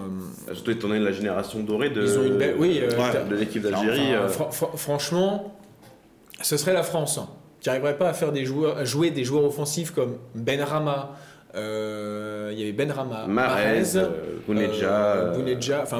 euh, 0.49 0.55
Surtout 0.55 0.71
étant 0.73 0.89
donné 0.89 1.01
la 1.01 1.13
génération 1.13 1.61
dorée 1.61 1.91
de, 1.91 2.03
Ils 2.03 2.19
ont 2.19 2.25
une 2.25 2.39
belle- 2.39 2.57
oui, 2.59 2.81
euh, 2.83 3.25
de 3.29 3.35
l'équipe 3.37 3.63
d'Algérie. 3.63 4.15
Enfin, 4.17 4.25
euh, 4.25 4.29
fran- 4.29 4.51
fran- 4.51 4.77
franchement, 4.77 5.57
ce 6.43 6.57
serait 6.57 6.73
la 6.73 6.83
France 6.83 7.19
hein, 7.19 7.29
qui 7.61 7.69
n'arriverait 7.69 7.97
pas 7.99 8.09
à 8.09 8.13
faire 8.13 8.33
des 8.33 8.45
joueurs, 8.45 8.77
à 8.79 8.85
jouer 8.85 9.11
des 9.11 9.25
joueurs 9.25 9.45
offensifs 9.45 9.91
comme 9.93 10.17
Ben 10.35 10.61
Rama. 10.63 11.17
euh, 11.57 12.51
Il 12.53 12.59
y 12.59 12.63
avait 12.63 12.73
Ben 12.73 12.91
Rama, 12.93 13.25
euh, 14.05 14.09
euh, 15.07 15.35
Bounedjah, 15.35 15.81
enfin 15.83 15.99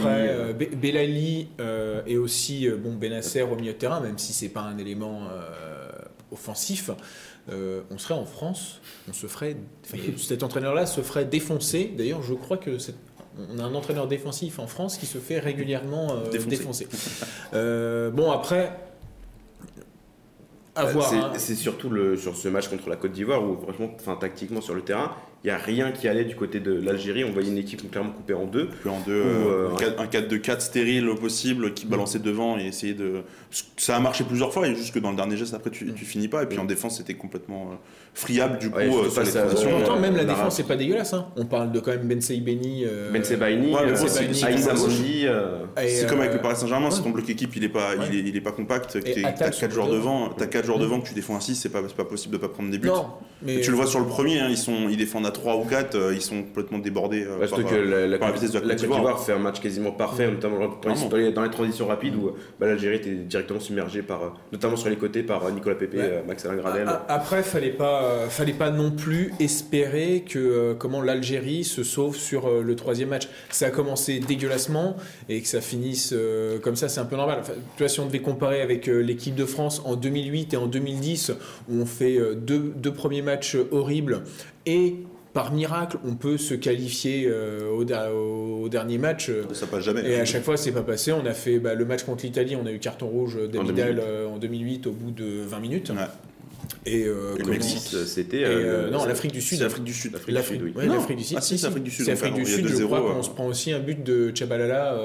après, 0.00 0.28
Be- 0.52 0.74
Belaïli 0.74 1.48
euh, 1.60 2.02
et 2.06 2.16
aussi 2.18 2.68
bon 2.68 2.94
Benasser 2.94 3.42
au 3.42 3.54
milieu 3.56 3.72
de 3.72 3.78
terrain, 3.78 4.00
même 4.00 4.18
si 4.18 4.32
c'est 4.32 4.48
pas 4.48 4.60
un 4.62 4.76
élément 4.78 5.20
euh, 5.32 5.88
offensif. 6.32 6.90
Euh, 7.48 7.82
on 7.90 7.98
serait 7.98 8.14
en 8.14 8.24
France, 8.24 8.80
on 9.08 9.12
se 9.12 9.26
ferait, 9.26 9.56
cet 10.16 10.42
entraîneur-là 10.42 10.86
se 10.86 11.00
ferait 11.00 11.24
défoncer. 11.24 11.92
D'ailleurs, 11.96 12.22
je 12.22 12.34
crois 12.34 12.56
que 12.56 12.76
on 13.38 13.58
a 13.58 13.62
un 13.62 13.74
entraîneur 13.74 14.08
défensif 14.08 14.58
en 14.58 14.66
France 14.66 14.96
qui 14.96 15.06
se 15.06 15.18
fait 15.18 15.38
régulièrement 15.38 16.12
euh, 16.12 16.30
Défoncer. 16.30 16.50
défoncer. 16.56 16.86
Euh, 17.54 18.10
bon 18.10 18.30
après, 18.32 18.72
c'est 20.74 21.16
hein. 21.16 21.32
c'est 21.36 21.54
surtout 21.54 21.88
le, 21.88 22.16
sur 22.16 22.36
ce 22.36 22.48
match 22.48 22.68
contre 22.68 22.88
la 22.88 22.96
Côte 22.96 23.12
d'Ivoire 23.12 23.42
où, 23.42 23.56
franchement, 23.56 24.16
tactiquement 24.16 24.60
sur 24.60 24.74
le 24.74 24.82
terrain, 24.82 25.14
il 25.44 25.48
n'y 25.48 25.52
a 25.52 25.58
rien 25.58 25.92
qui 25.92 26.08
allait 26.08 26.24
du 26.24 26.34
côté 26.34 26.58
de 26.58 26.72
l'Algérie. 26.72 27.22
On 27.24 27.30
voyait 27.30 27.50
une 27.50 27.58
équipe 27.58 27.88
clairement 27.90 28.10
coupée 28.10 28.34
en 28.34 28.46
deux. 28.46 28.68
En 28.86 28.98
deux, 29.00 29.12
euh, 29.12 29.68
euh, 29.68 29.72
un 29.72 29.76
quatre- 29.76 30.00
un 30.00 30.06
4 30.06 30.28
de 30.28 30.36
4 30.38 30.60
stérile 30.62 31.08
au 31.08 31.14
possible 31.14 31.72
qui 31.74 31.86
balançait 31.86 32.18
devant 32.18 32.58
et 32.58 32.66
essayer 32.66 32.94
de. 32.94 33.22
Ça 33.76 33.96
a 33.96 34.00
marché 34.00 34.24
plusieurs 34.24 34.52
fois 34.52 34.66
et 34.66 34.74
juste 34.74 34.92
que 34.92 34.98
dans 34.98 35.10
le 35.10 35.16
dernier 35.16 35.36
geste 35.36 35.54
après 35.54 35.70
tu, 35.70 35.92
tu 35.94 36.04
finis 36.04 36.26
pas. 36.28 36.42
Et 36.42 36.46
puis 36.46 36.58
en 36.58 36.64
défense 36.64 36.96
c'était 36.98 37.14
complètement 37.14 37.70
euh, 37.72 37.74
friable 38.14 38.58
du 38.58 38.70
coup 38.70 38.78
Ouais, 38.78 38.86
euh, 38.88 38.90
surtout 39.10 39.10
sur 39.12 39.22
les 39.22 39.30
transitions. 39.30 39.70
Pourtant, 39.78 40.00
même 40.00 40.16
la 40.16 40.24
défense, 40.24 40.56
c'est 40.56 40.62
pas 40.66 40.74
dégueulasse. 40.76 41.12
hein. 41.14 41.26
On 41.36 41.44
parle 41.46 41.70
de 41.70 41.78
quand 41.80 41.92
même 41.92 42.08
Ben 42.08 42.20
Seibeni. 42.20 42.84
euh, 42.84 43.12
Ben 43.12 43.22
Sebaini, 43.22 43.72
Ouais, 43.72 43.94
c'est- 45.86 46.06
comme 46.08 46.20
avec 46.20 46.32
le 46.32 46.40
Paris 46.40 46.56
Saint-Germain, 46.56 46.90
si 46.90 47.02
ton 47.02 47.10
bloc 47.10 47.28
équipe 47.28 47.54
il 47.56 47.64
est 47.64 47.68
pas, 47.68 47.94
Ouais. 47.96 48.06
il 48.10 48.18
est, 48.18 48.22
il 48.30 48.36
est 48.36 48.40
pas 48.40 48.52
compact, 48.52 48.98
t'as 49.02 49.50
sur 49.52 49.60
4 49.60 49.68
le 49.68 49.74
joueurs 49.74 49.88
devant. 49.90 50.28
t'as 50.30 50.46
quatre 50.46 50.64
joueurs 50.66 50.78
devant 50.78 51.00
que 51.00 51.08
tu 51.08 51.14
défends 51.14 51.36
à 51.36 51.40
6, 51.40 51.54
c'est 51.56 51.68
pas, 51.68 51.82
c'est 51.86 51.96
pas 51.96 52.04
possible 52.04 52.32
de 52.34 52.38
pas 52.38 52.48
prendre 52.48 52.70
des 52.70 52.78
buts. 52.78 52.90
Tu 53.46 53.70
le 53.70 53.76
vois 53.76 53.86
sur 53.86 54.00
le 54.00 54.06
premier, 54.06 54.40
hein, 54.40 54.48
ils, 54.50 54.56
sont, 54.56 54.88
ils 54.88 54.96
défendent 54.96 55.25
a 55.26 55.30
3 55.30 55.56
ou 55.56 55.64
4, 55.64 56.12
ils 56.14 56.22
sont 56.22 56.42
complètement 56.42 56.78
débordés. 56.78 57.24
euh, 57.24 57.34
Ouais, 57.34 57.40
par, 57.40 57.48
surtout 57.48 57.64
que 57.64 57.74
euh, 57.74 57.84
la, 57.84 58.06
la, 58.06 58.18
par 58.18 58.28
la 58.28 58.34
Côte- 58.34 58.42
vitesse 58.42 58.54
de 58.54 58.60
la 58.60 58.66
la 58.66 58.74
Côte 58.74 58.82
d'Ivoire. 58.88 59.20
fait 59.22 59.32
un 59.32 59.38
match 59.38 59.60
quasiment 59.60 59.92
parfait, 59.92 60.30
notamment 60.30 60.56
quand 60.82 60.90
ils 60.90 60.96
sont 60.96 61.08
dans 61.08 61.16
les, 61.18 61.32
dans 61.32 61.42
les 61.42 61.50
transitions 61.50 61.86
rapides 61.86 62.14
où 62.16 62.30
bah, 62.58 62.66
l'Algérie 62.66 62.96
était 62.96 63.10
directement 63.14 63.60
submergée 63.60 64.02
par, 64.02 64.22
euh, 64.22 64.28
notamment 64.52 64.76
sur 64.76 64.88
les 64.88 64.96
côtés 64.96 65.22
par 65.22 65.44
euh, 65.44 65.50
Nicolas 65.50 65.74
Pepe, 65.76 65.94
Ouais. 65.94 66.00
euh, 66.02 66.22
Max 66.26 66.44
Alain 66.46 66.56
Gradel. 66.56 66.88
Après, 67.08 67.42
fallait 67.42 67.70
pas, 67.70 68.02
euh, 68.04 68.28
fallait 68.28 68.52
pas 68.52 68.70
non 68.70 68.90
plus 68.92 69.32
espérer 69.40 70.24
que 70.28 70.38
euh, 70.38 70.74
comment 70.74 71.02
l'Algérie 71.02 71.64
se 71.64 71.82
sauve 71.82 72.16
sur 72.16 72.46
euh, 72.46 72.62
le 72.62 72.76
troisième 72.76 73.08
match. 73.10 73.28
Ça 73.50 73.66
a 73.66 73.70
commencé 73.70 74.20
dégueulassement 74.20 74.96
et 75.28 75.40
que 75.40 75.48
ça 75.48 75.60
finisse 75.60 76.12
euh, 76.12 76.58
comme 76.60 76.76
ça, 76.76 76.88
c'est 76.88 77.00
un 77.00 77.04
peu 77.04 77.16
normal. 77.16 77.38
Enfin, 77.40 77.54
tu 77.76 77.82
vois, 77.82 77.88
si 77.88 78.00
on 78.00 78.06
devait 78.06 78.20
comparer 78.20 78.60
avec 78.62 78.88
euh, 78.88 79.00
l'équipe 79.00 79.34
de 79.34 79.44
France 79.44 79.82
en 79.84 79.96
2008 79.96 80.54
et 80.54 80.56
en 80.56 80.66
2010, 80.66 81.32
où 81.68 81.80
on 81.80 81.86
fait 81.86 82.16
euh, 82.18 82.34
deux, 82.34 82.72
deux 82.76 82.92
premiers 82.92 83.22
matchs 83.22 83.56
horribles 83.72 84.22
et 84.66 84.94
par 85.36 85.52
miracle, 85.52 85.98
on 86.06 86.14
peut 86.14 86.38
se 86.38 86.54
qualifier 86.54 87.26
euh, 87.28 87.68
au, 87.70 88.68
dernier 88.70 88.96
match. 88.96 89.28
euh, 89.28 89.42
Ça 89.52 89.66
passe 89.66 89.84
jamais. 89.84 90.00
et 90.08 90.18
à 90.18 90.24
chaque 90.24 90.42
fois, 90.42 90.56
c'est 90.56 90.72
pas 90.72 90.80
passé. 90.80 91.12
On 91.12 91.26
a 91.26 91.34
fait 91.34 91.58
bah, 91.58 91.74
le 91.74 91.84
match 91.84 92.04
contre 92.04 92.24
l'Italie, 92.24 92.56
on 92.56 92.64
a 92.64 92.72
eu 92.72 92.78
carton 92.78 93.06
rouge 93.06 93.36
d'Abidal 93.52 93.96
2008. 93.96 94.00
euh, 94.02 94.26
en 94.28 94.38
2008 94.38 94.86
au 94.86 94.92
bout 94.92 95.10
de 95.10 95.42
20 95.46 95.60
minutes. 95.60 95.90
Ouais. 95.90 95.96
Et, 96.86 97.04
euh, 97.04 97.36
Et 97.38 97.42
le 97.42 97.50
Mexique. 97.50 97.94
C'était. 98.06 98.44
euh, 98.44 98.88
non, 98.90 99.04
l'Afrique 99.04 99.32
du 99.32 99.42
Sud. 99.42 99.60
L'Afrique 99.60 99.84
du 99.84 99.92
Sud. 99.92 100.14
L'Afrique 100.14 100.34
du 100.34 100.42
Sud, 100.42 100.62
oui. 100.62 100.72
ouais, 100.74 100.86
Non. 100.86 100.94
l'Afrique 100.94 101.18
du 101.18 101.24
Sud. 101.24 101.36
Ah, 101.38 101.42
c'est 101.42 101.62
l'Afrique 101.62 101.84
du 101.84 101.90
Sud, 101.90 102.06
l'Afrique 102.08 102.34
du 102.34 102.46
Sud, 102.46 102.66
je 102.66 102.74
2-0, 102.76 102.84
crois 102.86 103.00
qu'on 103.02 103.22
se 103.22 103.30
prend 103.30 103.46
aussi 103.46 103.72
un 103.72 103.80
but 103.80 104.02
de 104.02 104.32
Chabalala 104.34 104.96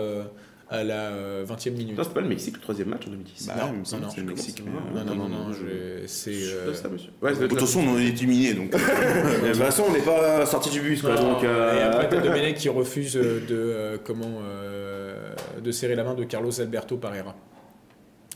à 0.72 0.84
la 0.86 0.94
euh, 1.12 1.46
20e 1.46 1.72
minute. 1.72 1.98
Non, 1.98 2.04
c'est 2.04 2.14
pas 2.14 2.22
le 2.22 2.30
Mexique 2.30 2.56
le 2.56 2.62
troisième 2.62 2.88
match 2.88 3.02
en 3.06 3.12
2010. 3.12 3.46
Bah, 3.48 3.54
Non, 3.60 3.74
non, 3.74 3.82
que 3.82 3.88
c'est 3.88 3.96
le 4.18 4.24
non, 4.24 4.28
Mexique. 4.30 4.64
non, 4.66 4.72
Non, 4.72 5.02
euh, 5.02 5.04
non, 5.04 5.16
non, 5.16 5.28
non, 5.30 5.54
je- 5.54 6.08
c'est. 6.08 6.32
Euh, 6.34 6.72
De 6.72 7.48
toute 7.48 7.60
façon, 7.60 7.82
on 7.82 7.92
en 7.92 8.00
est 8.00 8.06
éliminé, 8.08 8.54
donc. 8.54 8.72
de 8.72 8.78
toute 8.78 9.56
façon, 9.58 9.84
on 9.90 9.94
n'est 9.94 10.00
pas 10.00 10.46
sorti 10.46 10.70
du 10.70 10.80
bus, 10.80 11.02
quoi. 11.02 11.14
non, 11.16 11.34
donc, 11.34 11.44
euh, 11.44 11.78
Et 11.78 11.82
après, 11.84 12.08
t'as 12.10 12.22
Domenech 12.22 12.56
qui 12.56 12.70
refuse 12.70 13.18
euh, 13.18 13.42
de 13.42 13.46
euh, 13.52 13.98
comment 14.04 14.40
euh, 14.44 15.34
de 15.62 15.72
serrer 15.72 15.96
la 15.96 16.04
main 16.06 16.14
de 16.16 16.24
Carlos 16.24 16.60
Alberto 16.62 16.96
Parreira. 16.98 17.36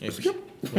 Et 0.02 0.12
c'est 0.12 0.21
bien. 0.21 0.34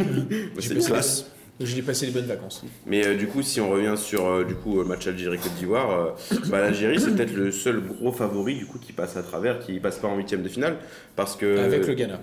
J'ai 0.58 0.80
c'est 0.80 0.92
passé- 0.92 1.24
classe. 1.58 1.68
J'ai 1.74 1.82
passé 1.82 2.06
les 2.06 2.12
bonnes 2.12 2.26
vacances. 2.26 2.62
Mais 2.86 3.06
euh, 3.06 3.16
du 3.16 3.26
coup, 3.26 3.42
si 3.42 3.60
on 3.60 3.70
revient 3.70 3.94
sur 3.96 4.26
euh, 4.26 4.44
du 4.44 4.54
coup 4.54 4.80
euh, 4.80 4.84
match 4.84 5.06
Algérie-Côte 5.06 5.54
d'Ivoire, 5.54 5.90
euh, 5.90 6.38
bah, 6.48 6.60
l'Algérie 6.60 7.00
c'est 7.00 7.14
peut-être 7.14 7.34
le 7.34 7.50
seul 7.50 7.80
gros 7.80 8.12
favori 8.12 8.54
du 8.56 8.66
coup 8.66 8.78
qui 8.78 8.92
passe 8.92 9.16
à 9.16 9.22
travers, 9.22 9.58
qui 9.60 9.78
passe 9.80 9.98
pas 9.98 10.08
en 10.08 10.16
huitième 10.16 10.42
de 10.42 10.48
finale, 10.48 10.76
parce 11.14 11.36
que 11.36 11.58
Avec 11.58 11.86
le 11.86 11.94
Ghana. 11.94 12.20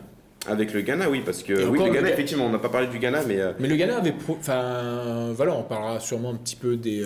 avec 0.47 0.73
le 0.73 0.81
Ghana, 0.81 1.09
oui, 1.09 1.21
parce 1.25 1.41
que 1.43 1.53
oui, 1.67 1.79
le 1.83 1.91
Ghana, 1.93 2.09
effectivement, 2.09 2.45
on 2.45 2.49
n'a 2.51 2.59
pas 2.59 2.69
parlé 2.69 2.87
du 2.87 2.99
Ghana, 2.99 3.21
mais 3.27 3.39
Mais 3.59 3.67
le 3.67 3.75
Ghana 3.75 3.97
avait. 3.97 4.13
Enfin, 4.29 5.31
voilà, 5.35 5.53
on 5.55 5.63
parlera 5.63 5.99
sûrement 5.99 6.31
un 6.31 6.35
petit 6.35 6.55
peu 6.55 6.75
des, 6.75 7.03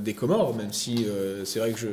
des 0.00 0.14
Comores, 0.14 0.54
même 0.56 0.72
si 0.72 1.06
c'est 1.44 1.58
vrai 1.58 1.72
que 1.72 1.78
je, 1.78 1.88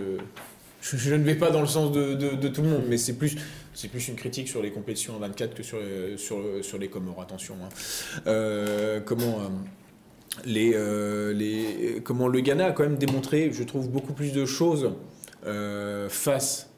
je, 0.82 0.98
je 0.98 1.15
ne 1.15 1.24
vais 1.24 1.36
pas 1.36 1.50
dans 1.50 1.62
le 1.62 1.67
sens 1.67 1.91
de, 1.91 2.13
de- 2.13 2.36
de 2.36 2.48
tout 2.48 2.62
le 2.62 2.69
monde, 2.69 2.84
mais 2.89 2.98
c'est 2.98 3.13
plus, 3.13 3.36
c'est 3.74 3.88
plus 3.90 4.08
une 4.08 4.16
critique 4.16 4.48
sur 4.48 4.62
les 4.62 4.72
compétitions 4.72 5.16
en 5.16 5.20
24 5.20 5.54
que 5.56 5.64
sur, 5.64 5.78
euh, 5.82 6.18
sur, 6.18 6.40
sur 6.62 6.78
les 6.78 6.88
Comores, 6.90 7.22
attention. 7.22 7.56
hein. 7.64 7.70
Euh, 8.28 9.00
comment. 9.00 9.40
euh, 9.40 9.48
les, 10.46 10.72
euh, 10.74 11.32
les, 11.32 12.02
comment 12.04 12.28
le 12.28 12.40
Ghana 12.40 12.66
a 12.68 12.72
quand 12.72 12.82
même 12.84 12.98
démontré, 12.98 13.52
je 13.54 13.62
trouve, 13.64 13.88
beaucoup 13.90 14.14
plus 14.14 14.32
de 14.34 14.46
choses 14.46 14.92
euh, 15.46 16.10
face, 16.10 16.72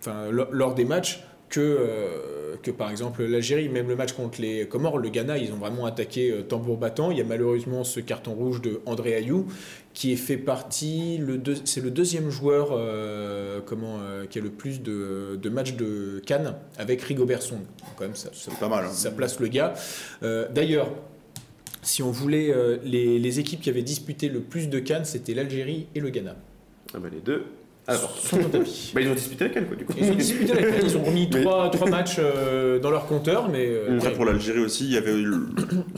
enfin, 0.00 0.28
lo- 0.30 0.48
lors 0.50 0.74
des 0.74 0.84
matchs 0.84 1.22
que, 1.48 1.60
euh, 1.60 2.56
que 2.64 2.72
par 2.72 2.90
exemple 2.90 3.22
l'Algérie. 3.24 3.68
Même 3.68 3.86
le 3.88 3.94
match 3.94 4.12
contre 4.12 4.40
les 4.40 4.66
Comores, 4.66 4.98
le 4.98 5.08
Ghana, 5.10 5.38
ils 5.38 5.52
ont 5.52 5.56
vraiment 5.56 5.86
attaqué 5.86 6.32
euh, 6.32 6.42
tambour 6.42 6.78
battant. 6.78 7.12
Il 7.12 7.18
y 7.18 7.20
a 7.20 7.24
malheureusement 7.24 7.84
ce 7.84 8.00
carton 8.00 8.32
rouge 8.34 8.60
de 8.60 8.80
André 8.86 9.14
Ayou 9.14 9.46
qui 9.96 10.12
est 10.12 10.16
fait 10.16 10.36
partie, 10.36 11.16
le 11.16 11.38
deux- 11.38 11.56
c'est 11.64 11.80
le 11.80 11.90
deuxième 11.90 12.28
joueur 12.28 12.68
euh, 12.72 13.60
comment, 13.64 13.96
euh, 14.02 14.26
qui 14.26 14.38
a 14.38 14.42
le 14.42 14.50
plus 14.50 14.82
de, 14.82 15.38
de 15.40 15.48
matchs 15.48 15.72
de 15.74 16.20
Cannes 16.26 16.54
avec 16.76 17.00
Rigobert 17.00 17.40
Song. 17.40 17.60
Quand 17.96 18.04
même, 18.04 18.14
ça, 18.14 18.28
ça- 18.34 18.50
C'est 18.50 18.58
pas 18.60 18.68
mal. 18.68 18.84
hein. 18.84 18.90
ça 18.92 19.10
place 19.10 19.40
le 19.40 19.48
gars. 19.48 19.72
Euh, 20.22 20.48
D'ailleurs, 20.52 20.90
si 21.82 22.02
on 22.02 22.10
voulait, 22.10 22.50
euh, 22.52 22.76
les, 22.84 23.18
les 23.18 23.40
équipes 23.40 23.62
qui 23.62 23.70
avaient 23.70 23.80
disputé 23.80 24.28
le 24.28 24.40
plus 24.40 24.68
de 24.68 24.78
Cannes, 24.80 25.06
c'était 25.06 25.32
l'Algérie 25.32 25.86
et 25.94 26.00
le 26.00 26.10
Ghana. 26.10 26.36
ah 26.94 26.98
bah, 26.98 27.08
les 27.10 27.20
deux. 27.20 27.44
Alors, 27.88 28.16
Sont 28.18 28.40
au 28.40 28.44
tapis. 28.48 28.90
bah, 28.94 29.00
ils 29.00 29.08
ont 29.08 29.14
disputé 29.14 29.44
avec 29.44 29.56
elle 29.56 29.66
quoi 29.66 29.76
du 29.76 29.84
coup. 29.84 29.92
Ils 29.96 30.10
ont 30.10 30.14
disputé 30.16 30.52
avec 30.52 30.70
Cannes, 30.70 30.80
ils 30.84 30.96
ont 30.96 31.04
remis 31.04 31.28
Mais- 31.32 31.42
trois, 31.42 31.70
trois 31.70 31.88
matchs 31.88 32.16
euh, 32.18 32.80
dans 32.80 32.90
leur 32.90 33.06
compteur, 33.06 33.48
mais 33.48 33.66
euh, 33.68 33.94
Après, 33.96 34.08
ouais. 34.08 34.14
pour 34.14 34.24
l'Algérie 34.24 34.58
aussi, 34.58 34.84
il 34.86 34.92
y 34.92 34.96
avait 34.96 35.12
eu 35.12 35.24
le- 35.24 35.46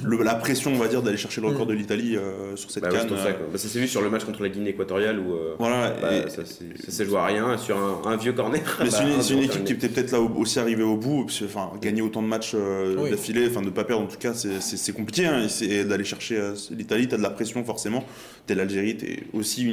le- 0.04 0.22
la 0.22 0.34
pression, 0.34 0.70
on 0.72 0.76
va 0.78 0.86
dire, 0.88 1.00
d'aller 1.02 1.16
chercher 1.16 1.40
le 1.40 1.46
record 1.48 1.64
Mm. 1.64 1.68
de 1.70 1.74
l'Italie 1.74 2.16
euh, 2.16 2.56
sur 2.56 2.70
cette 2.70 2.82
Bah, 2.82 2.90
ouais, 2.90 2.98
canne. 2.98 3.08
ça, 3.08 3.14
euh, 3.14 3.32
quoi. 3.32 3.46
Bah, 3.52 3.58
ça 3.58 3.68
s'est 3.68 3.78
vu 3.80 3.88
sur 3.88 4.02
le 4.02 4.10
match 4.10 4.24
contre 4.24 4.42
la 4.42 4.50
Guinée 4.50 4.70
équatoriale 4.70 5.18
où 5.18 5.32
euh, 5.32 5.54
Voilà, 5.58 5.94
bah, 6.00 6.08
et- 6.14 6.28
ça 6.28 6.44
s'est 6.44 6.64
ça 6.84 6.90
s'est 6.92 7.04
joué 7.06 7.16
à 7.18 7.24
rien 7.24 7.56
sur 7.56 7.76
un, 7.78 8.02
un 8.10 8.16
vieux 8.16 8.32
corner. 8.32 8.60
Mais 8.80 8.90
c'est 8.90 9.04
une, 9.04 9.10
un 9.40 9.42
équipe 9.42 9.64
qui 9.64 9.72
était 9.72 9.88
peut-être 9.88 10.12
là 10.12 10.20
au- 10.20 10.28
aussi 10.40 10.58
arrivée 10.58 10.82
au 10.82 10.96
bout, 10.98 11.24
parce 11.24 11.38
que, 11.40 11.46
enfin, 11.46 11.70
gagner 11.80 12.02
autant 12.02 12.20
de 12.22 12.28
matchs 12.28 12.52
euh, 12.54 12.96
Oui. 12.98 13.10
d'affilée, 13.10 13.46
enfin 13.50 13.62
ne 13.62 13.70
pas 13.70 13.84
perdre 13.84 14.02
en 14.02 14.06
tout 14.06 14.18
cas, 14.18 14.34
c'est- 14.34 14.92
compliqué. 14.92 15.24
hein, 15.26 15.46
et 15.62 15.84
d'aller 15.84 16.04
chercher 16.04 16.36
euh, 16.38 16.54
l'Italie, 16.76 17.08
t'as 17.08 17.16
de 17.16 17.22
la 17.22 17.30
pression 17.30 17.64
forcément. 17.64 18.04
T'es 18.46 18.54
l'Algérie, 18.54 18.96
t'es 18.96 19.22
aussi 19.34 19.66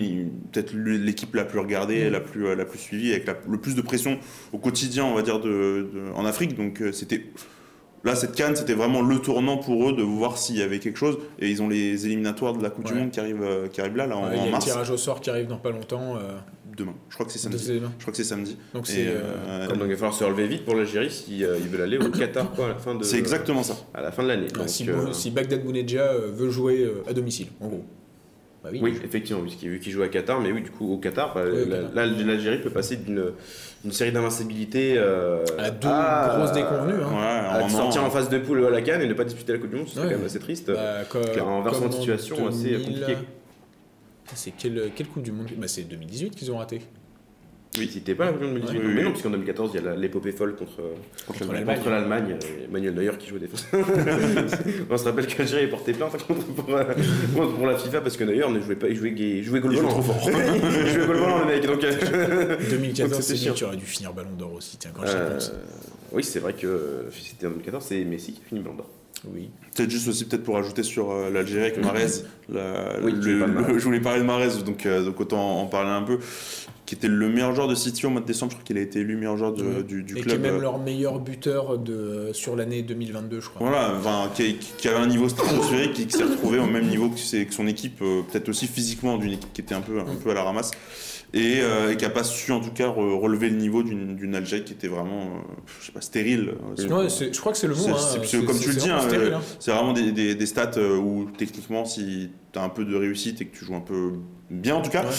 peut-être 0.52 0.74
l'équipe 0.76 1.34
la 1.36 1.46
plus 1.46 1.60
regardée, 1.60 2.05
La 2.10 2.20
plus 2.22 2.48
euh, 2.48 2.56
la 2.56 2.66
plus 2.66 2.80
suivie, 2.80 3.12
avec 3.12 3.26
la- 3.28 3.38
le 3.50 3.58
plus 3.58 3.76
de 3.76 3.82
pression 3.82 4.20
au 4.54 4.58
quotidien, 4.58 5.06
on 5.06 5.14
va 5.16 5.22
dire, 5.22 5.40
de, 5.40 5.50
de- 5.94 6.12
en 6.16 6.26
Afrique. 6.26 6.56
Donc 6.56 6.82
euh, 6.82 6.92
c'était 6.92 7.26
Là, 8.04 8.14
cette 8.14 8.36
canne, 8.36 8.56
c'était 8.56 8.76
vraiment 8.76 9.02
le 9.02 9.18
tournant 9.18 9.58
pour 9.58 9.90
eux 9.90 9.94
de 9.94 10.04
voir 10.04 10.38
s'il 10.38 10.58
y 10.58 10.62
avait 10.62 10.78
quelque 10.78 11.00
chose. 11.00 11.18
Et 11.40 11.50
ils 11.50 11.64
ont 11.64 11.68
les 11.68 12.06
éliminatoires 12.06 12.54
de 12.54 12.62
la 12.62 12.70
Coupe 12.70 12.86
du. 12.86 12.94
Monde 12.94 13.10
qui 13.10 13.20
arrivent, 13.20 13.42
euh, 13.42 13.68
qui 13.68 13.82
arrivent 13.82 13.96
là, 13.96 14.06
là 14.06 14.16
en, 14.16 14.30
Ouais, 14.30 14.38
y 14.38 14.42
a 14.42 14.46
le 14.46 14.52
mars. 14.52 14.64
tirage 14.64 14.92
au 14.92 14.98
sort 14.98 15.22
qui 15.22 15.32
arrive 15.32 15.48
dans 15.48 15.58
pas 15.58 15.72
longtemps. 15.72 16.16
euh, 16.16 16.38
Demain. 16.78 16.94
Je 17.10 17.16
crois 17.16 17.26
que 17.26 17.32
c'est 17.32 17.40
samedi. 17.40 17.58
deuxième. 17.58 17.90
Je 17.98 18.04
crois 18.04 18.12
que 18.12 18.18
c'est 18.18 18.24
samedi. 18.24 18.58
Donc 18.76 18.88
Et, 18.90 18.92
c'est. 18.92 19.08
euh, 19.08 19.22
euh, 19.48 19.68
Donc 19.70 19.78
il 19.86 19.90
va 19.90 19.96
falloir 19.96 20.14
se 20.14 20.24
relever 20.24 20.46
vite 20.46 20.66
pour 20.66 20.76
l'Algérie 20.76 21.10
si 21.10 21.44
euh, 21.44 21.58
ils 21.60 21.68
veulent 21.68 21.82
aller 21.82 21.98
au 21.98 22.12
Qatar 22.12 22.52
quoi, 22.52 22.66
à 22.66 22.70
la 22.70 22.76
fin 22.76 22.94
de 22.94 23.04
c'est 23.04 23.18
exactement 23.18 23.64
ça. 23.64 23.76
à 23.96 24.02
la 24.02 24.12
fin 24.12 24.22
de 24.22 24.28
l'année. 24.28 24.48
bah, 24.54 24.60
Donc, 24.60 24.70
si, 24.70 24.88
euh, 24.88 25.12
si 25.12 25.32
Bagdad 25.32 25.64
Bounedja 25.64 26.14
veut 26.32 26.52
jouer 26.52 26.88
à 27.10 27.14
domicile, 27.14 27.48
en 27.60 27.70
gros. 27.70 27.86
Bah 28.66 28.72
oui. 28.74 28.80
Oui, 28.82 29.00
effectivement, 29.04 29.42
puisqu'il 29.44 29.70
vu 29.70 29.80
qu'il 29.80 29.92
joue 29.92 30.02
à 30.02 30.08
Qatar, 30.08 30.42
mais 30.42 30.52
oui, 30.52 30.64
du 30.64 30.72
coup, 30.72 30.92
au 30.92 30.98
Qatar, 30.98 31.36
bah, 31.36 31.42
Oui, 31.46 31.62
au 31.62 31.70
la- 31.70 31.78
Qatar. 31.78 31.92
là, 31.94 32.06
l'Algérie 32.08 32.58
peut 32.62 32.72
passer 32.72 32.96
d'une 32.98 33.32
série 33.92 34.12
d'invincibilité 34.12 34.96
euh, 34.98 35.44
À 35.60 35.70
deux 35.70 35.88
grosses 35.88 36.52
déconvenues, 36.54 37.04
hein. 37.04 37.12
Ouais, 37.12 37.60
à 37.60 37.64
en 37.64 37.70
sortir 37.70 38.04
en 38.04 38.10
phase 38.10 38.30
de 38.30 38.40
poule 38.40 38.66
à 38.66 38.72
la 38.72 38.82
canne 38.82 39.02
et 39.04 39.08
ne 39.08 39.14
pas 39.14 39.24
disputer 39.24 39.54
la 39.54 39.60
Coupe 39.60 39.70
du 39.70 39.76
Monde, 39.76 39.86
c'est 39.88 40.00
Ouais. 40.00 40.06
quand 40.08 40.18
même 40.18 40.26
assez 40.26 40.40
triste. 40.40 40.72
Bah, 40.72 41.04
Car 41.36 41.48
un 41.48 41.62
versement 41.64 41.90
comme 41.90 41.92
de 41.92 41.96
en 41.96 42.18
situation 42.18 42.48
assez 42.48 42.70
2000, 42.72 42.86
compliqué. 42.86 43.18
C'est 44.34 44.52
quelle, 44.52 44.90
quelle 44.96 45.08
Coupe 45.08 45.22
du 45.24 45.32
Monde? 45.32 45.50
Bah, 45.58 45.68
C'est 45.68 45.84
2018 45.84 46.36
qu'ils 46.36 46.52
ont 46.52 46.58
raté. 46.58 46.82
Oui, 47.78 47.90
c'était 47.92 48.16
pas 48.16 48.26
la 48.26 48.32
Coupe 48.32 48.42
du 48.42 48.48
Monde 48.48 48.56
2018. 48.62 48.80
Oui, 48.88 48.94
mais 48.96 49.04
non, 49.04 49.12
puisqu'en 49.12 49.30
2014, 49.32 49.72
il 49.74 49.84
y 49.84 49.88
a 49.88 49.96
l'épopée 49.96 50.32
folle 50.32 50.56
contre, 50.56 50.78
Contre 51.28 51.40
contre 51.40 51.90
l'Allemagne. 51.90 52.36
euh, 52.42 52.66
Emmanuel 52.70 52.94
Neuer 52.94 53.12
qui 53.20 53.28
joue 53.30 53.38
défense. 53.40 53.66
On 54.90 54.98
se 54.98 55.04
rappelle 55.04 55.28
que 55.28 55.38
l'Algérie 55.40 55.66
a 55.66 55.68
porté 55.68 55.94
plainte 55.94 56.12
contre- 56.26 56.46
pour, 56.56 56.74
euh, 56.76 56.84
pour- 57.36 57.54
pour 57.54 57.68
la 57.68 57.78
FIFA 57.78 58.02
parce 58.02 58.16
que 58.18 58.24
Neuer 58.24 58.48
ne 58.50 58.62
jouait 58.62 58.76
pas, 58.76 58.88
il 58.88 58.96
jouait, 58.96 59.12
il 59.16 59.44
jouait 59.44 59.60
goal 59.60 59.76
volant. 59.76 59.90
trop 59.90 60.02
fort. 60.02 60.22
il 60.30 60.90
jouait 60.92 61.06
goal 61.06 61.18
volant, 61.18 61.40
le 61.40 61.46
mec. 61.46 61.66
Donc, 61.66 61.84
euh, 61.84 62.56
2014, 62.70 63.12
Donc, 63.12 63.22
c'est 63.24 63.36
chiant. 63.36 63.54
qui 63.54 63.64
aurait 63.66 63.78
dû 63.78 63.86
finir 63.86 64.14
Ballon 64.14 64.30
d'Or 64.38 64.54
aussi. 64.54 64.78
Tiens, 64.78 64.92
quand 64.96 65.04
euh, 65.06 65.34
pense. 65.34 65.52
oui, 66.14 66.24
c'est 66.24 66.40
vrai 66.40 66.54
que 66.54 66.68
euh, 66.68 67.04
c'était 67.12 67.48
en 67.48 67.50
2014, 67.52 67.84
c'est 67.88 68.04
Messi 68.06 68.34
qui 68.34 68.42
finit 68.48 68.62
ballon 68.62 68.76
d'or. 68.76 68.90
Oui. 69.34 69.50
Peut-être 69.76 69.90
juste 69.90 70.08
aussi 70.08 70.26
peut-être 70.26 70.44
pour 70.44 70.58
ajouter 70.58 70.84
sur 70.84 71.10
euh, 71.12 71.30
l'Algérie 71.32 71.64
avec 71.66 71.84
Marez. 71.84 72.06
la- 72.48 73.00
Oui, 73.02 73.14
tu 73.22 73.34
le- 73.40 73.46
le- 73.46 73.80
je 73.80 73.84
voulais 73.84 74.00
parler 74.00 74.20
de 74.22 74.26
Marez, 74.26 74.50
donc, 74.64 74.86
euh, 74.86 75.04
donc 75.04 75.20
autant 75.20 75.62
en 75.62 75.66
parler 75.66 75.90
un 75.90 76.04
peu. 76.04 76.20
Qui 76.86 76.94
était 76.96 77.08
le 77.08 77.30
meilleur 77.30 77.56
joueur 77.56 77.68
de 77.68 77.74
City 77.74 78.06
au 78.06 78.12
mois 78.12 78.22
de 78.22 78.28
décembre, 78.28 78.52
je 78.52 78.58
crois 78.58 78.66
qu'il 78.66 78.78
a 78.78 78.82
été 78.82 79.00
élu 79.00 79.16
meilleur 79.16 79.38
joueur 79.38 79.54
de- 79.54 79.82
du, 79.82 80.04
du 80.04 80.14
Et 80.14 80.16
qui 80.18 80.20
est 80.22 80.24
club. 80.34 80.42
même 80.42 80.56
euh, 80.58 80.60
leur 80.62 80.78
meilleur 80.78 81.20
buteur 81.20 81.80
de, 81.80 82.30
sur 82.34 82.56
l'année 82.56 82.84
2022, 82.84 83.42
je 83.42 83.50
crois. 83.50 83.68
Voilà, 83.68 83.94
enfin, 83.98 84.30
qui, 84.36 84.56
qui 84.78 84.88
avait 84.88 84.98
un 84.98 85.08
niveau 85.08 85.28
stratosphérique, 85.28 85.94
qui, 85.94 86.06
qui 86.06 86.16
s'est 86.16 86.24
retrouvé 86.24 86.60
au 86.60 86.68
même 86.68 86.88
niveau 86.88 87.10
que, 87.10 87.18
son 87.18 87.66
équipe, 87.68 88.02
euh, 88.04 88.22
peut-être 88.32 88.50
aussi 88.50 88.68
physiquement 88.68 89.18
d'une 89.18 89.32
équipe 89.34 89.52
qui 89.52 89.62
était 89.62 89.74
un 89.74 89.82
peu, 89.82 90.00
un 90.00 90.16
peu 90.24 90.30
à 90.30 90.34
la 90.36 90.44
ramasse, 90.44 90.72
et, 91.34 91.56
euh, 91.62 91.92
et 91.92 91.98
qui 91.98 92.04
n'a 92.06 92.12
pas 92.12 92.24
su 92.24 92.52
en 92.52 92.60
tout 92.62 92.70
cas 92.72 92.88
re- 92.88 93.20
relever 93.20 93.50
le 93.50 93.58
niveau 93.58 93.82
d'une 93.82 94.36
Algérie 94.36 94.64
qui 94.64 94.74
était 94.74 94.88
vraiment, 94.88 95.22
euh, 95.24 95.64
je 95.82 95.88
sais 95.88 95.92
pas, 95.92 96.02
stérile. 96.02 96.54
Ouais, 96.78 97.08
je 97.10 97.40
crois 97.40 97.52
que 97.52 97.58
c'est 97.58 97.68
le 97.68 97.74
mot. 97.76 97.88
Hein. 97.90 98.42
comme 98.46 98.60
tu 98.60 98.70
le 98.70 98.76
dis, 98.76 98.90
hein, 98.92 99.00
hein. 99.02 99.42
C'est 99.60 99.72
vraiment 99.72 99.92
des, 99.94 100.12
des- 100.12 100.36
des 100.36 100.46
stats 100.46 100.80
où 100.80 101.26
techniquement, 101.38 101.84
si 101.84 102.30
tu 102.56 102.60
as 102.60 102.64
un 102.64 102.70
peu 102.70 102.86
de 102.86 102.96
réussite 102.96 103.42
et 103.42 103.46
que 103.46 103.58
tu 103.58 103.66
joues 103.66 103.76
un 103.76 103.82
peu 103.82 104.14
bien 104.50 104.76
en 104.76 104.82
tout 104.82 104.90
cas, 104.90 105.04
Ouais. 105.04 105.10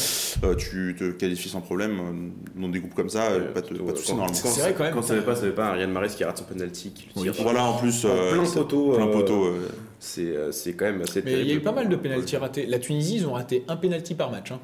euh, 0.44 0.54
tu 0.54 0.96
te 0.98 1.10
qualifies 1.10 1.50
sans 1.50 1.60
problème 1.60 1.98
euh, 2.00 2.60
dans 2.60 2.68
des 2.68 2.80
groupes 2.80 2.94
comme 2.94 3.10
ça, 3.10 3.28
pas 3.54 3.60
de, 3.60 3.76
pas 3.78 3.92
de 3.92 3.96
soucis 3.96 4.10
quand, 4.12 4.16
normalement. 4.16 4.38
quand, 4.42 4.48
C'est 4.48 4.60
vrai, 4.62 4.74
quand 4.76 4.84
même. 4.84 4.94
Quand 4.94 5.02
ça 5.02 5.14
ne 5.16 5.20
pas, 5.20 5.36
ça 5.36 5.46
ne 5.46 5.50
pas. 5.50 5.66
Ariane 5.68 5.90
Marais 5.92 6.08
qui 6.08 6.24
rate 6.24 6.38
son 6.38 6.44
penalty, 6.44 6.90
qui 6.92 7.08
le 7.14 7.20
Oui. 7.22 7.30
tire. 7.30 7.42
Voilà, 7.42 7.64
en 7.64 7.74
plus, 7.78 8.04
euh, 8.06 8.32
plein 8.32 8.44
poteau. 8.50 8.92
plein 8.92 9.06
poteau, 9.08 9.44
euh, 9.46 9.68
C'est 10.00 10.34
c'est 10.52 10.72
quand 10.72 10.86
même 10.86 11.02
assez 11.02 11.20
Mais 11.24 11.40
il 11.42 11.46
y 11.48 11.52
a 11.52 11.54
eu 11.56 11.60
pas 11.60 11.72
mal 11.72 11.88
de 11.88 11.96
pénalties 11.96 12.36
ratés. 12.38 12.64
La 12.66 12.78
Tunisie, 12.78 13.16
ils 13.16 13.26
ont 13.26 13.32
raté 13.34 13.64
un 13.68 13.76
pénalty 13.76 14.14
par 14.14 14.30
match. 14.30 14.52
hein. 14.52 14.60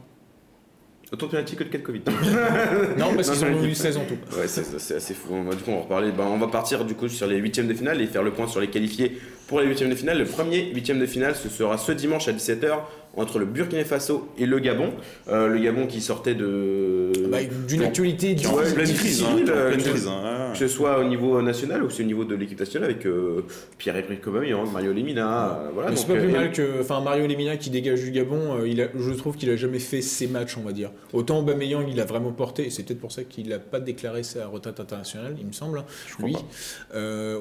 Autant 1.12 1.26
de 1.26 1.32
penalty 1.32 1.56
que 1.56 1.64
de 1.64 1.76
Covid. 1.76 2.00
Non, 2.98 3.14
parce 3.14 3.30
qu'ils 3.30 3.44
ont 3.44 3.62
eu 3.64 3.74
16 3.74 3.96
en 3.98 4.04
tout. 4.06 4.14
Ouais, 4.34 4.48
c'est 4.48 4.64
c'est 4.80 4.94
assez 4.94 5.12
fou. 5.12 5.34
On 5.34 5.42
va, 5.42 5.54
du 5.54 5.62
coup, 5.62 5.70
on 5.70 5.76
va 5.76 5.82
reparler. 5.82 6.10
Ben, 6.10 6.24
on 6.24 6.38
va 6.38 6.46
partir 6.48 6.86
du 6.86 6.94
coup 6.94 7.08
sur 7.08 7.26
les 7.26 7.36
huitièmes 7.36 7.66
de 7.68 7.74
finale 7.74 8.00
et 8.00 8.06
faire 8.06 8.22
le 8.22 8.30
point 8.30 8.46
sur 8.46 8.60
les 8.62 8.68
qualifiés 8.68 9.18
pour 9.52 9.60
les 9.60 9.66
huitièmes 9.66 9.90
de 9.90 9.94
finale. 9.94 10.16
Le 10.18 10.24
premier 10.24 10.70
huitième 10.72 10.98
de 10.98 11.04
finale, 11.04 11.34
ce 11.36 11.50
sera 11.50 11.76
ce 11.76 11.92
dimanche 11.92 12.26
à 12.26 12.32
17h 12.32 12.70
entre 13.14 13.38
le 13.38 13.44
Burkina 13.44 13.84
Faso 13.84 14.26
et 14.38 14.46
le 14.46 14.58
Gabon. 14.60 14.88
Euh, 15.28 15.46
le 15.48 15.58
Gabon 15.58 15.86
qui 15.86 16.00
sortait 16.00 16.34
de. 16.34 17.12
Bah, 17.30 17.36
D'une 17.68 17.82
actualité 17.82 18.34
Qui 18.34 18.46
Ouais, 18.46 18.72
pleine 18.72 18.86
difficile, 18.86 19.26
crise. 19.26 19.50
hein, 19.50 19.52
euh, 19.52 19.68
pleine 19.72 19.82
que- 19.82 19.90
crise, 19.90 20.08
hein, 20.08 20.22
ouais. 20.46 20.52
Que 20.52 20.58
ce 20.58 20.68
soit 20.68 20.98
au 20.98 21.04
niveau 21.04 21.42
national 21.42 21.82
ou 21.82 21.88
au 21.88 22.02
niveau 22.02 22.24
de 22.24 22.34
l'équipe 22.34 22.58
nationale 22.58 22.90
avec 22.90 23.04
euh, 23.04 23.44
Pierre-Emerick 23.76 24.26
Aubameyang, 24.26 24.72
Mario 24.72 24.94
Lemina. 24.94 25.58
euh, 25.66 25.68
voilà, 25.74 25.94
c'est 25.94 26.06
pas 26.06 26.14
plus 26.14 26.28
euh, 26.28 26.32
mal 26.32 26.52
que 26.52 26.80
enfin 26.80 27.02
Mario 27.02 27.26
Lemina 27.26 27.58
qui 27.58 27.68
dégage 27.68 28.00
du 28.00 28.10
Gabon, 28.12 28.64
il 28.64 28.80
a, 28.80 28.86
je 28.98 29.10
trouve 29.12 29.36
qu'il 29.36 29.50
a 29.50 29.56
jamais 29.56 29.78
fait 29.80 30.00
ses 30.00 30.28
matchs, 30.28 30.56
on 30.56 30.62
va 30.62 30.72
dire. 30.72 30.90
Autant 31.12 31.40
Aubameyang, 31.40 31.86
il 31.90 32.00
a 32.00 32.06
vraiment 32.06 32.32
porté, 32.32 32.66
et 32.66 32.70
c'est 32.70 32.84
peut-être 32.84 33.00
pour 33.00 33.12
ça 33.12 33.24
qu'il 33.24 33.50
n'a 33.50 33.58
pas 33.58 33.80
déclaré 33.80 34.22
sa 34.22 34.46
retraite 34.46 34.80
internationale, 34.80 35.34
il 35.38 35.46
me 35.46 35.52
semble, 35.52 35.80
hein, 35.80 35.84
lui. 36.24 36.34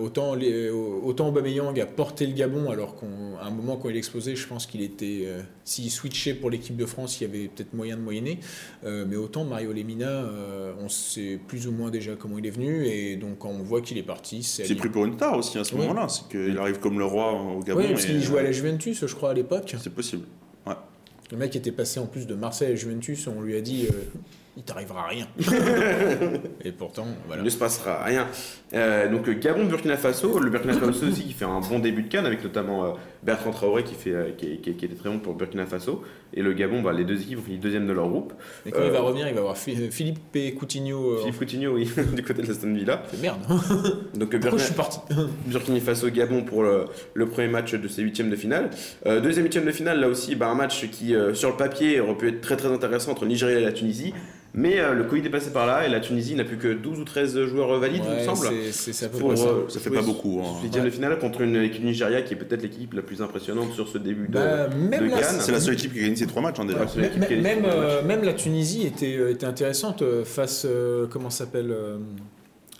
autant, 0.02 0.36
les, 0.36 0.69
autant 0.69 1.30
Aubameyang 1.30 1.80
a 1.80 1.86
porté 1.86 2.01
le 2.22 2.34
Gabon, 2.34 2.70
alors 2.70 3.00
qu'à 3.00 3.06
un 3.42 3.50
moment 3.52 3.78
quand 3.78 3.90
il 3.90 3.96
explosait, 3.98 4.36
je 4.36 4.48
pense 4.48 4.66
qu'il 4.66 4.82
était, 4.82 5.24
euh, 5.26 5.42
s'il 5.64 5.90
switchait 5.92 6.34
pour 6.34 6.50
l'équipe 6.50 6.76
de 6.76 6.86
France, 6.86 7.20
il 7.20 7.24
y 7.24 7.30
avait 7.30 7.48
peut-être 7.48 7.74
moyen 7.74 7.96
de 7.98 8.02
moyenner. 8.02 8.40
Euh, 8.84 9.06
mais 9.08 9.15
autant 9.15 9.44
Mario 9.46 9.71
Lemina, 9.73 10.08
euh, 10.10 10.73
on 10.80 10.90
sait 10.90 11.40
plus 11.48 11.67
ou 11.67 11.71
moins 11.71 11.90
déjà 11.90 12.15
comment 12.15 12.38
il 12.38 12.46
est 12.46 12.52
venu, 12.52 12.86
et 12.86 13.15
donc 13.15 13.40
quand 13.40 13.50
on 13.50 13.63
voit 13.63 13.82
qu'il 13.82 13.98
est 13.98 14.04
parti, 14.04 14.44
c'est 14.44 14.65
C'est 14.65 14.75
pris 14.75 14.90
pour 14.90 15.06
une 15.06 15.17
tare 15.17 15.38
aussi 15.38 15.58
à 15.58 15.63
ce 15.63 15.73
Ouais. 15.75 15.82
moment-là. 15.82 16.08
C'est 16.10 16.28
qu'il 16.30 16.58
arrive 16.58 16.80
comme 16.80 16.98
le 17.00 17.06
roi 17.06 17.34
au 17.34 17.60
Gabon. 17.62 17.80
Oui, 17.82 17.88
parce 17.90 18.06
qu'il 18.06 18.21
jouait 18.21 18.40
à 18.40 18.42
euh, 18.42 18.46
la 18.46 18.52
Juventus, 18.52 19.06
je 19.06 19.15
crois, 19.15 19.32
à 19.32 19.34
l'époque. 19.34 19.75
C'est 19.82 19.94
possible. 19.94 20.25
Le 21.32 21.38
mec 21.38 21.56
était 21.56 21.71
passé 21.71 22.00
en 22.02 22.08
plus 22.08 22.28
de 22.28 22.36
Marseille 22.36 22.73
à 22.73 22.75
Juventus, 22.75 23.25
on 23.28 23.40
lui 23.42 23.56
a 23.56 23.62
dit 23.62 23.86
euh, 23.90 23.94
il 24.58 24.63
t'arrivera 24.63 25.08
rien. 25.08 25.27
Et 26.65 26.71
pourtant, 26.71 27.08
voilà. 27.25 27.41
Il 27.41 27.45
ne 27.45 27.49
se 27.49 27.58
passera 27.58 28.04
rien. 28.04 28.27
Euh, 28.73 29.10
donc 29.10 29.27
le 29.27 29.33
Gabon, 29.33 29.65
Burkina 29.65 29.97
Faso, 29.97 30.39
le 30.39 30.49
Burkina 30.49 30.73
Faso 30.73 31.08
aussi 31.08 31.23
qui 31.23 31.33
fait 31.33 31.45
un 31.45 31.62
bon 31.62 31.79
début 31.79 32.04
de 32.04 32.10
canne 32.10 32.25
avec 32.25 32.43
notamment 32.43 32.83
euh, 32.85 32.91
Bertrand 33.24 33.52
Traoré 33.52 33.84
qui, 33.84 33.94
fait, 33.94 34.12
euh, 34.13 34.32
qui, 34.36 34.58
qui- 34.58 34.74
qui 34.74 34.86
était 34.86 34.96
très 34.96 35.10
bon 35.10 35.19
pour 35.19 35.34
Burkina 35.36 35.65
Faso. 35.65 36.02
Et 36.34 36.42
le 36.42 36.54
Gabon, 36.54 36.82
bah, 36.82 36.92
les 36.94 37.04
deux 37.04 37.22
équipes 37.22 37.40
ont 37.40 37.44
fini 37.44 37.58
deuxième 37.58 37.86
de 37.86 37.92
leur 37.94 38.08
groupe. 38.10 38.34
Et 38.65 38.72
quand 38.72 38.80
Euh, 38.80 38.86
il 38.88 38.92
va 38.92 39.02
revenir, 39.02 39.28
il 39.28 39.36
va 39.36 39.42
voir 39.42 39.58
Fi- 39.58 39.92
Philippe 39.92 40.19
et 40.36 40.54
Coutinho. 40.54 41.12
euh, 41.13 41.17
Philippe 41.19 41.38
Coutinho, 41.38 41.74
oui, 41.74 41.90
du 42.15 42.24
côté 42.24 42.42
de 42.42 42.48
l'Aston 42.48 42.74
Villa. 42.74 43.04
fait, 43.08 43.17
Merde, 43.22 43.40
Donc 44.15 44.30
pourquoi 44.40 44.40
je 44.40 44.40
Burkina, 44.40 44.60
suis 44.65 44.74
parti 44.74 45.00
Burkina 45.48 45.80
Faso, 45.82 46.10
Gabon 46.10 46.44
pour 46.44 46.63
le, 46.63 46.86
le 47.13 47.26
premier 47.28 47.48
match 47.50 47.74
de 47.76 47.88
ces 47.88 48.02
huitièmes 48.02 48.30
de 48.30 48.36
finale. 48.36 48.69
Euh, 49.06 49.19
deuxième 49.19 49.44
huitième 49.46 49.65
de 49.65 49.72
finale, 49.72 50.00
là 50.00 50.08
aussi, 50.08 50.36
bah, 50.36 50.48
un 50.48 50.56
match 50.56 50.90
qui 50.90 51.13
euh, 51.13 51.34
sur 51.34 51.50
le 51.50 51.58
papier 51.58 52.00
aurait 52.00 52.17
pu 52.17 52.30
être 52.30 52.42
très 52.42 52.56
très 52.58 52.69
intéressant 52.69 53.12
entre 53.12 53.24
le 53.24 53.30
Nigeria 53.30 53.60
et 53.60 53.63
la 53.63 53.74
Tunisie. 53.74 54.13
Mais 54.54 54.79
euh, 54.79 54.93
le 54.93 55.06
Covid 55.06 55.25
est 55.25 55.29
passé 55.29 55.52
par 55.52 55.65
là 55.65 55.85
et 55.87 55.89
la 55.89 56.02
Tunisie 56.02 56.35
n'a 56.35 56.43
plus 56.43 56.58
que 56.58 56.73
12 56.73 56.99
ou 56.99 57.04
13 57.06 57.45
joueurs 57.45 57.79
valides, 57.79 58.02
il 58.06 58.10
me 58.12 58.15
Ouais, 58.17 58.25
semble. 58.25 58.47
c'est- 58.71 59.10
peu 59.10 59.17
Pour, 59.17 59.37
ça. 59.37 59.45
euh, 59.45 59.69
Ça 59.69 59.79
fait 59.79 59.89
jouer 59.89 59.99
pas 59.99 60.04
beaucoup. 60.06 60.41
hein. 60.43 60.56
ce 60.60 60.63
Huitième 60.63 60.83
de 60.85 60.89
finale 60.89 61.17
contre 61.19 61.39
une 61.41 61.56
équipe 61.56 61.83
Nigeria 61.83 62.21
qui 62.21 62.33
est 62.33 62.37
peut-être 62.37 62.62
l'équipe 62.62 62.93
la 62.93 63.02
plus 63.02 63.21
impressionnante 63.21 63.71
sur 63.73 63.87
ce 63.87 63.97
début 63.97 64.27
de. 64.27 64.33
Bah, 64.33 64.67
même, 64.67 65.06
de 65.06 65.12
la, 65.12 65.21
Cannes. 65.21 65.37
C'est 65.39 65.54
la 65.54 65.62
seule 65.62 65.75
équipe 65.75 65.93
qui 65.93 65.99
a 65.99 66.04
gagné 66.04 66.15
ces 66.17 66.27
trois 66.27 66.41
matchs 66.41 66.60
hein, 66.60 66.65
déjà. 66.65 66.79
Ouais, 66.81 66.85
qui 67.27 67.35
même, 67.37 67.63
euh, 67.65 67.95
match. 68.02 68.06
même 68.06 68.23
la 68.23 68.33
Tunisie 68.33 68.85
était, 68.85 69.15
euh, 69.17 69.31
était 69.31 69.45
intéressante 69.45 70.04
face. 70.25 70.65
euh, 70.65 71.08
comment 71.10 71.29
ça 71.29 71.45
s'appelle 71.45 71.71
euh, 71.71 71.97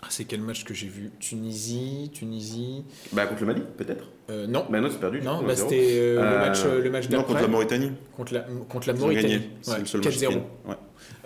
ah, 0.02 0.06
C'est 0.10 0.24
quel 0.24 0.42
match 0.42 0.64
que 0.64 0.74
j'ai 0.74 0.88
vu? 0.88 1.10
Tunisie, 1.20 2.10
Tunisie. 2.12 2.84
Bah 3.14 3.24
contre 3.24 3.40
le 3.40 3.46
Mali, 3.46 3.62
peut-être. 3.78 4.10
euh, 4.30 4.46
non, 4.46 4.66
Bah 4.70 4.78
non, 4.80 4.88
c'est 4.90 5.00
perdu. 5.00 5.20
du 5.20 5.24
non 5.24 5.40
bah, 5.42 5.54
1-0. 5.54 5.56
c'était 5.56 5.80
euh, 6.00 6.14
le 6.16 6.20
Euh, 6.20 6.38
match, 6.38 6.58
euh, 6.66 6.82
le 6.82 6.90
match 6.90 7.08
Non, 7.08 7.16
contre 7.18 7.28
d'après 7.28 7.42
la 7.44 7.48
Mauritanie. 7.48 7.92
contre 8.14 8.34
la, 8.34 8.40
contre 8.68 8.88
la 8.88 8.94
Ils 8.94 8.96
ont 8.98 9.00
Mauritanie. 9.06 9.28
gagné. 9.32 9.50
C'est 9.62 9.70
Ouais, 9.72 9.78
le 9.80 9.84
seul 9.86 10.00
match 10.04 10.14
4-0. 10.14 10.18
qu'ils 10.18 10.28
gagnent. 10.28 10.42
Ouais. 10.68 10.74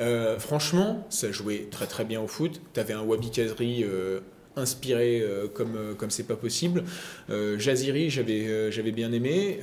Euh, 0.01 0.39
franchement, 0.39 1.07
ça 1.11 1.33
jouait 1.33 1.69
très 1.71 1.87
très 1.87 2.05
bien 2.05 2.21
au 2.21 2.27
foot. 2.29 2.61
T'avais 2.73 2.93
un 2.93 3.03
Wabi 3.03 3.31
Kazri 3.31 3.83
euh, 3.85 4.21
inspiré 4.57 5.21
euh, 5.23 5.49
comme 5.49 5.95
comme 5.99 6.11
c'est 6.11 6.27
pas 6.27 6.37
possible. 6.37 6.85
Jaziri, 7.59 8.11
j'avais 8.11 8.71
j'avais 8.73 8.93
bien 8.93 9.13
aimé, 9.13 9.59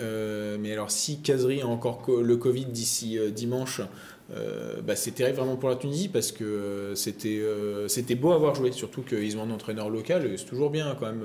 mais 0.59 0.71
alors 0.73 0.91
si 0.91 1.19
Kazri 1.21 1.61
a 1.61 1.67
encore 1.67 2.01
co- 2.01 2.21
le 2.21 2.38
Covid 2.38 2.65
d'ici 2.65 3.19
dimanche. 3.36 3.81
bah, 4.88 4.95
c'est 4.95 5.11
terrible 5.11 5.38
vraiment 5.38 5.55
pour 5.57 5.69
la 5.69 5.75
Tunisie 5.75 6.09
parce 6.09 6.31
que 6.31 6.93
c'était 6.95 7.41
c'était 7.88 8.15
beau 8.15 8.31
à 8.31 8.38
voir 8.38 8.55
jouer, 8.55 8.71
surtout 8.71 9.01
qu'ils 9.03 9.38
ont 9.38 9.43
un 9.43 9.51
entraîneur 9.51 9.89
local 9.89 10.25
et 10.31 10.38
c'est 10.38 10.45
toujours 10.45 10.69
bien 10.71 10.95
quand 10.99 11.07
même 11.07 11.23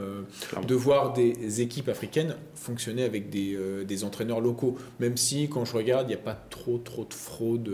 de 0.67 0.75
voir 0.75 1.13
des 1.15 1.61
équipes 1.63 1.89
africaines 1.89 2.37
fonctionner 2.55 3.05
avec 3.05 3.31
des, 3.31 3.57
des 3.87 4.05
entraîneurs 4.05 4.41
locaux, 4.43 4.77
même 5.01 5.17
si 5.17 5.49
quand 5.49 5.65
je 5.65 5.75
regarde 5.75 6.07
il 6.07 6.15
n'y 6.15 6.21
a 6.21 6.25
pas 6.25 6.39
trop 6.51 6.77
trop 6.79 7.05
de 7.05 7.15
fraude 7.15 7.71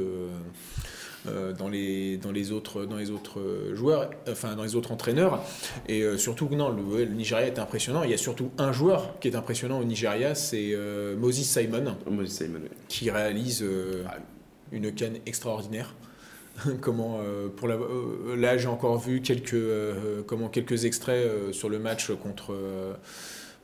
dans 1.59 1.68
les 1.68 2.16
dans 2.16 2.33
les 2.33 2.53
autres 2.53 2.85
dans 2.85 2.97
les 2.97 3.11
autres 3.11 3.41
euh, 3.41 3.75
joueurs, 3.75 4.11
enfin 4.29 4.55
dans 4.55 4.62
les 4.62 4.77
autres 4.77 4.93
entraîneurs 4.93 5.43
et 5.89 6.03
euh, 6.03 6.16
surtout 6.18 6.49
non 6.51 6.70
le, 6.70 7.05
Nigeria 7.07 7.47
est 7.47 7.59
impressionnant. 7.59 8.03
Il 8.03 8.11
y 8.11 8.14
a 8.14 8.18
surtout 8.18 8.51
un 8.59 8.72
joueur 8.72 9.18
qui 9.20 9.29
est 9.29 9.37
impressionnant 9.37 9.79
au 9.79 9.85
Nigeria, 9.85 10.35
c'est 10.35 10.72
euh, 10.72 11.16
Moses 11.16 11.43
Simon 11.43 11.97
Moses 12.11 12.31
Simon, 12.31 12.61
ouais. 12.61 12.70
qui 12.89 13.11
réalise 13.11 13.62
euh, 13.62 14.05
une 14.72 14.93
canne 14.93 15.18
extraordinaire. 15.27 15.95
comment 16.81 17.18
euh, 17.20 17.49
pour 17.49 17.68
la, 17.68 17.75
euh, 17.75 18.37
là 18.37 18.57
j'ai 18.57 18.68
encore 18.68 18.99
vu 18.99 19.20
quelques 19.20 19.55
euh, 19.55 20.22
comment 20.27 20.49
quelques 20.49 20.85
extraits 20.85 21.27
euh, 21.27 21.53
sur 21.53 21.68
le 21.68 21.79
match 21.79 22.12
contre 22.22 22.55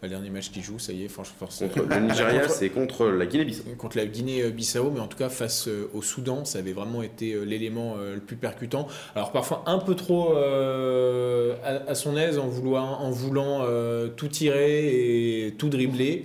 euh, 0.02 0.06
le 0.06 0.08
dernier 0.08 0.30
match 0.30 0.50
qu'il 0.50 0.62
joue 0.62 0.78
ça 0.78 0.92
y 0.92 1.04
est 1.04 1.08
franchement 1.08 1.34
force- 1.38 1.58
Contre 1.60 1.82
le 1.88 2.00
Nigeria, 2.00 2.48
c'est 2.48 2.68
contre 2.70 3.06
la 3.08 3.26
Guinée-Bissau. 3.26 3.62
contre 3.78 3.96
la 3.96 4.06
Guinée-Bissau, 4.06 4.90
mais 4.90 5.00
en 5.00 5.06
tout 5.08 5.18
cas 5.18 5.28
face 5.28 5.68
euh, 5.68 5.90
au 5.94 6.02
Soudan, 6.02 6.44
ça 6.44 6.58
avait 6.58 6.72
vraiment 6.72 7.02
été 7.02 7.32
euh, 7.34 7.42
l'élément 7.44 7.96
euh, 7.98 8.14
le 8.14 8.20
plus 8.20 8.36
percutant. 8.36 8.86
Alors 9.14 9.32
parfois 9.32 9.62
un 9.66 9.78
peu 9.78 9.94
trop 9.94 10.34
euh, 10.36 11.54
à, 11.64 11.90
à 11.90 11.94
son 11.94 12.16
aise 12.16 12.38
en 12.38 12.46
voulant, 12.48 12.98
en 13.00 13.10
voulant 13.10 13.60
euh, 13.64 14.08
tout 14.08 14.28
tirer 14.28 15.46
et 15.46 15.52
tout 15.52 15.68
dribbler. 15.68 16.24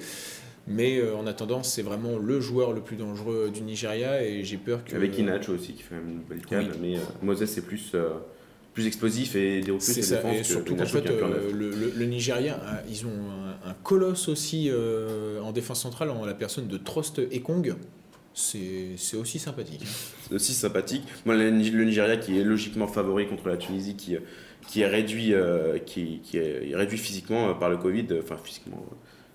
Mais 0.67 0.97
euh, 0.97 1.15
en 1.15 1.28
attendant, 1.28 1.61
c'est 1.61 1.84
vraiment 1.84 2.17
le 2.17 2.41
joueur 2.41 2.73
le 2.73 2.82
plus 2.82 2.95
dangereux 2.95 3.51
du 3.53 3.61
Nigeria 3.61 4.23
et 4.23 4.43
j'ai 4.43 4.57
peur 4.57 4.84
que. 4.84 4.95
Avec 4.95 5.15
Inacho 5.17 5.53
aussi 5.53 5.73
qui 5.73 5.84
fait 5.84 5.93
une 5.95 6.21
belle 6.21 6.43
canne, 6.43 6.69
Oui. 6.71 6.78
mais 6.82 6.95
euh, 6.97 7.01
Moses 7.21 7.45
c'est 7.45 7.61
plus, 7.61 7.91
euh, 7.93 8.09
plus 8.76 8.86
explosif 8.86 9.36
et 9.36 9.61
ça, 10.03 10.17
défenses 10.17 10.36
et 10.36 10.39
que 10.41 10.43
surtout 10.45 10.76
qu'en 10.76 10.86
fait, 10.86 11.09
euh, 11.09 11.51
le, 11.51 11.69
le- 11.71 11.93
le 11.95 12.05
Nigeria, 12.05 12.55
a- 12.55 12.84
ils 12.88 13.05
ont 13.07 13.09
un, 13.09 13.69
un 13.69 13.73
colosse 13.84 14.28
aussi 14.28 14.69
euh, 14.69 15.39
en 15.41 15.51
défense 15.51 15.82
centrale, 15.82 16.11
en 16.11 16.23
la 16.26 16.34
personne 16.36 16.67
de 16.67 16.78
Trost 16.78 17.19
Ekong. 17.32 17.73
C'est 18.34 18.97
c'est 18.97 19.15
aussi 19.15 19.39
sympathique. 19.39 19.82
C'est 20.28 20.36
aussi 20.36 20.53
sympathique. 20.53 21.03
Moi, 21.26 21.36
le, 21.36 21.49
le 21.51 21.86
Nigeria 21.86 22.17
qui 22.17 22.38
est 22.38 22.43
logiquement 22.43 22.86
favori 22.88 23.28
contre 23.28 23.47
la 23.47 23.55
Tunisie, 23.55 23.95
qui, 23.95 24.17
qui 24.67 24.82
est 24.82 24.88
réduit, 24.88 25.34
euh, 25.34 25.78
qui, 25.80 26.19
qui 26.21 26.38
est 26.38 26.76
réduit 26.76 26.97
physiquement 26.97 27.49
euh, 27.49 27.53
par 27.53 27.69
le 27.69 27.78
Covid, 27.78 28.07
enfin 28.21 28.36
physiquement, 28.43 28.86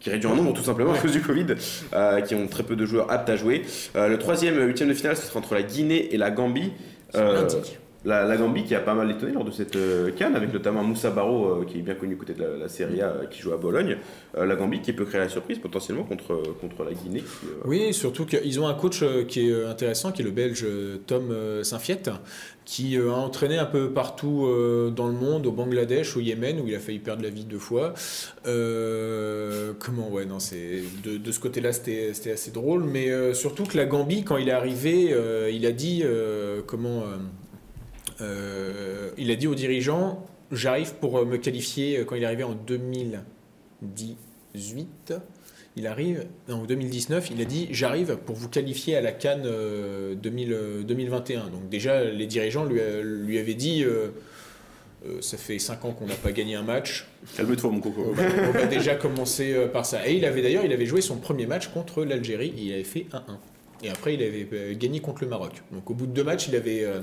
qui 0.00 0.10
réduit 0.10 0.28
en 0.28 0.36
nombre 0.36 0.52
tout 0.52 0.62
simplement 0.62 0.92
à 0.92 0.98
cause 0.98 1.12
du 1.12 1.22
Covid, 1.22 1.46
euh, 1.94 2.20
qui 2.20 2.34
ont 2.34 2.46
très 2.46 2.62
peu 2.62 2.76
de 2.76 2.84
joueurs 2.84 3.10
aptes 3.10 3.30
à 3.30 3.36
jouer. 3.36 3.62
Euh, 3.96 4.06
le 4.08 4.18
troisième 4.18 4.60
huitième 4.66 4.90
de 4.90 4.94
finale, 4.94 5.16
ce 5.16 5.26
sera 5.26 5.38
entre 5.38 5.54
la 5.54 5.62
Guinée 5.62 6.14
et 6.14 6.18
la 6.18 6.30
Gambie. 6.30 6.72
Euh, 7.14 7.32
Lundi. 7.40 7.56
La, 8.04 8.36
Gambie 8.36 8.64
qui 8.64 8.74
a 8.74 8.80
pas 8.80 8.94
mal 8.94 9.10
étonné 9.10 9.32
lors 9.32 9.44
de 9.44 9.50
cette 9.50 9.76
euh, 9.76 10.10
canne, 10.12 10.34
avec 10.34 10.52
notamment 10.52 10.82
Moussa 10.82 11.10
Barro, 11.10 11.46
euh, 11.46 11.64
qui 11.66 11.78
est 11.78 11.82
bien 11.82 11.94
connu 11.94 12.16
côté 12.16 12.32
de 12.32 12.42
la, 12.42 12.56
la 12.56 12.68
Serie 12.68 13.02
A, 13.02 13.08
euh, 13.08 13.26
qui 13.26 13.40
joue 13.40 13.52
à 13.52 13.58
Bologne. 13.58 13.98
La 14.34 14.56
Gambie 14.56 14.80
qui 14.80 14.92
peut 14.92 15.04
créer 15.04 15.20
la 15.20 15.28
surprise 15.28 15.58
potentiellement 15.58 16.04
contre, 16.04 16.42
contre 16.60 16.84
la 16.84 16.92
Guinée. 16.92 17.22
Oui, 17.64 17.92
surtout 17.92 18.24
qu'ils 18.24 18.60
ont 18.60 18.68
un 18.68 18.74
coach 18.74 19.04
qui 19.26 19.50
est 19.50 19.64
intéressant, 19.64 20.12
qui 20.12 20.22
est 20.22 20.24
le 20.24 20.30
Belge 20.30 20.64
Tom 21.06 21.34
Saint-Fiette, 21.62 22.10
qui 22.64 22.96
a 22.96 23.12
entraîné 23.12 23.58
un 23.58 23.66
peu 23.66 23.90
partout 23.90 24.48
dans 24.94 25.08
le 25.08 25.14
monde, 25.14 25.46
au 25.46 25.52
Bangladesh, 25.52 26.16
au 26.16 26.20
Yémen, 26.20 26.60
où 26.60 26.68
il 26.68 26.76
a 26.76 26.78
failli 26.78 27.00
perdre 27.00 27.24
la 27.24 27.30
vie 27.30 27.44
deux 27.44 27.58
fois. 27.58 27.92
Comment, 28.44 30.10
ouais, 30.10 30.26
non, 30.26 30.38
de, 30.38 31.16
de 31.16 31.32
ce 31.32 31.40
côté-là, 31.40 31.72
c'était 31.72 32.30
assez 32.30 32.52
drôle, 32.52 32.84
mais 32.84 33.34
surtout 33.34 33.64
que 33.64 33.76
la 33.76 33.84
Gambie, 33.84 34.22
quand 34.22 34.36
il 34.36 34.48
est 34.48 34.52
arrivé, 34.52 35.12
il 35.52 35.66
a 35.66 35.72
dit 35.72 36.04
comment, 36.66 37.02
il 39.18 39.30
a 39.30 39.36
dit 39.36 39.46
aux 39.46 39.54
dirigeants, 39.54 40.26
j'arrive 40.52 40.94
pour 40.94 41.24
me 41.26 41.36
qualifier 41.36 41.98
euh, 41.98 42.04
quand 42.04 42.14
il 42.16 42.22
est 42.22 42.26
arrivé 42.26 42.44
en 42.44 42.54
2018. 42.54 45.14
Il 45.76 45.86
arrive, 45.86 46.26
en 46.48 46.64
2019, 46.64 47.30
il 47.30 47.40
a 47.40 47.44
dit 47.44 47.68
J'arrive 47.70 48.16
pour 48.26 48.34
vous 48.34 48.48
qualifier 48.48 48.96
à 48.96 49.00
la 49.00 49.12
Cannes 49.12 49.44
euh, 49.46 50.14
2000, 50.16 50.52
euh, 50.52 50.82
2021. 50.82 51.46
Donc, 51.48 51.68
déjà, 51.68 52.02
les 52.04 52.26
dirigeants 52.26 52.64
lui, 52.64 53.38
avaient 53.38 53.54
dit 53.54 53.84
euh, 53.84 54.08
euh, 55.06 55.20
Ça 55.22 55.36
fait 55.36 55.60
5 55.60 55.84
ans 55.84 55.92
qu'on 55.92 56.06
n'a 56.06 56.16
pas 56.16 56.32
gagné 56.32 56.56
un 56.56 56.62
match. 56.62 57.06
Calme-toi, 57.36 57.70
mon 57.70 57.76
On 57.78 57.80
coco. 57.80 58.12
va, 58.12 58.24
on 58.48 58.52
va 58.52 58.66
déjà 58.66 58.96
commencer 58.96 59.52
euh, 59.54 59.68
par 59.68 59.86
ça. 59.86 60.08
Et 60.08 60.14
il 60.16 60.24
avait 60.24 60.42
d'ailleurs 60.42 60.64
il 60.64 60.72
avait 60.72 60.86
joué 60.86 61.00
son 61.00 61.18
premier 61.18 61.46
match 61.46 61.68
contre 61.68 62.04
l'Algérie. 62.04 62.52
Il 62.56 62.72
avait 62.72 62.82
fait 62.82 63.06
1-1. 63.12 63.20
Et 63.84 63.90
après, 63.90 64.14
il 64.14 64.22
avait 64.24 64.48
euh, 64.52 64.74
gagné 64.76 64.98
contre 65.00 65.22
le 65.22 65.28
Maroc. 65.30 65.52
Donc, 65.70 65.88
au 65.88 65.94
bout 65.94 66.06
de 66.06 66.12
deux 66.12 66.24
matchs, 66.24 66.48
il 66.48 66.56
avait. 66.56 66.82
euh, 66.84 67.00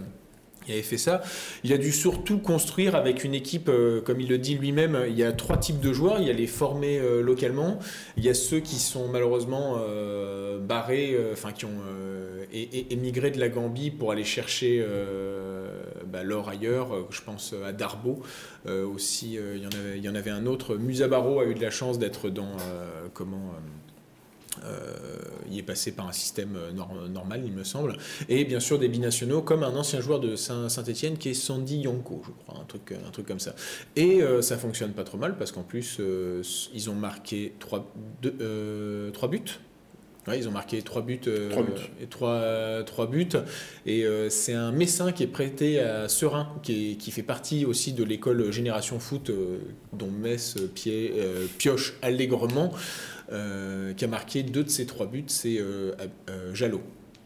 il 0.67 0.73
avait 0.73 0.81
fait 0.81 0.97
ça. 0.97 1.21
Il 1.63 1.73
a 1.73 1.77
dû 1.77 1.91
surtout 1.91 2.39
construire 2.39 2.95
avec 2.95 3.23
une 3.23 3.33
équipe, 3.33 3.69
euh, 3.69 4.01
comme 4.01 4.19
il 4.21 4.27
le 4.27 4.37
dit 4.37 4.55
lui-même, 4.55 5.05
il 5.07 5.17
y 5.17 5.23
a 5.23 5.31
trois 5.31 5.57
types 5.57 5.79
de 5.79 5.93
joueurs. 5.93 6.19
Il 6.19 6.27
y 6.27 6.29
a 6.29 6.33
les 6.33 6.47
formés 6.47 6.99
euh, 6.99 7.21
localement, 7.21 7.79
il 8.17 8.25
y 8.25 8.29
a 8.29 8.33
ceux 8.33 8.59
qui 8.59 8.75
sont 8.75 9.07
malheureusement 9.07 9.77
euh, 9.79 10.59
barrés, 10.59 11.13
euh, 11.13 11.33
enfin 11.33 11.51
qui 11.51 11.65
ont 11.65 11.81
euh, 11.89 12.45
émigré 12.51 13.31
de 13.31 13.39
la 13.39 13.49
Gambie 13.49 13.91
pour 13.91 14.11
aller 14.11 14.23
chercher 14.23 14.83
euh, 14.85 15.67
bah, 16.05 16.23
l'or 16.23 16.49
ailleurs. 16.49 16.93
Euh, 16.93 17.07
Je 17.09 17.21
pense 17.21 17.53
à 17.65 17.71
Darbo. 17.71 18.21
Euh, 18.67 18.85
aussi, 18.85 19.37
euh, 19.37 19.55
il, 19.55 20.03
y 20.03 20.09
en 20.09 20.15
avait, 20.15 20.29
un 20.29 20.45
autre. 20.45 20.75
Musabaro 20.75 21.39
a 21.39 21.45
eu 21.45 21.53
de 21.53 21.61
la 21.61 21.69
chance 21.69 21.99
d'être 21.99 22.29
dans, 22.29 22.57
euh, 24.65 24.95
il 25.49 25.57
est 25.57 25.63
passé 25.63 25.91
par 25.91 26.07
un 26.07 26.11
système 26.11 26.57
normal, 27.09 27.41
il 27.45 27.51
me 27.51 27.63
semble. 27.63 27.97
Et 28.29 28.45
bien 28.45 28.59
sûr 28.59 28.79
des 28.79 28.87
binationaux, 28.87 29.41
comme 29.41 29.63
un 29.63 29.75
ancien 29.75 30.01
joueur 30.01 30.19
de 30.19 30.35
Saint-Etienne 30.35 31.17
qui 31.17 31.29
est 31.29 31.33
Sandy 31.33 31.79
Yonko, 31.79 32.21
je 32.25 32.31
crois, 32.43 32.61
un 32.61 32.65
truc, 32.65 32.93
un 33.05 33.11
truc 33.11 33.27
comme 33.27 33.39
ça. 33.39 33.55
Et 33.95 34.21
ça 34.41 34.57
fonctionne 34.57 34.91
pas 34.91 35.03
trop 35.03 35.17
mal 35.17 35.37
parce 35.37 35.51
qu'en 35.51 35.63
plus, 35.63 35.99
ils 36.73 36.89
ont 36.89 36.95
marqué 36.95 37.53
3 37.59 37.93
buts 39.29 39.59
ils 40.35 40.47
ont 40.47 40.51
marqué 40.51 40.81
3 40.81 41.01
buts, 41.03 41.19
euh, 41.27 41.49
et 42.01 42.07
3, 42.07 43.07
buts. 43.07 43.27
Et 43.85 44.05
euh, 44.05 44.29
c'est 44.29 44.53
un 44.53 44.71
Messin 44.71 45.11
qui 45.11 45.23
est 45.23 45.27
prêté 45.27 45.79
à 45.79 46.09
Serein, 46.09 46.49
qui, 46.63 46.97
qui 46.97 47.11
fait 47.11 47.23
partie 47.23 47.65
aussi 47.65 47.93
de 47.93 48.03
l'école 48.03 48.51
Génération 48.51 48.99
Foot, 48.99 49.29
euh, 49.29 49.59
dont 49.93 50.11
Metz 50.11 50.55
pioche 51.57 51.93
allègrement, 52.01 52.73
qui 53.29 54.05
a 54.05 54.07
marqué 54.07 54.43
deux 54.43 54.63
de 54.63 54.69
ces 54.69 54.85
trois 54.85 55.07
buts. 55.07 55.25
C'est 55.27 55.59
Jalot. 56.53 56.81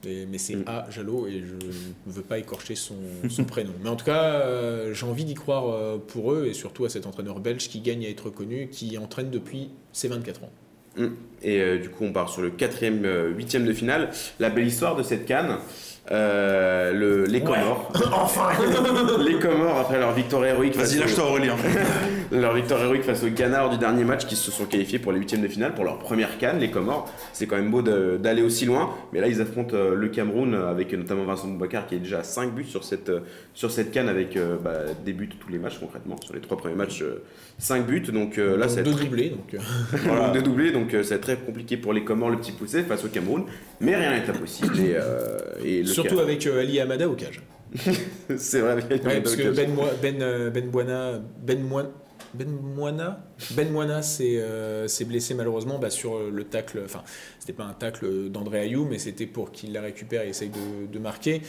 mais 0.05 0.37
c'est 0.37 0.55
mm. 0.55 0.63
A 0.67 0.87
Jalot 0.89 1.27
et 1.27 1.43
je 1.45 1.55
ne 1.55 2.11
veux 2.11 2.21
pas 2.21 2.39
écorcher 2.39 2.75
son, 2.75 2.95
son 3.29 3.43
prénom. 3.45 3.73
Mais 3.83 3.89
en 3.89 3.95
tout 3.95 4.05
cas, 4.05 4.91
j'ai 4.93 5.05
envie 5.05 5.25
d'y 5.25 5.35
croire 5.35 5.99
pour 6.01 6.33
eux 6.33 6.47
et 6.47 6.53
surtout 6.53 6.85
à 6.85 6.89
cet 6.89 7.05
entraîneur 7.05 7.39
belge 7.39 7.67
qui 7.69 7.81
gagne 7.81 8.05
à 8.05 8.09
être 8.09 8.29
connu, 8.29 8.69
qui 8.69 8.97
entraîne 8.97 9.29
depuis 9.29 9.69
ses 9.91 10.07
24 10.07 10.43
ans. 10.43 10.51
Mm. 10.97 11.07
Et 11.43 11.61
euh, 11.61 11.77
du 11.79 11.89
coup, 11.89 12.03
on 12.03 12.11
part 12.11 12.29
sur 12.29 12.41
le 12.41 12.49
quatrième, 12.49 13.05
euh, 13.05 13.29
huitième 13.29 13.65
de 13.65 13.73
finale. 13.73 14.11
La 14.39 14.49
belle 14.49 14.67
histoire 14.67 14.95
de 14.95 15.03
cette 15.03 15.25
canne. 15.25 15.57
Euh, 16.09 16.91
le, 16.93 17.25
les 17.25 17.41
Comores. 17.41 17.91
enfin 18.11 18.49
Les 19.23 19.35
Comores, 19.35 19.77
après 19.77 19.99
leur 19.99 20.13
victoire 20.13 20.43
héroïque. 20.43 20.75
Vas-y, 20.75 20.97
lâche-toi 20.97 21.25
Aurélien. 21.25 21.55
leur 22.31 22.55
victoire 22.55 22.81
héroïque 22.81 23.03
face 23.03 23.23
au 23.23 23.27
Ghana 23.27 23.69
du 23.69 23.77
dernier 23.77 24.03
match 24.03 24.25
qui 24.25 24.35
se 24.35 24.49
sont 24.49 24.65
qualifiés 24.65 24.97
pour 24.97 25.11
les 25.11 25.19
huitièmes 25.19 25.43
de 25.43 25.47
finale 25.47 25.75
pour 25.75 25.83
leur 25.83 25.99
première 25.99 26.39
canne, 26.39 26.59
les 26.59 26.71
Comores. 26.71 27.07
C'est 27.33 27.45
quand 27.45 27.55
même 27.55 27.69
beau 27.69 27.83
d'aller 27.83 28.41
aussi 28.41 28.65
loin. 28.65 28.95
Mais 29.13 29.21
là, 29.21 29.27
ils 29.27 29.41
affrontent 29.41 29.77
le 29.77 30.07
Cameroun 30.07 30.55
avec 30.55 30.91
notamment 30.93 31.23
Vincent 31.23 31.47
Boubacar 31.47 31.85
qui 31.85 31.95
est 31.95 31.99
déjà 31.99 32.19
à 32.19 32.23
5 32.23 32.51
buts 32.53 32.65
sur 32.65 32.83
cette, 32.83 33.11
sur 33.53 33.69
cette 33.69 33.91
canne 33.91 34.09
avec 34.09 34.37
bah, 34.63 34.71
des 35.05 35.13
buts 35.13 35.29
tous 35.39 35.49
les 35.49 35.59
matchs 35.59 35.77
concrètement. 35.79 36.15
Sur 36.23 36.33
les 36.33 36.41
trois 36.41 36.57
premiers 36.57 36.75
matchs, 36.75 37.03
5 37.59 37.85
buts. 37.85 38.01
Donc 38.11 38.37
là, 38.37 38.67
c'est. 38.67 38.81
Deux 38.81 38.95
doublés. 38.95 39.29
Donc, 39.29 39.61
voilà. 39.91 40.29
Deux 40.29 40.41
doublés. 40.41 40.71
Donc 40.71 40.95
c'est 41.03 41.19
très 41.19 41.37
compliqué 41.37 41.77
pour 41.77 41.93
les 41.93 42.03
Comores, 42.03 42.31
le 42.31 42.37
petit 42.37 42.53
poussé 42.53 42.81
face 42.81 43.05
au 43.05 43.07
Cameroun. 43.07 43.43
Mais 43.79 43.95
rien 43.95 44.11
n'est 44.11 44.29
impossible. 44.29 44.75
Et, 44.79 44.97
et 45.63 45.85
Surtout 45.93 46.19
avec 46.19 46.45
euh, 46.47 46.61
Ali 46.61 46.79
Amada 46.79 47.07
au 47.07 47.13
cage. 47.13 47.41
c'est 48.37 48.59
vrai, 48.59 48.71
avec 48.71 49.05
ouais, 49.05 49.21
parce 49.21 49.35
que 49.35 49.49
Ben, 49.49 49.71
ben, 50.01 50.21
euh, 50.21 50.49
ben 50.49 50.69
Buana, 50.69 51.21
Ben 51.41 51.61
Moina, 51.61 51.89
Ben 52.33 52.49
Moina, 52.49 53.21
Ben 53.51 54.01
s'est 54.01 54.39
euh, 54.39 54.87
blessé 55.07 55.33
malheureusement 55.33 55.79
bah, 55.79 55.89
sur 55.89 56.19
le 56.19 56.43
tacle. 56.43 56.81
Enfin, 56.85 57.01
c'était 57.39 57.53
pas 57.53 57.63
un 57.63 57.73
tacle 57.73 58.29
d'André 58.29 58.59
Ayou, 58.59 58.85
mais 58.89 58.99
c'était 58.99 59.25
pour 59.25 59.51
qu'il 59.51 59.73
la 59.73 59.81
récupère 59.81 60.23
et 60.23 60.29
essaye 60.29 60.49
de, 60.49 60.91
de 60.91 60.99
marquer. 60.99 61.41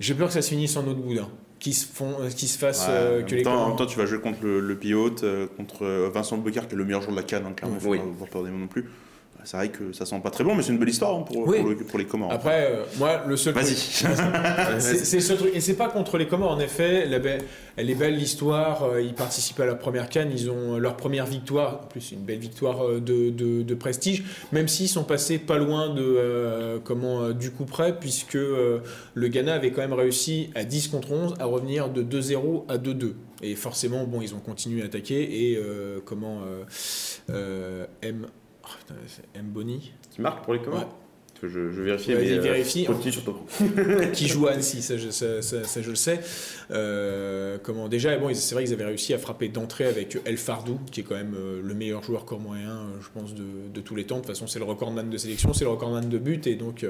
J'ai 0.00 0.14
peur 0.14 0.28
que 0.28 0.34
ça 0.34 0.42
se 0.42 0.48
finisse 0.48 0.76
en 0.76 0.86
autre 0.86 1.00
boudin. 1.00 1.28
Qui 1.60 1.72
se, 1.72 1.86
font, 1.86 2.16
qui 2.36 2.46
se 2.46 2.58
fasse 2.58 2.84
que 3.26 3.34
les 3.34 3.46
En 3.46 3.68
même 3.68 3.76
temps, 3.76 3.86
tu 3.86 3.96
vas 3.96 4.04
jouer 4.04 4.20
contre 4.20 4.40
le, 4.42 4.60
le 4.60 4.76
pilote, 4.76 5.24
contre 5.56 5.86
Vincent 6.12 6.36
Bocard, 6.36 6.68
qui 6.68 6.74
est 6.74 6.76
le 6.76 6.84
meilleur 6.84 7.00
joueur 7.00 7.12
de 7.12 7.20
la 7.20 7.22
canne, 7.22 7.46
hein, 7.46 7.54
clairement, 7.56 7.78
oui. 7.86 7.98
faut 8.18 8.26
pas 8.26 8.46
non 8.46 8.66
plus 8.66 8.84
c'est 9.44 9.56
vrai 9.56 9.68
que 9.68 9.92
ça 9.92 10.06
sent 10.06 10.20
pas 10.22 10.30
très 10.30 10.42
bon, 10.42 10.54
mais 10.54 10.62
c'est 10.62 10.72
une 10.72 10.78
belle 10.78 10.88
histoire 10.88 11.14
hein, 11.16 11.22
pour, 11.22 11.44
pour, 11.44 11.98
les 11.98 12.06
Comores. 12.06 12.32
Après, 12.32 12.70
euh, 12.70 12.84
moi, 12.98 13.22
le 13.26 13.36
seul 13.36 13.54
Vas-y. 13.54 13.74
c'est 14.80 15.20
ce 15.20 15.32
truc. 15.34 15.50
Et 15.54 15.60
c'est 15.60 15.74
pas 15.74 15.88
contre 15.88 16.16
les 16.18 16.26
Comores, 16.26 16.52
en 16.52 16.60
effet. 16.60 17.06
elle 17.76 17.90
est 17.90 17.94
belle 17.94 18.16
l'histoire. 18.16 18.84
Euh, 18.84 19.02
ils 19.02 19.14
participent 19.14 19.60
à 19.60 19.66
la 19.66 19.74
première 19.74 20.08
canne. 20.08 20.30
Ils 20.32 20.50
ont 20.50 20.78
leur 20.78 20.96
première 20.96 21.26
victoire. 21.26 21.82
En 21.84 21.86
plus, 21.86 22.12
une 22.12 22.24
belle 22.24 22.38
victoire 22.38 22.86
euh, 22.86 23.00
de, 23.00 23.30
de, 23.30 23.74
prestige. 23.74 24.24
Même 24.52 24.68
s'ils 24.68 24.88
sont 24.88 25.04
passés 25.04 25.38
pas 25.38 25.58
loin 25.58 25.94
de, 25.94 26.78
comment, 26.84 27.30
du 27.30 27.50
coup 27.50 27.64
près, 27.64 27.98
puisque 27.98 28.34
le 28.34 29.28
Ghana 29.28 29.54
avait 29.54 29.72
quand 29.72 29.82
même 29.82 29.92
réussi 29.92 30.50
à 30.54 30.64
10 30.64 30.88
contre 30.88 31.12
11 31.12 31.34
à 31.38 31.44
revenir 31.44 31.90
de 31.90 32.02
2-0 32.02 32.64
à 32.68 32.78
2-2. 32.78 33.12
Et 33.42 33.56
forcément, 33.56 34.04
bon, 34.04 34.22
ils 34.22 34.34
ont 34.34 34.38
continué 34.38 34.82
à 34.82 34.86
attaquer. 34.86 35.50
Et 35.50 35.60
comment 36.04 36.40
M. 37.28 38.26
Oh, 38.64 39.38
Mboni. 39.42 39.92
Qui 40.10 40.20
marque 40.20 40.44
pour 40.44 40.54
les 40.54 40.60
je, 41.48 41.70
je 41.70 41.82
vérifie. 41.82 42.14
mais, 42.14 42.30
euh, 42.30 42.40
vérifie. 42.40 42.86
Euh, 42.88 44.06
qui 44.12 44.28
joue 44.28 44.46
à 44.46 44.52
Annecy, 44.52 44.82
ça, 44.82 44.96
je, 44.96 45.10
ça, 45.10 45.42
ça, 45.42 45.82
je 45.82 45.90
le 45.90 45.96
sais. 45.96 46.20
Euh, 46.70 47.58
comment 47.62 47.88
déjà, 47.88 48.16
bon, 48.16 48.32
c'est 48.34 48.54
vrai 48.54 48.64
qu'ils 48.64 48.72
avaient 48.72 48.84
réussi 48.84 49.14
à 49.14 49.18
frapper 49.18 49.48
d'entrée 49.48 49.84
avec 49.84 50.18
El 50.24 50.36
Fardou, 50.38 50.78
qui 50.90 51.00
est 51.00 51.02
quand 51.02 51.14
même 51.14 51.34
euh, 51.38 51.60
le 51.62 51.74
meilleur 51.74 52.02
joueur 52.02 52.24
euh, 52.32 52.82
je 53.00 53.08
pense, 53.12 53.34
de, 53.34 53.44
de, 53.72 53.80
tous 53.80 53.94
les 53.94 54.04
temps. 54.04 54.16
De 54.16 54.20
toute 54.20 54.28
façon, 54.28 54.46
c'est 54.46 54.58
le 54.58 54.64
recordman 54.64 55.10
de 55.10 55.16
sélection, 55.16 55.52
c'est 55.52 55.64
le 55.64 55.70
recordman 55.70 56.08
de 56.08 56.18
but, 56.18 56.46
et 56.46 56.54
donc, 56.54 56.86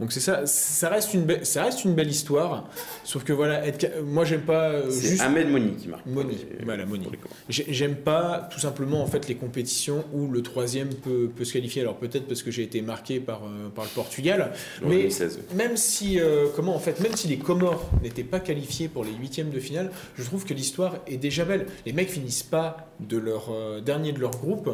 donc 0.00 0.12
c'est 0.12 0.20
ça. 0.20 0.46
Ça 0.46 0.88
reste 0.88 1.14
une 1.14 1.24
belle, 1.24 1.44
ça 1.46 1.64
reste 1.64 1.84
une 1.84 1.94
belle 1.94 2.08
histoire. 2.08 2.68
Sauf 3.04 3.24
que 3.24 3.32
voilà, 3.32 3.66
être, 3.66 4.02
moi 4.02 4.24
j'aime 4.24 4.42
pas 4.42 4.88
juste. 4.90 5.20
Ahmed 5.20 5.50
Moni 5.50 5.76
qui 5.76 5.88
marque. 5.88 6.06
Moni, 6.06 6.36
voilà 6.64 6.86
Moni. 6.86 7.06
J'aime 7.48 7.96
pas 7.96 8.48
tout 8.52 8.60
simplement 8.60 9.02
en 9.02 9.06
fait 9.06 9.28
les 9.28 9.34
compétitions 9.34 10.04
où 10.12 10.28
le 10.30 10.42
troisième 10.42 10.90
peut, 10.94 11.30
peut 11.34 11.44
se 11.44 11.52
qualifier. 11.52 11.82
Alors 11.82 11.96
peut-être 11.96 12.26
parce 12.26 12.42
que 12.42 12.50
j'ai 12.50 12.62
été 12.62 12.82
marqué 12.82 13.20
par 13.20 13.42
par 13.74 13.77
le 13.82 13.88
Portugal, 13.88 14.52
mais 14.82 15.08
même 15.54 15.76
si 15.76 16.18
comment 16.54 16.74
en 16.74 16.78
fait, 16.78 17.00
même 17.00 17.14
si 17.14 17.28
les 17.28 17.38
Comores 17.38 17.88
n'étaient 18.02 18.24
pas 18.24 18.40
qualifiés 18.40 18.88
pour 18.88 19.04
les 19.04 19.12
huitièmes 19.12 19.50
de 19.50 19.60
finale, 19.60 19.90
je 20.16 20.24
trouve 20.24 20.44
que 20.44 20.54
l'histoire 20.54 20.96
est 21.06 21.16
déjà 21.16 21.44
belle. 21.44 21.66
Les 21.86 21.92
mecs 21.92 22.10
finissent 22.10 22.42
pas 22.42 22.88
de 23.00 23.16
leur 23.16 23.50
euh, 23.50 23.80
dernier 23.80 24.12
de 24.12 24.20
leur 24.20 24.32
groupe, 24.32 24.70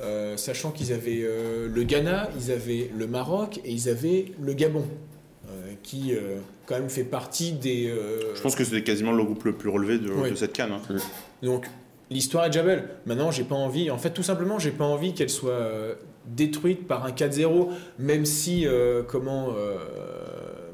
euh, 0.00 0.36
sachant 0.36 0.70
qu'ils 0.70 0.92
avaient 0.92 1.22
euh, 1.22 1.68
le 1.68 1.82
Ghana, 1.82 2.30
ils 2.38 2.50
avaient 2.50 2.90
le 2.96 3.06
Maroc 3.06 3.60
et 3.64 3.72
ils 3.72 3.88
avaient 3.88 4.32
le 4.40 4.52
Gabon, 4.52 4.84
qui 5.82 6.12
quand 6.66 6.74
même 6.74 6.90
fait 6.90 7.04
partie 7.04 7.52
des. 7.52 7.92
Je 8.34 8.40
pense 8.42 8.54
que 8.54 8.64
c'était 8.64 8.82
quasiment 8.82 9.12
le 9.12 9.24
groupe 9.24 9.44
le 9.44 9.52
plus 9.52 9.70
relevé 9.70 9.98
de, 9.98 10.34
cette 10.34 10.52
canne. 10.52 10.72
Hein. 10.72 10.96
Donc 11.42 11.66
l'histoire 12.10 12.44
est 12.44 12.50
déjà 12.50 12.62
belle. 12.62 12.88
Maintenant, 13.06 13.30
j'ai 13.30 13.44
pas 13.44 13.54
envie. 13.54 13.90
En 13.90 13.96
fait, 13.96 14.10
tout 14.10 14.22
simplement, 14.22 14.58
j'ai 14.58 14.72
pas 14.72 14.84
envie 14.84 15.14
qu'elle 15.14 15.30
soit 15.30 15.96
détruite 16.34 16.86
par 16.86 17.04
un 17.04 17.10
4-0, 17.10 17.68
même 17.98 18.24
si 18.26 18.66
comment 19.08 19.54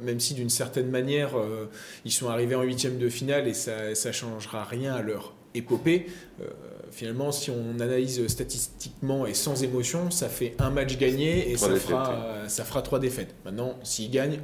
même 0.04 0.20
si 0.20 0.34
d'une 0.34 0.50
certaine 0.50 0.90
manière 0.90 1.36
euh, 1.36 1.68
ils 2.04 2.12
sont 2.12 2.28
arrivés 2.28 2.54
en 2.54 2.62
huitième 2.62 2.98
de 2.98 3.08
finale 3.08 3.48
et 3.48 3.54
ça 3.54 3.90
ne 3.90 4.12
changera 4.12 4.64
rien 4.64 4.94
à 4.94 5.02
leur 5.02 5.34
épopée. 5.54 6.06
Euh, 6.40 6.46
finalement, 6.90 7.32
si 7.32 7.50
on 7.50 7.80
analyse 7.80 8.26
statistiquement 8.28 9.26
et 9.26 9.34
sans 9.34 9.62
émotion, 9.62 10.10
ça 10.10 10.28
fait 10.28 10.54
un 10.58 10.70
match 10.70 10.96
gagné 10.98 11.50
et 11.50 11.56
ça 11.56 11.74
fera, 11.74 12.48
ça 12.48 12.64
fera 12.64 12.82
trois 12.82 12.98
défaites. 12.98 13.34
Maintenant, 13.44 13.76
s'ils 13.82 14.10
gagnent, 14.10 14.40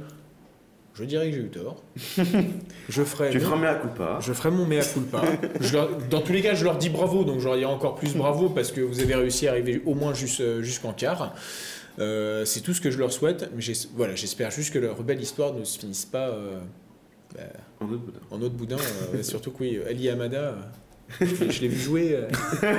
je 0.93 1.03
dirais 1.05 1.29
que 1.29 1.35
j'ai 1.35 1.41
eu 1.41 1.49
tort. 1.49 1.83
je 2.89 3.03
ferai 3.03 3.29
tu 3.29 3.39
feras 3.39 3.55
mea 3.55 3.75
culpa. 3.75 4.19
Je 4.19 4.33
ferai 4.33 4.51
mon 4.51 4.65
mea 4.65 4.81
culpa. 4.81 5.21
dans 6.09 6.21
tous 6.21 6.33
les 6.33 6.41
cas, 6.41 6.53
je 6.53 6.65
leur 6.65 6.77
dis 6.77 6.89
bravo, 6.89 7.23
donc 7.23 7.39
je 7.39 7.45
leur 7.45 7.55
dirai 7.55 7.71
encore 7.71 7.95
plus 7.95 8.15
bravo 8.15 8.49
parce 8.49 8.71
que 8.71 8.81
vous 8.81 8.99
avez 8.99 9.15
réussi 9.15 9.47
à 9.47 9.51
arriver 9.51 9.81
au 9.85 9.95
moins 9.95 10.13
jusqu'en 10.13 10.93
quart. 10.93 11.33
Euh, 11.99 12.45
c'est 12.45 12.61
tout 12.61 12.73
ce 12.73 12.81
que 12.81 12.91
je 12.91 12.97
leur 12.97 13.11
souhaite. 13.11 13.49
Mais 13.55 13.63
voilà, 13.95 14.15
j'espère 14.15 14.51
juste 14.51 14.73
que 14.73 14.79
leur 14.79 15.01
belle 15.03 15.21
histoire 15.21 15.53
ne 15.53 15.63
se 15.63 15.79
finisse 15.79 16.05
pas 16.05 16.29
euh, 16.29 16.59
bah, 17.35 17.41
en 18.29 18.41
autre 18.41 18.55
boudin. 18.55 18.77
Euh, 19.13 19.23
surtout 19.23 19.51
que 19.51 19.63
oui, 19.63 19.79
Ali 19.87 20.09
Amada. 20.09 20.55
je 21.19 21.61
l'ai 21.61 21.67
vu 21.67 21.79
jouer. 21.79 22.17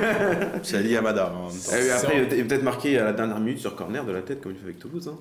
C'est 0.63 0.77
Ali 0.77 0.95
Amada. 0.95 1.33
Hein, 1.35 1.49
après, 1.95 2.27
il 2.31 2.39
est 2.39 2.43
peut-être 2.43 2.63
marqué 2.63 2.99
à 2.99 3.05
la 3.05 3.13
dernière 3.13 3.39
minute 3.39 3.59
sur 3.59 3.75
corner 3.75 4.05
de 4.05 4.11
la 4.11 4.21
tête, 4.21 4.41
comme 4.41 4.51
il 4.51 4.57
fait 4.57 4.65
avec 4.65 4.79
Toulouse. 4.79 5.07
Hein 5.07 5.17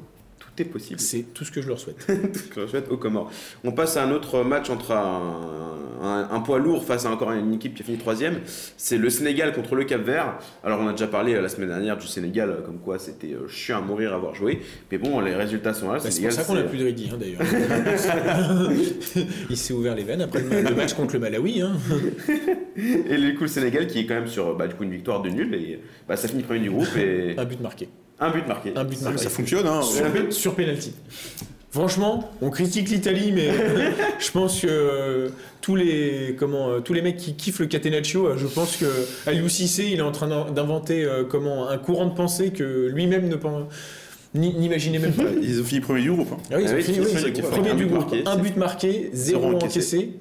tout 0.55 0.63
est 0.63 0.67
possible. 0.67 1.01
C'est 1.01 1.33
tout 1.35 1.45
ce 1.45 1.51
que 1.51 1.63
je 1.63 1.69
leur 1.69 1.79
souhaite. 1.79 2.07
tout 2.07 2.39
ce 2.39 2.49
que 2.49 2.55
je 2.55 2.61
leur 2.61 2.69
souhaite 2.71 2.89
Comores. 2.89 3.31
On 3.65 3.73
passe 3.73 3.97
à 3.97 4.05
un 4.05 4.11
autre 4.11 4.43
match 4.45 4.71
entre 4.71 4.93
un, 4.93 6.41
poids 6.41 6.59
lourd 6.59 6.85
face 6.85 7.07
à 7.07 7.11
encore 7.11 7.33
une 7.33 7.55
équipe 7.55 7.75
qui 7.75 7.83
a 7.83 7.85
fini 7.85 7.99
troisième. 7.99 8.41
C'est 8.77 8.99
le 8.99 9.09
Sénégal 9.11 9.53
contre 9.53 9.75
le 9.77 9.85
Cap 9.85 10.03
Vert. 10.03 10.39
Alors 10.65 10.81
on 10.81 10.89
a 10.89 10.93
déjà 10.93 11.07
parlé 11.07 11.35
euh, 11.35 11.41
la 11.41 11.49
semaine 11.49 11.69
dernière 11.69 11.97
du 11.97 12.07
Sénégal, 12.07 12.51
euh, 12.51 12.61
comme 12.63 12.79
quoi 12.79 12.99
c'était 12.99 13.33
euh, 13.33 13.49
chiant 13.49 13.79
à 13.79 13.81
mourir 13.81 14.13
à 14.13 14.17
avoir 14.17 14.35
joué. 14.35 14.61
Mais 14.91 14.99
bon, 14.99 15.21
les 15.21 15.35
résultats 15.35 15.75
sont 15.75 15.91
là. 15.91 15.99
Bah, 15.99 16.11
c'est 16.11 16.23
pour 16.23 16.33
ça 16.33 16.45
qu'on 16.45 16.55
n'a 16.55 16.63
plus 16.65 16.79
de 16.79 16.85
Ridi 16.85 17.11
hein, 17.13 17.19
d'ailleurs. 17.19 17.41
Il 19.51 19.57
s'est 19.57 19.73
ouvert 19.73 19.95
les 19.95 20.05
veines 20.05 20.23
après 20.23 20.43
le, 20.43 20.75
match 20.75 20.95
contre 20.95 21.15
le 21.15 21.21
Malawi. 21.21 21.63
Hein. 21.63 21.77
et 22.77 23.17
du 23.17 23.35
coup 23.37 23.43
le 23.43 23.49
Sénégal 23.49 23.87
qui 23.87 24.01
est 24.01 24.07
quand 24.07 24.15
même 24.15 24.27
sur 24.27 24.57
bah, 24.57 24.67
du 24.67 24.75
coup, 24.75 24.85
une 24.85 24.93
victoire 24.93 25.23
de 25.23 25.31
nul. 25.31 25.55
Et 25.55 25.81
bah, 26.09 26.17
ça 26.17 26.29
finit 26.29 26.43
premier 26.43 26.61
du 26.61 26.71
groupe. 26.71 26.97
Et... 26.97 27.35
Un 27.39 27.45
but 27.45 27.61
marqué. 27.61 27.89
Un 28.23 28.31
but 28.31 28.47
marqué. 28.47 28.73
Un 28.77 28.85
but 28.85 29.03
marqué. 29.03 29.19
Ça 29.19 29.31
fonctionne, 29.31 29.67
hein. 29.67 29.83
Sur, 29.83 30.33
sur 30.33 30.55
penalty. 30.55 30.95
Franchement, 31.73 32.31
on 32.43 32.51
critique 32.51 32.91
l'Italie, 32.91 33.33
mais 33.33 33.49
je 34.19 34.31
pense 34.31 34.61
que 34.61 34.67
euh, 34.69 35.29
tous 35.63 35.75
les 35.75 36.37
comment 36.39 36.69
euh, 36.69 36.81
tous 36.81 36.93
les 36.93 37.01
mecs 37.01 37.17
qui 37.17 37.35
kiffent 37.35 37.61
le 37.61 37.67
catenaccio, 37.67 38.27
euh, 38.27 38.37
je 38.37 38.47
pense 38.47 38.77
que 38.77 38.85
Aliou 39.27 39.49
Cissé, 39.49 39.89
il 39.91 39.99
est 39.99 40.03
en 40.03 40.13
train 40.13 40.29
d'inventer 40.51 41.09
comment 41.31 41.69
un 41.69 41.79
courant 41.79 42.07
de 42.07 42.15
pensée 42.15 42.51
que 42.51 42.89
lui-même 42.89 43.27
ne 43.27 43.37
n'imaginait 44.35 44.99
même 44.99 45.15
pas. 45.15 45.25
Ils 45.41 45.63
ont 45.63 45.65
fini 45.65 45.81
premier 45.81 46.03
du 46.03 46.13
groupe. 46.13 46.29
Hein. 46.33 46.43
Ah 46.53 46.57
oui, 46.59 46.65
ils 46.65 46.71
ont 46.71 46.77
ah 46.79 46.83
fini, 46.83 47.01
oui, 47.01 47.43
premier 47.43 47.75
du 47.75 47.87
groupe. 47.87 48.15
Un 48.27 48.37
but 48.37 48.57
marqué, 48.57 49.11
zéro 49.15 49.47
encaissé. 49.57 50.13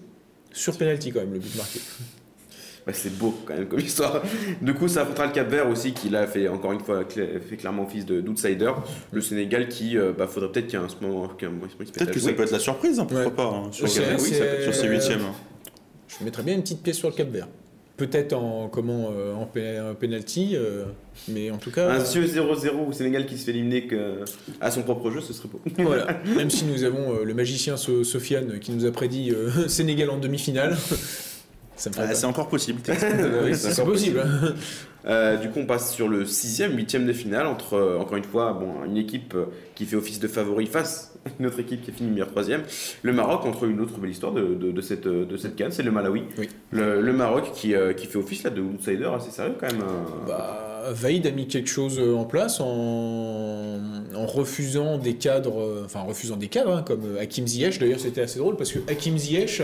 Sur 0.53 0.77
penalty 0.77 1.11
quand 1.11 1.19
même 1.19 1.33
le 1.33 1.39
but 1.39 1.55
marqué. 1.55 1.79
Ouais, 2.91 2.97
c'est 2.97 3.17
beau 3.17 3.37
quand 3.45 3.53
même 3.55 3.67
comme 3.67 3.79
histoire. 3.79 4.21
Du 4.61 4.73
coup, 4.73 4.87
ça 4.87 5.01
affrontera 5.01 5.27
le 5.27 5.31
Cap 5.31 5.49
Vert 5.49 5.69
aussi, 5.69 5.93
qui 5.93 6.09
là 6.09 6.27
fait 6.27 6.47
encore 6.47 6.71
une 6.73 6.79
fois 6.81 7.03
cl- 7.03 7.39
fait 7.39 7.57
clairement 7.57 7.83
office 7.83 8.05
de- 8.05 8.21
d'outsider. 8.21 8.71
Le 9.11 9.21
Sénégal 9.21 9.67
qui, 9.69 9.97
euh, 9.97 10.11
bah, 10.17 10.27
faudrait 10.27 10.51
peut-être 10.51 10.67
qu'il 10.67 10.79
y 10.79 10.81
ait 10.81 10.85
un 10.85 10.89
ce 10.89 10.95
moment. 11.01 11.21
mette 11.23 11.93
Peut-être 11.93 12.11
que 12.11 12.19
ça 12.19 12.33
peut 12.33 12.43
être 12.43 12.51
la 12.51 12.59
surprise, 12.59 12.99
hein, 12.99 13.05
pourquoi 13.05 13.25
Ouais. 13.27 13.31
pas, 13.31 13.45
hein, 13.45 13.69
sur, 13.71 13.85
oui, 13.85 13.91
ça 13.91 14.01
peut 14.01 14.63
sur 14.63 14.73
ces 14.75 14.87
huitièmes. 14.87 15.21
hein. 15.21 15.33
Je 16.19 16.23
mettrais 16.25 16.43
bien 16.43 16.55
une 16.55 16.61
petite 16.61 16.83
pièce 16.83 16.97
sur 16.97 17.09
le 17.09 17.15
Cap 17.15 17.29
Vert. 17.29 17.47
Peut-être 17.97 18.33
en 18.33 18.67
comment 18.67 19.11
euh, 19.15 19.35
en, 19.35 19.45
penalty, 19.93 20.55
euh, 20.55 20.85
mais 21.27 21.51
en 21.51 21.57
tout 21.57 21.69
cas. 21.69 21.87
Un 21.91 22.03
cieux 22.03 22.25
0-0 22.25 22.87
au 22.89 22.91
Sénégal 22.93 23.27
qui 23.27 23.37
se 23.37 23.45
fait 23.45 23.51
éliminer 23.51 23.85
que- 23.85 24.21
à 24.59 24.71
son 24.71 24.81
propre 24.81 25.11
jeu, 25.11 25.21
ce 25.21 25.33
serait 25.33 25.49
beau. 25.49 25.61
Voilà. 25.77 26.07
Même 26.35 26.49
si 26.49 26.65
nous 26.65 26.83
avons 26.83 27.13
euh, 27.13 27.23
le 27.23 27.33
magicien 27.35 27.77
So- 27.77 28.03
Sofiane 28.03 28.59
qui 28.59 28.71
nous 28.71 28.85
a 28.87 28.91
prédit 28.91 29.31
euh, 29.31 29.49
Sénégal 29.67 30.09
en 30.09 30.17
demi-finale. 30.17 30.75
Ah, 31.97 32.13
c'est 32.13 32.25
encore 32.25 32.47
possible. 32.47 32.81
Oui, 32.87 33.55
c'est 33.55 33.73
c'est 33.73 33.83
possible. 33.83 34.23
Euh, 35.07 35.37
du 35.37 35.49
coup, 35.49 35.59
on 35.59 35.65
passe 35.65 35.93
sur 35.93 36.07
le 36.07 36.25
sixième, 36.25 36.75
huitième 36.77 37.07
de 37.07 37.13
finale 37.13 37.47
entre, 37.47 37.73
euh, 37.73 37.97
encore 37.97 38.17
une 38.17 38.23
fois, 38.23 38.53
bon, 38.53 38.85
une 38.85 38.97
équipe 38.97 39.33
euh, 39.35 39.45
qui 39.73 39.85
fait 39.85 39.95
office 39.95 40.19
de 40.19 40.27
favori 40.27 40.67
face 40.67 41.15
à 41.25 41.29
une 41.39 41.47
autre 41.47 41.59
équipe 41.59 41.81
qui 41.83 41.89
a 41.91 41.93
fini 41.93 42.11
meilleure 42.11 42.29
troisième. 42.29 42.61
Le 43.01 43.11
Maroc 43.13 43.41
contre 43.41 43.63
une 43.65 43.79
autre 43.81 43.97
belle 43.97 44.11
histoire 44.11 44.31
de, 44.31 44.53
de, 44.53 44.71
de 44.71 44.81
cette, 44.81 45.07
de 45.07 45.37
cette 45.37 45.55
canne, 45.55 45.71
c'est 45.71 45.81
le 45.83 45.91
Malawi. 45.91 46.23
Oui. 46.37 46.49
Le, 46.71 47.01
le 47.01 47.13
Maroc 47.13 47.51
qui, 47.53 47.73
qui 47.97 48.05
fait 48.07 48.17
office 48.17 48.43
là, 48.43 48.49
de 48.51 48.61
outsider 48.61 49.09
assez 49.15 49.31
sérieux 49.31 49.55
quand 49.59 49.71
même. 49.71 49.81
Bah, 50.27 50.67
Vaïd 50.91 51.25
a 51.27 51.31
mis 51.31 51.47
quelque 51.47 51.69
chose 51.69 51.99
en 51.99 52.25
place 52.25 52.59
en, 52.59 53.79
en 54.15 54.25
refusant 54.25 54.97
des 54.97 55.13
cadres, 55.15 55.83
enfin 55.85 55.99
en 56.01 56.05
refusant 56.07 56.37
des 56.37 56.47
cadres 56.47 56.75
hein, 56.77 56.83
comme 56.85 57.17
Hakim 57.19 57.45
Ziyech. 57.47 57.77
D'ailleurs, 57.79 57.99
c'était 57.99 58.21
assez 58.21 58.39
drôle 58.39 58.55
parce 58.57 58.71
que 58.71 58.79
Hakim 58.89 59.15
Ziyech, 59.17 59.61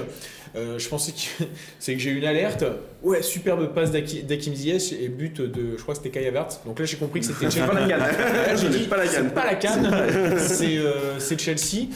je 0.56 0.90
pensais 0.90 1.12
que 1.14 1.44
c'est 1.80 1.94
que 1.94 2.00
j'ai 2.00 2.12
eu 2.12 2.18
une 2.18 2.26
alerte. 2.26 2.64
Ouais, 3.04 3.22
superbe 3.24 3.74
passe 3.74 3.92
d'Haki- 3.92 4.24
d'Hakim 4.24 4.54
Ziyech 4.54 4.94
et 4.94 5.08
but 5.10 5.27
de, 5.30 5.78
je 5.78 5.82
crois 5.82 5.94
que 5.96 6.02
c'était 6.04 6.18
Kai 6.20 6.28
Havertz. 6.28 6.60
Donc 6.66 6.80
là, 6.80 6.86
j'ai 6.86 6.98
compris 6.98 7.20
que 7.22 7.26
c'était 7.28 7.50
Chelsea. 7.52 7.68
Pas 7.68 7.80
la 7.80 7.88
canne. 7.88 8.00
Là, 8.00 8.56
j'ai 8.56 8.70
dit, 8.70 8.80
pas 8.88 8.98
la 8.98 9.08
canne. 9.08 9.26
c'est 9.28 9.34
pas 9.34 9.46
la 9.46 9.56
canne, 9.56 10.38
c'est 10.38 10.78
euh, 10.78 11.20
Chelsea. 11.38 11.88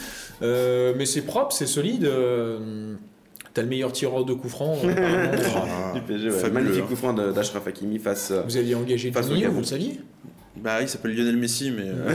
Euh, 0.41 0.93
mais 0.97 1.05
c'est 1.05 1.21
propre, 1.21 1.53
c'est 1.53 1.67
solide. 1.67 2.05
euh, 2.05 2.95
T'as 3.53 3.63
le 3.63 3.67
meilleur 3.67 3.91
tireur 3.91 4.23
de 4.23 4.33
coup 4.33 4.47
franc. 4.47 4.77
euh, 4.83 5.33
apparemment. 5.33 5.65
Ah, 5.91 5.93
Du 5.93 6.01
PSG, 6.01 6.25
ouais. 6.27 6.31
fabuleux, 6.31 6.53
Magnifique 6.63 6.83
hein. 6.83 6.87
coup 6.87 6.95
franc 6.95 7.13
de- 7.13 7.31
d'Ashraf 7.33 7.67
Hakimi 7.67 7.99
face. 7.99 8.31
euh, 8.31 8.43
Vous 8.45 8.55
aviez 8.55 8.75
engagé 8.75 9.11
Face 9.11 9.29
au 9.29 9.35
vous 9.35 9.59
le 9.59 9.63
saviez? 9.65 9.99
Bah 10.57 10.81
il 10.81 10.89
s'appelle 10.89 11.15
Lionel 11.15 11.37
Messi, 11.37 11.71
mais. 11.71 11.83
euh, 11.85 12.13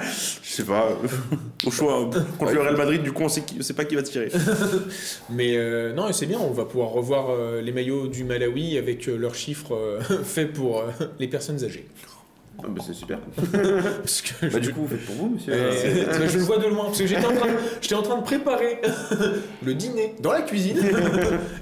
je 0.42 0.48
sais 0.50 0.64
pas. 0.64 0.88
Au 1.66 1.70
choix, 1.70 2.10
contre 2.38 2.52
le 2.52 2.60
Real 2.60 2.76
Madrid, 2.76 3.02
du 3.02 3.12
coup, 3.12 3.22
on 3.22 3.28
sait, 3.28 3.42
qui- 3.42 3.56
on 3.60 3.62
sait 3.62 3.74
pas 3.74 3.84
qui 3.84 3.94
va 3.94 4.02
tirer. 4.02 4.30
Mais 5.30 5.56
euh, 5.56 5.92
non, 5.92 6.12
c'est 6.12 6.26
bien, 6.26 6.38
on 6.40 6.50
va 6.50 6.64
pouvoir 6.64 6.90
revoir 6.90 7.30
euh, 7.30 7.60
les 7.62 7.70
maillots 7.72 8.08
du 8.08 8.24
Malawi 8.24 8.76
avec 8.78 9.08
euh, 9.08 9.16
leurs 9.16 9.36
chiffres 9.36 9.74
euh, 9.76 10.00
faits 10.24 10.52
pour 10.52 10.80
euh, 10.80 10.86
les 11.20 11.28
personnes 11.28 11.62
âgées. 11.64 11.86
Ah, 12.62 12.66
bah, 12.68 12.82
c'est 12.86 12.94
super. 12.94 13.18
Parce 13.52 14.22
que 14.22 14.46
Bah, 14.46 14.48
je, 14.54 14.58
du 14.58 14.72
coup, 14.72 14.82
vous 14.82 14.88
faites 14.88 15.04
pour 15.06 15.14
vous, 15.16 15.28
monsieur. 15.30 15.52
euh, 15.54 16.28
je 16.28 16.38
le 16.38 16.44
vois 16.44 16.58
de 16.58 16.66
loin, 16.68 16.84
parce 16.86 16.98
que 16.98 17.06
j'étais 17.06 17.24
en, 17.26 17.30
en 17.98 18.02
train 18.02 18.16
de 18.18 18.22
préparer 18.22 18.80
le 19.64 19.74
dîner 19.74 20.14
dans 20.20 20.32
la 20.32 20.42
cuisine. 20.42 20.78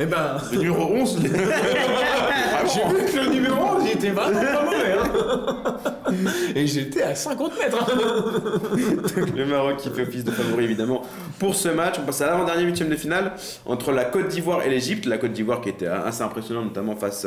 et 0.01 0.07
ben, 0.07 0.37
Le 0.53 0.59
numéro 0.59 0.93
11, 0.95 1.23
les- 1.23 1.29
j'ai 1.31 2.89
vu 2.89 3.13
que 3.13 3.19
le 3.25 3.31
numéro 3.33 3.57
11, 3.77 3.83
il 3.87 3.93
était 3.93 4.11
vraiment 4.11 4.41
pas 4.41 4.65
mauvais. 4.65 4.93
hein. 4.99 6.13
et 6.55 6.67
j'étais 6.67 7.03
à 7.03 7.15
50 7.15 7.59
mètres. 7.59 7.79
hein. 7.81 9.29
Le 9.37 9.45
Maroc 9.47 9.77
qui 9.79 9.91
fait 9.91 10.03
office 10.03 10.25
de 10.25 10.31
favori 10.31 10.65
évidemment 10.65 11.03
pour 11.39 11.55
ce 11.55 11.69
match. 11.69 11.97
On 12.01 12.07
passe 12.07 12.21
à 12.23 12.27
l'avant-dernier 12.27 12.65
huitième 12.65 12.89
de 12.89 12.97
finale 12.97 13.33
entre 13.67 13.93
la 13.93 14.05
Côte 14.05 14.29
d'Ivoire 14.29 14.63
et 14.65 14.71
l'Égypte. 14.71 15.07
La 15.07 15.19
Côte 15.19 15.33
d'Ivoire 15.33 15.61
qui 15.61 15.69
était 15.71 15.87
assez 15.87 16.23
impressionnante 16.23 16.65
notamment 16.67 16.97
face, 16.97 17.27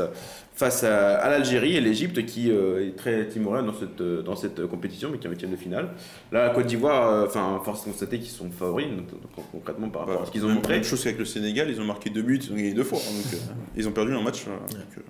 face 0.53 0.83
à, 0.83 1.15
à 1.17 1.29
l'Algérie 1.29 1.75
et 1.77 1.81
l'Égypte 1.81 2.25
qui 2.25 2.51
euh, 2.51 2.87
est 2.87 2.95
très 2.95 3.25
timorée 3.27 3.59
dans 3.63 3.73
cette, 3.73 4.01
euh, 4.01 4.21
dans 4.21 4.35
cette 4.35 4.65
compétition 4.67 5.09
mais 5.11 5.17
qui 5.19 5.25
est 5.25 5.29
en 5.29 5.31
huitième 5.31 5.51
de 5.51 5.55
finale. 5.55 5.89
Là 6.31 6.47
la 6.47 6.49
Côte 6.53 6.65
d'Ivoire, 6.67 7.09
euh, 7.09 7.25
enfin 7.27 7.59
force 7.63 7.81
de 7.85 7.91
constater 7.91 8.19
qu'ils 8.19 8.29
sont 8.29 8.49
favoris 8.51 8.87
donc, 8.87 9.09
donc, 9.09 9.45
concrètement 9.51 9.89
par 9.89 10.05
rapport 10.07 10.23
à 10.23 10.25
ce 10.25 10.31
qu'ils 10.31 10.43
ont 10.43 10.47
Même- 10.47 10.55
montré. 10.57 10.75
Même 10.75 10.83
chose 10.83 11.03
qu'avec 11.03 11.19
le 11.19 11.25
Sénégal, 11.25 11.69
ils 11.69 11.79
ont 11.81 11.85
marqué 11.85 12.09
deux 12.09 12.21
buts, 12.21 12.39
ils 12.43 12.51
ont 12.51 12.55
gagné 12.55 12.73
deux 12.73 12.83
fois. 12.83 12.99
hein, 12.99 13.11
donc, 13.23 13.33
euh, 13.33 13.53
ils 13.75 13.87
ont 13.87 13.91
perdu 13.91 14.13
un 14.13 14.21
match. 14.21 14.45
euh, 14.47 14.51
donc, 14.69 14.79
euh, 14.97 15.01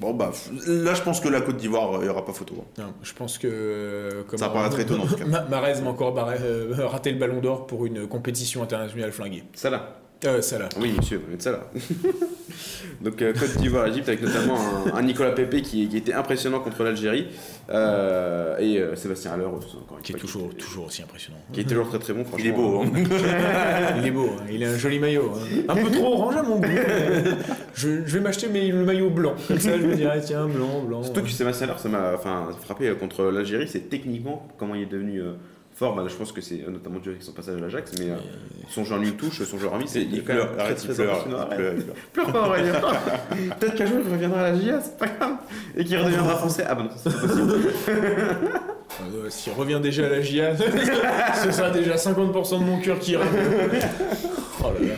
Bon, 0.00 0.12
bah, 0.12 0.32
là, 0.66 0.92
je 0.94 1.02
pense 1.02 1.20
que 1.20 1.28
la 1.28 1.40
Côte 1.40 1.56
d'Ivoire, 1.56 1.98
il 2.00 2.02
n'y 2.02 2.08
aura 2.08 2.24
pas 2.24 2.32
photo. 2.32 2.56
hein. 2.58 2.82
Non, 2.82 2.94
je 3.02 3.12
pense 3.12 3.38
que. 3.38 3.46
euh, 3.46 4.22
Ça 4.36 4.48
paraît 4.48 4.68
très 4.68 4.82
étonnant, 4.82 5.04
en 5.04 5.06
tout 5.06 5.14
cas. 5.14 5.24
Ma- 5.26 5.42
Marez 5.44 5.80
m'a 5.82 5.90
encore 5.90 6.12
barré- 6.12 6.38
euh, 6.42 6.74
raté 6.86 7.12
le 7.12 7.18
ballon 7.18 7.40
d'or 7.40 7.68
pour 7.68 7.86
une 7.86 8.08
compétition 8.08 8.60
internationale 8.64 9.12
flinguée. 9.12 9.44
Ça 9.54 9.70
là. 9.70 10.00
Euh, 10.26 10.40
là. 10.58 10.68
Oui, 10.80 10.92
monsieur, 10.96 11.20
vous 11.26 11.34
êtes 11.34 11.42
ça 11.42 11.52
là. 11.52 11.60
Donc 13.00 13.20
euh, 13.20 13.32
Côte 13.32 13.56
d'Ivoire, 13.58 13.86
Égypte 13.88 14.08
avec 14.08 14.22
notamment 14.22 14.56
un, 14.86 14.96
un 14.96 15.02
Nicolas 15.02 15.32
Pepe 15.32 15.60
qui, 15.62 15.88
qui 15.88 15.96
était 15.96 16.12
impressionnant 16.12 16.60
contre 16.60 16.82
l'Algérie 16.84 17.26
euh, 17.70 18.56
et 18.58 18.78
euh, 18.78 18.94
Sébastien 18.96 19.32
Haller 19.32 19.44
aussi, 19.44 19.76
encore 19.76 19.98
une 19.98 20.02
Qui 20.04 20.12
est 20.12 20.16
toujours, 20.16 20.54
toujours 20.54 20.86
aussi 20.86 21.02
impressionnant. 21.02 21.38
qui 21.52 21.60
est 21.60 21.64
toujours 21.64 21.88
très 21.88 21.98
très 21.98 22.12
bon. 22.12 22.24
Il 22.38 22.46
est 22.46 22.52
beau. 22.52 22.82
franchement. 22.84 22.98
hein. 22.98 23.94
Il 23.98 24.06
est 24.06 24.10
beau, 24.10 24.30
hein. 24.38 24.44
il 24.50 24.64
a 24.64 24.70
un 24.70 24.76
joli 24.78 24.98
maillot. 24.98 25.32
hein. 25.34 25.64
Un 25.68 25.74
peu 25.76 25.90
trop 25.90 26.12
orange 26.14 26.36
à 26.36 26.42
mon 26.42 26.56
goût. 26.56 26.62
mais 26.68 27.24
Je, 27.74 27.88
je 28.06 28.14
vais 28.14 28.20
m'acheter 28.20 28.46
le 28.48 28.84
maillot 28.84 29.10
blanc. 29.10 29.34
Comme 29.48 29.58
ça, 29.58 29.76
je 29.78 29.84
me 29.84 29.94
dirais, 29.94 30.20
tiens, 30.24 30.46
blanc, 30.46 30.82
blanc. 30.82 31.02
Surtout 31.02 31.22
que 31.22 31.28
Sébastien 31.30 31.66
Haller, 31.68 31.78
ça 31.78 31.88
m'a 31.88 32.12
enfin, 32.14 32.48
frappé 32.62 32.88
euh, 32.88 32.94
contre 32.94 33.24
l'Algérie, 33.24 33.68
c'est 33.68 33.88
techniquement 33.90 34.46
comment 34.58 34.74
il 34.74 34.82
est 34.82 34.86
devenu 34.86 35.20
euh, 35.20 35.32
fort. 35.74 35.94
Bah, 35.94 36.04
je 36.08 36.14
pense 36.14 36.32
que 36.32 36.40
c'est 36.40 36.64
notamment 36.68 36.98
dû 36.98 37.10
avec 37.10 37.22
son 37.22 37.32
passage 37.32 37.56
à 37.56 37.60
l'Ajax, 37.60 37.92
mais 37.98 38.10
euh, 38.10 38.16
son 38.68 38.84
jeu 38.84 38.94
en 38.94 39.02
une 39.02 39.12
touche, 39.16 39.42
son 39.42 39.58
jeu 39.58 39.68
en 39.68 39.78
c'est 39.86 40.02
il 40.02 40.22
pleure, 40.22 40.50
arrête, 40.58 40.84
il 40.88 40.94
pleure. 40.94 41.24
pleure, 42.12 42.32
pas 42.32 42.46
Aurélien. 42.48 42.72
Peut-être 43.60 43.74
qu'un 43.74 43.86
jour 43.86 43.98
il 44.06 44.12
reviendra 44.12 44.40
à 44.40 44.50
la 44.52 44.58
GIA, 44.58 44.80
c'est 44.80 44.96
pas 44.96 45.06
grave. 45.06 45.32
Et 45.76 45.84
qu'il 45.84 45.98
redeviendra 45.98 46.36
français. 46.36 46.64
Ah 46.68 46.74
bah 46.74 46.82
non, 46.84 46.90
c'est 46.96 47.12
pas 47.12 47.18
possible. 47.26 47.52
Euh, 49.02 49.28
S'il 49.28 49.52
revient 49.54 49.80
déjà 49.82 50.06
à 50.06 50.08
la 50.08 50.20
GIA, 50.20 50.56
ce 51.42 51.50
sera 51.50 51.70
déjà 51.70 51.96
50% 51.96 52.60
de 52.60 52.64
mon 52.64 52.78
cœur 52.78 52.98
qui 53.00 53.12
ira. 53.12 53.24
Oh 54.60 54.66
là 54.78 54.86
là. 54.86 54.94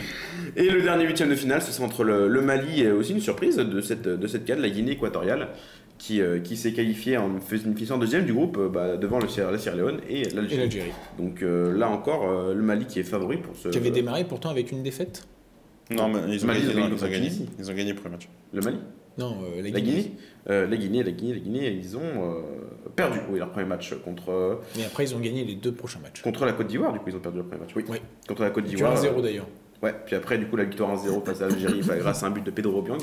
Et 0.55 0.69
le 0.69 0.81
dernier 0.83 1.05
huitième 1.05 1.29
de 1.29 1.35
finale, 1.35 1.63
ce 1.63 1.71
sera 1.71 1.85
entre 1.85 2.03
le, 2.03 2.27
le 2.27 2.41
Mali 2.41 2.81
et 2.83 2.91
aussi 2.91 3.13
une 3.13 3.21
surprise 3.21 3.55
de 3.55 3.81
cette, 3.81 4.03
de 4.07 4.27
cette 4.27 4.45
canne, 4.45 4.59
la 4.59 4.69
Guinée 4.69 4.91
équatoriale, 4.91 5.47
qui, 5.97 6.21
euh, 6.21 6.39
qui 6.39 6.55
s'est 6.57 6.73
qualifiée 6.73 7.17
en 7.17 7.39
faisant 7.39 7.65
une 7.69 7.73
finissant 7.75 7.97
deuxième 7.97 8.25
du 8.25 8.33
groupe 8.33 8.57
euh, 8.57 8.69
bah, 8.69 8.97
devant 8.97 9.19
le 9.19 9.27
Sierra, 9.27 9.51
la 9.51 9.57
Sierra 9.57 9.77
Leone 9.77 9.99
et 10.09 10.21
Et 10.21 10.29
l'Algérie. 10.29 10.91
Donc 11.17 11.41
euh, 11.41 11.75
là 11.77 11.89
encore, 11.89 12.29
euh, 12.29 12.53
le 12.53 12.61
Mali 12.61 12.85
qui 12.85 12.99
est 12.99 13.03
favori 13.03 13.37
pour 13.37 13.55
ce. 13.55 13.69
Qui 13.69 13.77
avait 13.77 13.91
démarré 13.91 14.23
pourtant 14.23 14.49
avec 14.49 14.71
une 14.71 14.83
défaite 14.83 15.27
Non, 15.89 16.07
mais 16.09 16.19
ils 16.35 16.43
ont 16.43 16.47
Mali, 16.47 16.61
gagné. 16.61 16.73
ils 16.73 16.77
ont 16.77 16.81
gagné 16.81 16.87
Ils 16.95 17.03
ont 17.03 17.07
gagné. 17.07 17.17
Tunisie. 17.29 17.49
Ils 17.59 17.71
ont 17.71 17.73
gagné 17.73 17.89
le 17.93 17.95
premier 17.97 18.15
match. 18.15 18.29
Le 18.53 18.61
Mali 18.61 18.77
Non, 19.17 19.37
euh, 19.43 19.55
la 19.57 19.61
La 19.63 19.81
Guinée. 19.81 19.81
Guinée 19.81 20.11
Euh, 20.49 20.67
La 20.67 20.77
Guinée, 20.77 21.03
la 21.03 21.11
Guinée, 21.11 21.33
la 21.33 21.39
Guinée, 21.39 21.71
ils 21.83 21.97
ont 21.97 22.01
euh, 22.01 22.41
perdu 22.95 23.19
oui, 23.29 23.39
leur 23.39 23.49
premier 23.51 23.65
match 23.65 23.93
contre, 24.05 24.59
Et 24.79 24.85
après, 24.85 25.03
ils 25.05 25.15
ont 25.15 25.19
gagné 25.19 25.43
les 25.43 25.55
deux 25.55 25.71
prochains 25.73 25.99
matchs. 25.99 26.21
contre 26.21 26.45
la 26.45 26.53
Côte 26.53 26.67
d'Ivoire. 26.67 26.93
Du 26.93 26.99
coup, 26.99 27.09
ils 27.09 27.15
ont 27.15 27.19
perdu 27.19 27.37
leur 27.39 27.47
premier 27.47 27.61
match. 27.61 27.71
Oui. 27.75 27.83
Oui. 27.89 27.97
Contre 28.27 28.43
la 28.43 28.51
Côte 28.51 28.65
d'Ivoire. 28.65 28.95
1-0 28.95 29.21
d'ailleurs. 29.21 29.47
Ouais, 29.83 29.93
puis 30.05 30.15
après, 30.15 30.37
du 30.37 30.47
coup, 30.47 30.55
la 30.55 30.63
victoire 30.63 30.95
1-0 30.95 31.23
face 31.25 31.41
à 31.41 31.49
l'Algérie 31.49 31.81
bah, 31.87 31.95
grâce 31.97 32.23
à 32.23 32.27
un 32.27 32.29
but 32.31 32.43
de 32.43 32.51
Pedro 32.51 32.81
Biang. 32.81 32.97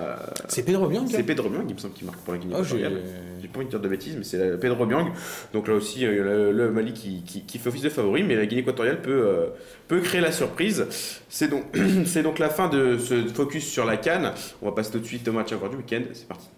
Euh, 0.00 0.16
C'est 0.48 0.64
Pedro 0.64 0.88
Bianca 0.88 1.06
c'est 1.16 1.22
Pedro 1.22 1.48
Biang, 1.48 1.64
il 1.68 1.74
me 1.74 1.78
semble, 1.78 1.94
qui 1.94 2.04
marque 2.04 2.18
pour 2.18 2.32
la 2.34 2.38
Guinée 2.40 2.54
Oh, 2.58 2.64
j'ai- 2.64 2.78
équatoriale. 2.78 3.02
J'ai 3.40 3.48
pas 3.48 3.56
envie 3.58 3.66
de 3.66 3.70
dire 3.70 3.80
de 3.80 3.88
bêtises, 3.88 4.14
mais 4.16 4.24
c'est 4.24 4.38
la- 4.38 4.56
Pedro 4.56 4.86
Biang. 4.86 5.12
Donc 5.52 5.68
là 5.68 5.74
aussi, 5.74 6.04
euh, 6.04 6.24
le, 6.24 6.52
le 6.52 6.70
Mali 6.72 6.92
qui, 6.92 7.22
qui- 7.22 7.42
qui 7.42 7.58
fait 7.58 7.68
office 7.68 7.82
de 7.82 7.88
favori, 7.90 8.22
mais 8.24 8.34
la 8.34 8.46
Guinée 8.46 8.62
équatoriale 8.62 9.00
peut, 9.02 9.10
euh, 9.12 9.46
peut 9.86 10.00
créer 10.00 10.20
la 10.20 10.32
surprise. 10.32 10.86
C'est 11.28 11.48
donc, 11.48 11.62
c'est 12.06 12.22
donc 12.22 12.38
la 12.38 12.48
fin 12.48 12.68
de 12.68 12.98
ce 12.98 13.26
focus 13.28 13.64
sur 13.70 13.84
la 13.84 13.96
Cannes. 13.96 14.32
On 14.62 14.66
va 14.66 14.72
passer 14.72 14.90
tout 14.90 14.98
de 14.98 15.06
suite 15.06 15.26
au 15.28 15.32
match 15.32 15.52
encore 15.52 15.70
du 15.70 15.76
week-end. 15.76 16.02
C'est 16.12 16.26
parti. 16.26 16.48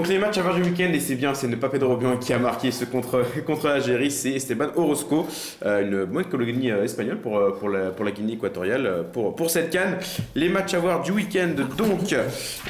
Donc 0.00 0.08
les 0.08 0.16
matchs 0.16 0.38
à 0.38 0.40
voir 0.40 0.54
du 0.54 0.62
week-end, 0.62 0.90
et 0.94 0.98
c'est 0.98 1.14
bien, 1.14 1.34
c'est 1.34 1.46
ne 1.46 1.56
pas 1.56 1.68
Pedro 1.68 1.94
Bian 1.94 2.16
qui 2.16 2.32
a 2.32 2.38
marqué 2.38 2.70
ce 2.70 2.86
contre, 2.86 3.22
contre 3.46 3.66
l'Algérie, 3.68 4.10
c'est 4.10 4.30
Esteban 4.30 4.68
Orozco, 4.74 5.26
euh, 5.66 5.82
une 5.82 6.04
bonne 6.06 6.24
colonie 6.24 6.70
euh, 6.70 6.84
espagnole 6.84 7.18
pour, 7.18 7.36
euh, 7.36 7.50
pour, 7.50 7.68
la, 7.68 7.90
pour 7.90 8.06
la 8.06 8.10
Guinée 8.10 8.32
équatoriale, 8.32 9.04
pour, 9.12 9.36
pour 9.36 9.50
cette 9.50 9.68
canne. 9.68 9.98
Les 10.34 10.48
matchs 10.48 10.72
à 10.72 10.78
voir 10.78 11.02
du 11.02 11.12
week-end, 11.12 11.50
donc, 11.76 12.14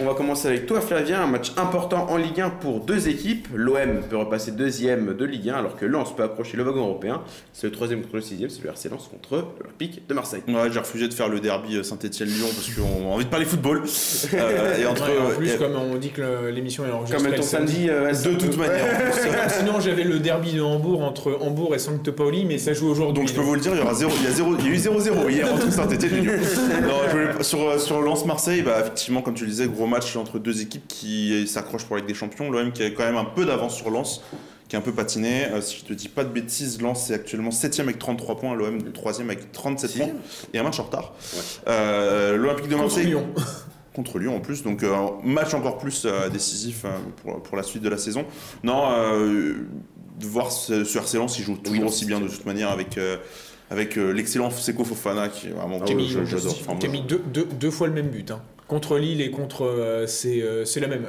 on 0.00 0.06
va 0.06 0.14
commencer 0.14 0.48
avec 0.48 0.66
toi 0.66 0.80
Flavien, 0.80 1.22
un 1.22 1.28
match 1.28 1.52
important 1.56 2.10
en 2.10 2.16
Ligue 2.16 2.40
1 2.40 2.50
pour 2.50 2.80
deux 2.80 3.08
équipes. 3.08 3.46
L'OM 3.54 4.00
peut 4.10 4.16
repasser 4.16 4.50
deuxième 4.50 5.14
de 5.14 5.24
Ligue 5.24 5.50
1, 5.50 5.54
alors 5.54 5.76
que 5.76 5.86
Lens 5.86 6.12
peut 6.16 6.24
approcher 6.24 6.56
le 6.56 6.64
wagon 6.64 6.80
européen. 6.80 7.22
C'est 7.52 7.68
le 7.68 7.72
troisième 7.72 8.02
contre 8.02 8.16
le 8.16 8.22
sixième, 8.22 8.50
c'est 8.50 8.64
le 8.64 8.70
RC 8.70 8.88
Lens 8.88 9.08
contre 9.08 9.46
l'Olympique 9.60 10.02
de 10.08 10.14
Marseille. 10.14 10.42
Ouais, 10.48 10.68
j'ai 10.72 10.80
refusé 10.80 11.06
de 11.06 11.14
faire 11.14 11.28
le 11.28 11.38
derby 11.38 11.84
Saint-Etienne-Lyon 11.84 12.48
parce 12.56 12.70
qu'on 12.74 13.08
a 13.08 13.14
envie 13.14 13.24
de 13.24 13.30
parler 13.30 13.46
football. 13.46 13.84
Euh, 14.40 14.78
et 14.78 14.86
entre. 14.86 15.08
Ouais, 15.08 15.18
en 15.18 15.36
plus, 15.36 15.52
et- 15.52 15.56
comme 15.56 15.76
on 15.76 15.96
dit 15.96 16.10
que 16.10 16.48
l'émission 16.48 16.86
est 16.86 16.90
enregistrée. 16.90 17.19
Comme 17.22 17.30
le 17.30 17.36
ton 17.36 17.42
samedi, 17.42 17.88
euh, 17.88 18.12
de 18.12 18.34
toute 18.34 18.56
manière. 18.56 18.84
Sinon, 19.58 19.80
j'avais 19.80 20.04
le 20.04 20.18
derby 20.18 20.52
de 20.52 20.60
Hambourg 20.60 21.02
entre 21.02 21.38
Hambourg 21.40 21.74
et 21.74 21.78
Sancte 21.78 22.10
Pauli, 22.10 22.44
mais 22.44 22.58
ça 22.58 22.72
joue 22.72 22.88
aujourd'hui. 22.88 23.20
Donc 23.20 23.28
je 23.28 23.34
peux 23.34 23.40
vous 23.40 23.54
le 23.54 23.60
dire, 23.60 23.72
il 23.74 23.78
y 23.78 23.82
aura 23.82 23.94
zéro, 23.94 24.12
il 24.16 24.24
y 24.24 24.26
a 24.26 24.30
zéro, 24.30 24.54
il 24.58 24.66
y 24.66 24.68
a 24.68 24.72
eu 24.72 24.76
0-0 24.76 25.30
hier 25.30 25.52
entre 25.52 25.92
et 25.92 26.08
Lyon. 26.08 26.32
Sur 27.42 27.68
euh, 27.68 27.78
sur 27.78 28.00
Lens 28.00 28.24
Marseille, 28.26 28.62
bah 28.62 28.78
effectivement 28.80 29.22
comme 29.22 29.34
tu 29.34 29.44
le 29.44 29.50
disais, 29.50 29.66
gros 29.66 29.86
match 29.86 30.14
entre 30.16 30.38
deux 30.38 30.60
équipes 30.60 30.86
qui 30.88 31.46
s'accrochent 31.46 31.84
pour 31.84 31.96
la 31.96 32.00
Ligue 32.00 32.08
des 32.08 32.14
Champions. 32.14 32.50
L'OM 32.50 32.72
qui 32.72 32.82
a 32.82 32.90
quand 32.90 33.04
même 33.04 33.16
un 33.16 33.24
peu 33.24 33.44
d'avance 33.44 33.76
sur 33.76 33.90
Lens, 33.90 34.22
qui 34.68 34.76
a 34.76 34.78
un 34.78 34.82
peu 34.82 34.92
patiné. 34.92 35.46
Euh, 35.46 35.60
si 35.60 35.78
je 35.78 35.84
te 35.84 35.92
dis 35.92 36.08
pas 36.08 36.24
de 36.24 36.30
bêtises, 36.30 36.80
Lens 36.80 37.10
est 37.10 37.14
actuellement 37.14 37.50
7 37.50 37.80
avec 37.80 37.98
33 37.98 38.36
points, 38.38 38.54
l'OM 38.54 38.92
3 38.92 39.20
avec 39.20 39.52
37 39.52 39.98
points 39.98 40.08
et 40.54 40.58
un 40.58 40.62
match 40.62 40.78
en 40.78 40.84
retard. 40.84 41.12
Euh, 41.66 42.36
L'Olympique 42.36 42.68
de 42.68 42.76
Marseille. 42.76 43.16
Lyon. 44.00 44.02
contre 44.02 44.18
Lyon 44.18 44.36
en 44.36 44.40
plus, 44.40 44.62
donc 44.62 44.82
euh, 44.82 44.94
match 45.24 45.54
encore 45.54 45.78
plus 45.78 46.06
décisif 46.32 46.84
pour, 47.22 47.42
pour, 47.42 47.56
la 47.56 47.62
suite 47.62 47.82
de 47.82 47.88
la 47.88 47.98
saison. 47.98 48.24
Non, 48.62 48.88
de 48.90 50.26
voir 50.26 50.52
ce, 50.52 50.84
ce 50.84 50.98
RC 50.98 51.18
Lens, 51.18 51.38
il 51.38 51.44
joue 51.44 51.56
toujours 51.56 51.86
aussi 51.86 52.04
bien 52.04 52.20
de 52.20 52.28
toute 52.28 52.46
manière 52.46 52.70
avec 52.70 52.98
avec 53.70 53.96
l'excellent 53.96 54.50
Seko 54.50 54.84
Fofana 54.84 55.28
qui 55.28 55.48
est 55.48 55.50
vraiment 55.50 55.80
qui 55.80 55.92
a 55.92 56.88
mis 56.88 57.02
deux, 57.02 57.22
deux, 57.32 57.44
deux, 57.44 57.70
fois 57.70 57.86
le 57.86 57.92
même 57.92 58.08
but 58.08 58.30
hein. 58.32 58.42
contre 58.66 58.98
Lille 58.98 59.20
et 59.20 59.30
contre 59.30 60.04
c'est 60.06 60.80
la 60.80 60.88
même 60.88 61.06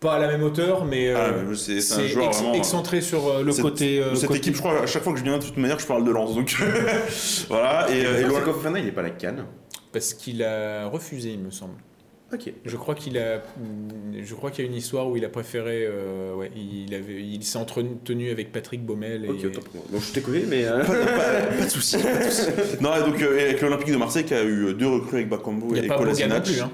pas 0.00 0.14
à 0.14 0.18
la 0.18 0.28
même 0.28 0.42
hauteur, 0.42 0.84
mais, 0.84 1.12
ah, 1.12 1.28
euh, 1.28 1.54
c'est 1.54 1.78
un 1.94 2.06
joueur 2.06 2.30
vraiment, 2.30 2.54
excentré 2.54 3.00
sur 3.00 3.26
euh, 3.28 3.42
le 3.42 3.52
côté. 3.54 3.98
Euh, 3.98 4.14
cette 4.14 4.34
équipe, 4.34 4.54
je 4.54 4.60
crois, 4.60 4.82
à 4.82 4.86
chaque 4.86 5.02
fois 5.02 5.12
que 5.12 5.18
je 5.18 5.24
viens, 5.24 5.38
de 5.38 5.42
toute 5.42 5.56
manière, 5.56 5.78
je 5.78 5.86
parle 5.86 6.04
de 6.04 6.10
Lens. 6.10 6.34
Donc 6.34 6.54
voilà. 7.48 7.90
Et, 7.90 8.00
et, 8.00 8.04
il 8.22 8.84
n'est 8.84 8.92
pas 8.92 9.02
la 9.02 9.10
canne. 9.10 9.44
Parce 9.92 10.14
qu'il 10.14 10.42
a 10.42 10.86
refusé, 10.86 11.30
il 11.30 11.38
me 11.38 11.50
semble. 11.50 11.74
Ok. 12.32 12.52
Je 12.64 12.76
crois 12.76 12.96
qu'il 12.96 13.18
a, 13.18 13.40
je 14.20 14.34
crois 14.34 14.50
qu'il 14.50 14.64
y 14.64 14.68
a 14.68 14.70
une 14.70 14.76
histoire 14.76 15.08
où 15.08 15.16
il 15.16 15.24
a 15.24 15.28
préféré, 15.28 15.88
ouais, 16.34 16.50
il 16.56 16.92
avait, 16.92 17.22
il 17.22 17.44
s'est 17.44 17.58
entretenu 17.58 18.30
avec 18.30 18.50
Patrick 18.50 18.84
Baumel. 18.84 19.24
Et... 19.24 19.28
Ok, 19.28 19.46
Bon, 19.90 20.00
je 20.00 20.12
t'ai 20.12 20.20
coupé, 20.22 20.44
mais 20.48 20.64
pas, 20.64 20.84
pas, 20.84 21.64
de 21.64 21.68
soucis. 21.68 21.98
non, 22.80 22.96
et 22.96 23.00
donc 23.00 23.22
avec 23.22 23.60
l'Olympique 23.60 23.92
de 23.92 23.96
Marseille 23.96 24.24
qui 24.24 24.34
a 24.34 24.42
eu 24.42 24.74
deux 24.74 24.88
recrues 24.88 25.18
avec 25.18 25.28
Bakambu 25.28 25.76
et 25.76 25.86
Kolasinac. 25.86 26.48
Hein. 26.60 26.70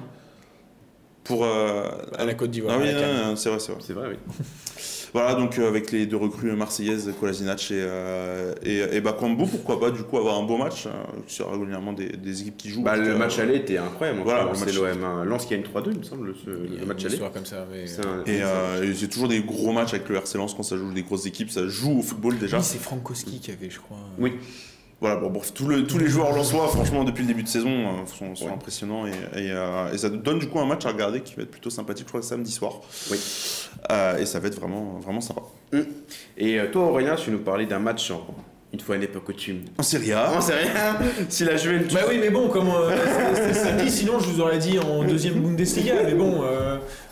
Pour, 1.24 1.44
euh, 1.44 1.88
à 2.16 2.24
la 2.24 2.34
Côte 2.34 2.50
d'Ivoire. 2.50 2.78
Ah 2.78 2.82
oui, 2.82 2.88
c'est 3.36 3.48
vrai, 3.48 3.60
c'est 3.60 3.72
vrai. 3.72 3.80
C'est 3.80 3.92
vrai, 3.92 4.08
oui. 4.08 4.16
Voilà, 5.12 5.34
donc 5.34 5.58
euh, 5.58 5.68
avec 5.68 5.92
les 5.92 6.06
deux 6.06 6.16
recrues 6.16 6.52
marseillaises, 6.52 7.12
Kolasinac 7.20 7.70
et, 7.70 7.74
euh, 7.74 8.54
et, 8.62 8.96
et 8.96 9.00
Bakambu, 9.02 9.44
pourquoi 9.46 9.78
pas 9.78 9.90
du 9.90 10.02
coup 10.04 10.16
avoir 10.16 10.38
un 10.38 10.44
beau 10.44 10.56
match 10.56 10.86
hein, 10.86 11.06
C'est 11.26 11.42
régulièrement 11.42 11.92
des, 11.92 12.08
des, 12.08 12.40
équipes 12.40 12.56
qui 12.56 12.70
jouent. 12.70 12.82
Bah, 12.82 12.96
le 12.96 13.14
match 13.16 13.38
aller 13.38 13.56
était 13.56 13.76
incroyable. 13.76 14.20
Voilà, 14.24 14.50
c'est 14.54 14.72
l'OM. 14.72 15.24
Lens 15.24 15.44
qui 15.44 15.52
a 15.52 15.58
une 15.58 15.64
3-2, 15.64 15.90
il 15.92 15.98
me 15.98 16.02
semble, 16.02 16.34
le, 16.46 16.86
match 16.86 17.04
aller. 17.04 17.18
comme 17.18 17.44
ça. 17.44 17.66
Mais... 17.70 17.84
Et, 18.32 18.42
euh, 18.42 18.94
c'est 18.94 19.08
toujours 19.08 19.28
des 19.28 19.40
gros 19.40 19.72
matchs 19.72 19.92
avec 19.92 20.08
le 20.08 20.16
RC 20.16 20.38
Lens 20.38 20.54
quand 20.54 20.62
ça 20.62 20.78
joue 20.78 20.90
des 20.92 21.02
grosses 21.02 21.26
équipes, 21.26 21.50
ça 21.50 21.68
joue 21.68 21.98
au 21.98 22.02
football 22.02 22.38
déjà. 22.38 22.58
Oui, 22.58 22.64
c'est 22.64 22.80
Frankowski 22.80 23.38
qui 23.38 23.50
avait, 23.50 23.68
je 23.68 23.80
crois. 23.80 23.98
Oui. 24.18 24.32
Voilà, 25.03 25.16
bon, 25.16 25.32
tous 25.53 25.68
les 25.68 26.07
joueurs 26.07 26.32
lensois, 26.36 26.68
franchement, 26.68 27.03
depuis 27.03 27.22
le 27.22 27.26
début 27.26 27.42
de 27.42 27.48
saison, 27.48 27.68
euh, 27.68 28.34
sont, 28.36 28.48
impressionnants 28.48 29.05
euh, 29.34 29.92
et, 29.92 29.98
ça 29.98 30.09
donne 30.09 30.38
du 30.38 30.48
coup 30.48 30.61
un 30.61 30.64
match 30.64 30.86
à 30.86 30.90
regarder 30.90 31.22
qui 31.22 31.34
va 31.34 31.42
être 31.42 31.50
plutôt 31.50 31.70
sympathique, 31.70 32.05
je 32.07 32.09
crois, 32.09 32.22
samedi 32.22 32.53
soir. 32.53 32.74
Oui. 33.11 33.18
Euh, 33.90 34.18
et 34.18 34.26
ça 34.26 34.38
va 34.38 34.46
être 34.46 34.61
vraiment, 34.61 35.00
vraiment 35.00 35.20
sympa. 35.20 35.42
Mm. 35.72 35.80
Et 36.36 36.61
toi, 36.70 36.84
Aurélien, 36.84 37.16
tu 37.16 37.32
nous 37.32 37.40
parlais 37.40 37.66
d'un 37.66 37.80
match 37.80 38.12
en, 38.12 38.24
une 38.72 38.80
fois 38.80 38.96
n'est 38.96 39.06
pas 39.06 39.20
coutume. 39.20 39.60
En 39.78 39.82
Serie 39.82 40.12
A 40.12 40.32
En 40.32 40.40
Serie 40.40 40.68
A 40.68 40.98
Si 41.28 41.44
la 41.44 41.56
Juventus. 41.56 41.92
Bah 41.92 42.00
oui, 42.08 42.16
mais 42.18 42.30
bon, 42.30 42.48
comme 42.48 42.68
c'était 43.34 43.52
samedi, 43.52 43.90
sinon 43.90 44.18
je 44.18 44.28
vous 44.28 44.40
aurais 44.40 44.58
dit 44.58 44.78
en 44.78 45.04
deuxième 45.04 45.34
Bundesliga. 45.34 45.94
Mais 46.04 46.14
bon, 46.14 46.42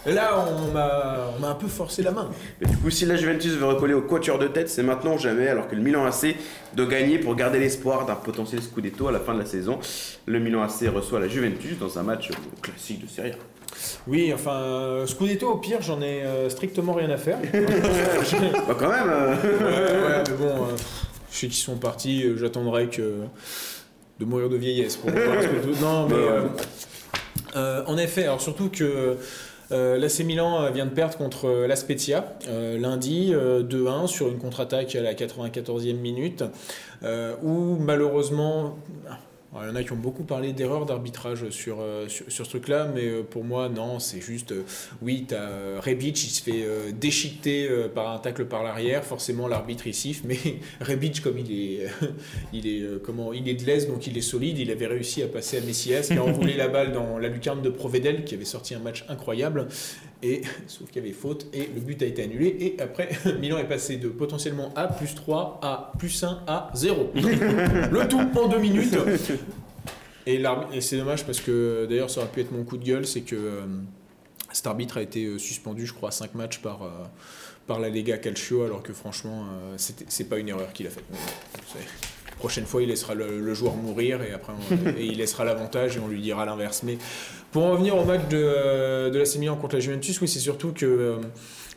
là, 0.07 0.47
on 0.59 0.73
m'a 0.73 1.49
un 1.49 1.55
peu 1.55 1.69
forcé 1.69 2.03
la 2.03 2.13
main. 2.13 2.31
Mais 2.61 2.67
du 2.67 2.77
coup, 2.79 2.89
si 2.89 3.05
la 3.05 3.17
Juventus 3.17 3.53
veut 3.53 3.67
recoller 3.67 3.93
au 3.93 4.01
quatuor 4.01 4.39
de 4.39 4.49
tête, 4.49 4.71
c'est 4.71 4.83
maintenant 4.83 5.15
ou 5.17 5.19
jamais, 5.19 5.49
alors 5.49 5.69
que 5.69 5.77
le 5.77 5.83
Milan 5.83 6.07
AC 6.07 6.35
doit 6.75 6.87
gagner 6.87 7.19
pour 7.19 7.35
garder 7.35 7.59
l'espoir 7.59 8.07
d'un 8.07 8.15
potentiel 8.15 8.63
Scudetto 8.63 9.09
à 9.09 9.13
la 9.13 9.21
fin 9.21 9.35
de 9.35 9.41
la 9.41 9.47
saison. 9.47 9.79
Le 10.25 10.39
Milan 10.39 10.63
AC 10.63 10.89
reçoit 10.95 11.21
la 11.21 11.29
Juventus 11.29 11.79
dans 11.79 11.99
un 11.99 12.03
match 12.03 12.31
classique 12.63 13.03
de 13.05 13.09
Serie 13.09 13.33
A. 13.33 13.35
Oui, 14.07 14.33
enfin, 14.35 15.05
Scudetto, 15.07 15.51
au 15.51 15.57
pire, 15.59 15.83
j'en 15.83 16.01
ai 16.01 16.23
strictement 16.49 16.95
rien 16.95 17.11
à 17.11 17.19
faire. 17.19 17.39
bah, 17.53 18.77
quand 18.79 18.89
même 18.89 19.11
Ouais, 19.11 20.23
mais 20.27 20.37
bon. 20.39 20.67
Je 21.31 21.37
sais 21.37 21.47
qu'ils 21.47 21.57
sont 21.57 21.77
partis, 21.77 22.25
euh, 22.25 22.37
j'attendrai 22.37 22.89
que 22.89 23.21
de 24.19 24.25
mourir 24.25 24.49
de 24.49 24.57
vieillesse 24.57 24.97
pour 24.97 25.11
voir 25.11 25.37
Non, 25.81 26.09
mais 26.09 26.15
euh, 26.15 26.43
euh, 27.57 27.85
en 27.87 27.97
effet, 27.97 28.25
alors 28.25 28.41
surtout 28.41 28.69
que 28.69 29.17
l'AC 29.71 30.21
Milan 30.21 30.71
vient 30.73 30.85
de 30.85 30.91
perdre 30.91 31.17
contre 31.17 31.65
la 31.67 31.77
Spezia 31.77 32.37
lundi 32.49 33.33
2-1 33.33 34.09
sur 34.09 34.29
une 34.29 34.39
contre-attaque 34.39 34.97
à 34.97 35.01
la 35.01 35.15
94e 35.15 35.95
minute 35.95 36.43
où 37.45 37.77
malheureusement 37.79 38.77
il 39.53 39.67
y 39.67 39.71
en 39.71 39.75
a 39.75 39.83
qui 39.83 39.93
ont 39.93 39.97
beaucoup 39.97 40.23
parlé 40.23 40.53
d'erreurs 40.53 40.87
d'arbitrage 40.87 41.51
sur, 41.51 41.79
euh, 41.81 42.07
sur, 42.09 42.31
ce 42.31 42.43
truc-là, 42.45 42.89
mais 42.95 43.07
euh, 43.07 43.23
pour 43.23 43.43
moi, 43.43 43.69
non, 43.69 43.99
c'est 43.99 44.21
juste, 44.21 44.53
euh, 44.53 44.63
oui, 45.03 45.27
tu 45.29 45.35
as 45.35 45.81
Rebic, 45.81 46.23
il 46.23 46.31
se 46.31 46.43
fait 46.43 46.93
déchiqueter 46.93 47.69
par 47.95 48.13
un 48.13 48.19
tacle 48.19 48.45
par 48.45 48.63
l'arrière, 48.63 49.05
forcément 49.05 49.49
l'arbitre 49.49 49.89
il 49.89 49.95
siffle, 49.95 50.27
mais 50.27 50.39
Rebic, 50.81 51.21
comme 51.21 51.39
il 51.39 51.53
est, 51.53 51.87
il 52.53 52.67
est, 52.69 53.03
comment, 53.03 53.33
il 53.33 53.49
est 53.49 53.55
de 53.55 53.65
l'aise, 53.65 53.89
donc 53.89 54.07
il 54.07 54.17
est 54.17 54.23
solide, 54.23 54.59
il 54.59 54.71
avait 54.71 54.87
réussi 54.87 55.23
à 55.23 55.27
passer 55.27 55.59
à 55.59 55.61
Messias, 55.63 56.09
qui 56.09 56.19
a 56.19 56.23
enroulé 56.23 56.55
la 56.55 56.69
balle 56.69 56.93
dans 56.93 57.19
la 57.19 57.29
lucarne 57.29 57.61
de 57.61 57.71
Provedel, 57.71 58.25
qui 58.25 58.35
avait 58.35 58.45
sorti 58.45 58.75
un 58.75 58.81
match 58.81 59.05
incroyable, 59.09 59.67
et, 60.23 60.43
sauf 60.67 60.89
qu'il 60.91 61.03
y 61.03 61.05
avait 61.05 61.15
faute 61.15 61.47
et 61.53 61.69
le 61.75 61.81
but 61.81 62.03
a 62.03 62.07
été 62.07 62.23
annulé. 62.23 62.57
Et 62.61 62.81
après, 62.81 63.11
Milan 63.41 63.59
est 63.59 63.69
passé 63.69 63.97
de 63.97 64.09
potentiellement 64.09 64.73
A 64.77 64.89
plus 64.89 65.15
3 65.15 65.61
à 65.63 65.93
plus 65.99 66.23
1 66.23 66.43
à 66.47 66.71
0. 66.75 67.13
le 67.15 68.09
tout 68.09 68.39
en 68.39 68.49
deux 68.49 68.59
minutes. 68.59 68.97
Et, 70.27 70.43
et 70.73 70.81
c'est 70.81 70.97
dommage 70.97 71.25
parce 71.25 71.41
que 71.41 71.87
d'ailleurs, 71.89 72.11
ça 72.11 72.21
aurait 72.21 72.31
pu 72.31 72.41
être 72.41 72.53
mon 72.53 72.65
coup 72.65 72.77
de 72.77 72.85
gueule 72.85 73.07
c'est 73.07 73.23
que 73.23 73.37
euh, 73.37 73.61
cet 74.53 74.67
arbitre 74.67 74.99
a 74.99 75.03
été 75.03 75.25
euh, 75.25 75.39
suspendu, 75.39 75.87
je 75.87 75.95
crois, 75.95 76.11
à 76.11 76.13
5 76.13 76.35
matchs 76.35 76.59
par, 76.59 76.83
euh, 76.83 76.91
par 77.67 77.81
la 77.81 77.89
Lega 77.89 78.19
Calcio, 78.19 78.63
alors 78.63 78.83
que 78.83 78.93
franchement, 78.93 79.47
c'est 79.77 80.29
pas 80.29 80.39
une 80.39 80.49
erreur 80.49 80.73
qu'il 80.73 80.87
a 80.87 80.91
faite 80.91 81.05
prochaine 82.41 82.67
fois, 82.67 82.83
il 82.83 82.89
laissera 82.89 83.15
le, 83.15 83.55
joueur 83.55 83.77
mourir 83.77 84.23
et 84.23 84.33
après 84.33 84.53
et 84.99 85.05
il 85.05 85.19
laissera 85.19 85.45
l'avantage 85.45 85.97
et 85.97 86.01
on 86.01 86.09
lui 86.09 86.21
dira 86.21 86.45
l'inverse. 86.45 86.83
Mais 86.83 86.99
pour 87.53 87.65
en 87.65 87.73
revenir 87.73 87.97
au 87.97 88.05
match 88.05 88.29
de, 88.29 88.37
euh, 88.43 89.11
de 89.11 89.19
l'AC 89.19 89.37
Milan 89.37 89.57
contre 89.57 89.77
la 89.77 89.81
Juventus, 89.81 90.21
oui, 90.21 90.29
c'est 90.29 90.39
surtout 90.41 90.73
que 90.73 90.87
euh, 90.87 91.17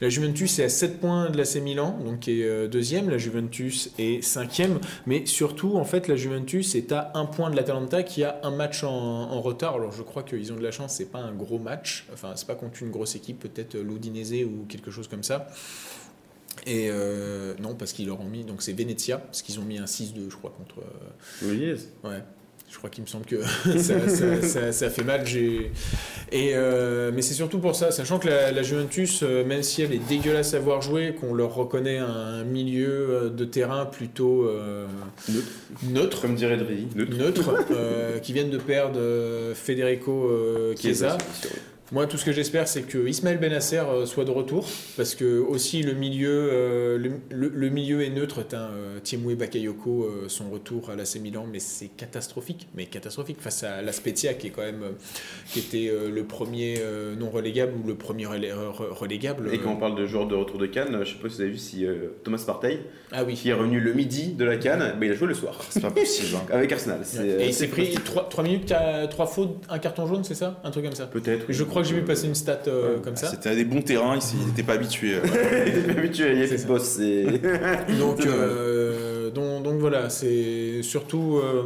la 0.01 0.09
Juventus 0.09 0.59
est 0.59 0.65
à 0.65 0.69
7 0.69 0.99
points 0.99 1.29
de 1.29 1.37
l'AC 1.37 1.55
Milan, 1.55 1.97
donc 2.05 2.21
qui 2.21 2.41
est 2.41 2.45
euh, 2.45 2.67
deuxième, 2.67 3.09
la 3.09 3.17
Juventus 3.17 3.91
est 3.97 4.21
cinquième, 4.23 4.79
mais 5.05 5.25
surtout, 5.25 5.75
en 5.75 5.83
fait, 5.83 6.07
la 6.07 6.15
Juventus 6.15 6.75
est 6.75 6.91
à 6.91 7.11
un 7.15 7.25
point 7.25 7.49
de 7.49 7.55
l'Atalanta 7.55 8.03
qui 8.03 8.23
a 8.23 8.39
un 8.43 8.51
match 8.51 8.83
en, 8.83 9.41
retard. 9.41 9.75
Alors, 9.75 9.91
je 9.91 10.03
crois 10.03 10.23
qu'ils 10.23 10.53
ont 10.53 10.55
de 10.55 10.63
la 10.63 10.71
chance, 10.71 10.95
c'est 10.95 11.11
pas 11.11 11.19
un 11.19 11.33
gros 11.33 11.59
match, 11.59 12.05
enfin, 12.13 12.33
c'est 12.35 12.47
pas 12.47 12.55
contre 12.55 12.81
une 12.81 12.91
grosse 12.91 13.15
équipe, 13.15 13.39
peut-être 13.39 13.75
l'Udinese 13.77 14.45
ou 14.45 14.65
quelque 14.67 14.91
chose 14.91 15.07
comme 15.07 15.23
ça. 15.23 15.47
Et 16.65 16.87
euh, 16.89 17.53
non, 17.59 17.75
parce 17.75 17.93
qu'ils 17.93 18.07
leur 18.07 18.21
ont 18.21 18.25
mis, 18.25 18.43
donc 18.43 18.61
c'est 18.61 18.73
Venezia, 18.73 19.17
parce 19.17 19.41
qu'ils 19.41 19.59
ont 19.59 19.63
mis 19.63 19.77
un 19.77 19.85
6-2, 19.85 20.29
je 20.29 20.35
crois, 20.35 20.53
contre. 20.57 20.79
Euh, 20.79 21.49
oui, 21.49 21.75
Ouais. 22.03 22.21
Je 22.69 22.79
crois 22.79 22.89
qu'il 22.89 23.03
me 23.03 23.07
semble 23.07 23.25
que 23.25 23.39
ça, 23.77 24.71
ça, 24.71 24.89
fait 24.89 25.03
mal. 25.03 25.23
Et, 26.31 26.55
euh, 26.55 27.11
mais 27.13 27.21
c'est 27.21 27.35
surtout 27.35 27.59
pour 27.59 27.75
ça, 27.75 27.91
sachant 27.91 28.17
que 28.17 28.27
la, 28.27 28.63
Juventus, 28.63 29.21
même 29.21 29.61
si 29.61 29.83
elle 29.83 29.93
est 29.93 30.01
dégueulasse 30.09 30.55
à 30.55 30.59
voir 30.59 30.81
jouer, 30.81 31.13
qu'on 31.13 31.35
leur 31.35 31.53
reconnaît 31.53 31.99
un 31.99 32.43
milieu 32.43 33.29
de 33.29 33.45
terrain 33.45 33.85
plutôt 33.85 34.49
neutre. 35.29 35.47
neutre, 35.83 36.21
comme 36.21 36.33
dirait 36.33 36.57
Dri, 36.57 36.87
neutre, 36.95 37.15
neutre 37.15 38.21
qui 38.21 38.33
viennent 38.33 38.49
de 38.49 38.57
perdre 38.57 38.99
Federico 39.53 40.31
Chiesa. 40.75 41.19
Moi, 41.91 42.07
tout 42.07 42.17
ce 42.17 42.23
que 42.23 42.31
j'espère, 42.31 42.67
c'est 42.67 42.83
que 42.83 43.07
Ismaël 43.07 43.37
Benasser 43.37 43.77
euh, 43.77 44.05
soit 44.05 44.23
de 44.23 44.31
retour, 44.31 44.65
parce 44.95 45.15
que 45.15 45.39
aussi 45.39 45.83
le 45.83 45.93
milieu, 45.93 46.49
euh, 46.51 47.09
le, 47.29 47.69
milieu 47.69 48.01
est 48.01 48.09
neutre. 48.09 48.39
As, 48.53 48.55
euh, 48.55 49.35
Bakayoko, 49.35 50.03
euh, 50.03 50.25
son 50.29 50.49
retour 50.49 50.89
à 50.89 50.95
l'AC 50.95 51.17
Milan, 51.17 51.45
mais 51.51 51.59
c'est 51.59 51.89
catastrophique, 51.89 52.67
mais 52.73 52.85
catastrophique 52.85 53.41
face 53.41 53.63
à 53.63 53.81
la 53.81 53.91
Spezia, 53.91 54.33
qui 54.33 54.47
est 54.47 54.49
quand 54.49 54.61
même, 54.61 54.83
qui 55.51 55.59
était 55.59 55.91
le 56.09 56.23
premier 56.23 56.81
non 57.19 57.29
relégable 57.29 57.73
ou 57.83 57.87
le 57.87 57.95
premier 57.95 58.25
relégable. 58.25 59.49
Et 59.53 59.59
quand 59.59 59.73
on 59.73 59.77
parle 59.77 59.95
de 59.95 60.05
joueurs 60.05 60.27
de 60.27 60.35
retour 60.35 60.57
de 60.59 60.67
Cannes, 60.67 60.99
je 61.03 61.11
sais 61.11 61.19
pas 61.19 61.29
si 61.29 61.35
vous 61.35 61.41
avez 61.41 61.51
vu 61.51 61.57
si 61.57 61.85
Thomas 62.23 62.43
Partey, 62.45 62.79
ah 63.11 63.23
oui. 63.23 63.33
qui 63.35 63.49
est 63.49 63.53
revenu 63.53 63.79
le 63.79 63.93
midi 63.93 64.33
de 64.33 64.45
la 64.45 64.57
Cannes, 64.57 64.95
mais 64.99 65.07
il 65.07 65.11
a 65.11 65.15
joué 65.15 65.27
le 65.27 65.33
soir. 65.33 65.59
C'est 65.69 65.81
pas 65.81 65.91
possible. 65.91 66.37
Hein. 66.37 66.45
Avec 66.51 66.71
Arsenal. 66.71 67.01
Et 67.39 67.47
il 67.47 67.53
s'est 67.53 67.67
pris 67.67 67.93
3, 67.93 68.29
3 68.29 68.43
minutes, 68.43 68.73
3 69.09 69.25
fautes, 69.27 69.61
un 69.69 69.79
carton 69.79 70.07
jaune, 70.07 70.23
c'est 70.23 70.35
ça? 70.35 70.59
Un 70.63 70.71
truc 70.71 70.85
comme 70.85 70.95
ça 70.95 71.07
Peut-être. 71.07 71.45
Je 71.49 71.63
crois 71.73 71.83
j'ai 71.83 71.95
vu 71.95 72.03
passer 72.03 72.27
une 72.27 72.35
stat 72.35 72.61
euh, 72.67 72.99
comme 72.99 73.15
ça. 73.15 73.31
C'était 73.31 73.49
à 73.49 73.55
des 73.55 73.65
bons 73.65 73.81
terrains, 73.81 74.19
il 74.33 74.47
n'était 74.47 74.63
pas 74.63 74.73
habitué. 74.73 75.17
il 75.65 75.73
n'était 75.73 75.93
pas 75.93 75.99
habitué, 75.99 76.33
il 76.33 76.43
a 76.43 76.67
boss. 76.67 76.99
donc, 77.99 78.25
euh, 78.25 79.31
donc, 79.31 79.63
donc, 79.63 79.79
voilà, 79.79 80.09
c'est 80.09 80.83
surtout 80.83 81.39
euh, 81.43 81.63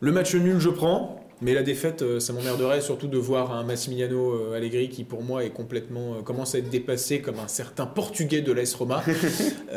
le 0.00 0.12
match 0.12 0.34
nul, 0.34 0.58
je 0.58 0.68
prends. 0.68 1.16
Mais 1.42 1.54
la 1.54 1.62
défaite, 1.62 2.04
ça 2.20 2.34
m'emmerderait 2.34 2.82
surtout 2.82 3.06
de 3.06 3.16
voir 3.16 3.52
un 3.52 3.64
Massimiliano 3.64 4.52
Allegri 4.52 4.90
qui 4.90 5.04
pour 5.04 5.22
moi 5.22 5.42
est 5.42 5.48
complètement 5.48 6.20
commence 6.22 6.54
à 6.54 6.58
être 6.58 6.68
dépassé 6.68 7.22
comme 7.22 7.38
un 7.38 7.48
certain 7.48 7.86
Portugais 7.86 8.42
de 8.42 8.52
l'AS 8.52 8.74
Roma 8.74 9.02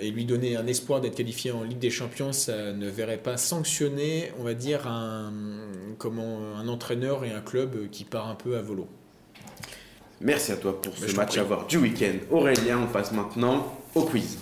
et 0.00 0.10
lui 0.12 0.24
donner 0.24 0.54
un 0.54 0.68
espoir 0.68 1.00
d'être 1.00 1.16
qualifié 1.16 1.50
en 1.50 1.64
Ligue 1.64 1.80
des 1.80 1.90
Champions, 1.90 2.32
ça 2.32 2.72
ne 2.72 2.88
verrait 2.88 3.18
pas 3.18 3.36
sanctionner, 3.36 4.30
on 4.38 4.44
va 4.44 4.54
dire 4.54 4.86
un 4.86 5.32
comment 5.98 6.56
un 6.56 6.68
entraîneur 6.68 7.24
et 7.24 7.32
un 7.32 7.40
club 7.40 7.90
qui 7.90 8.04
part 8.04 8.28
un 8.28 8.34
peu 8.34 8.56
à 8.56 8.62
volo. 8.62 8.86
Merci 10.20 10.52
à 10.52 10.56
toi 10.56 10.80
pour 10.80 10.96
ce 10.96 11.14
match 11.14 11.36
à 11.36 11.44
voir 11.44 11.66
du 11.66 11.76
week-end. 11.76 12.14
Aurélien, 12.30 12.78
on 12.78 12.86
passe 12.86 13.12
maintenant 13.12 13.78
au 13.94 14.02
quiz. 14.02 14.38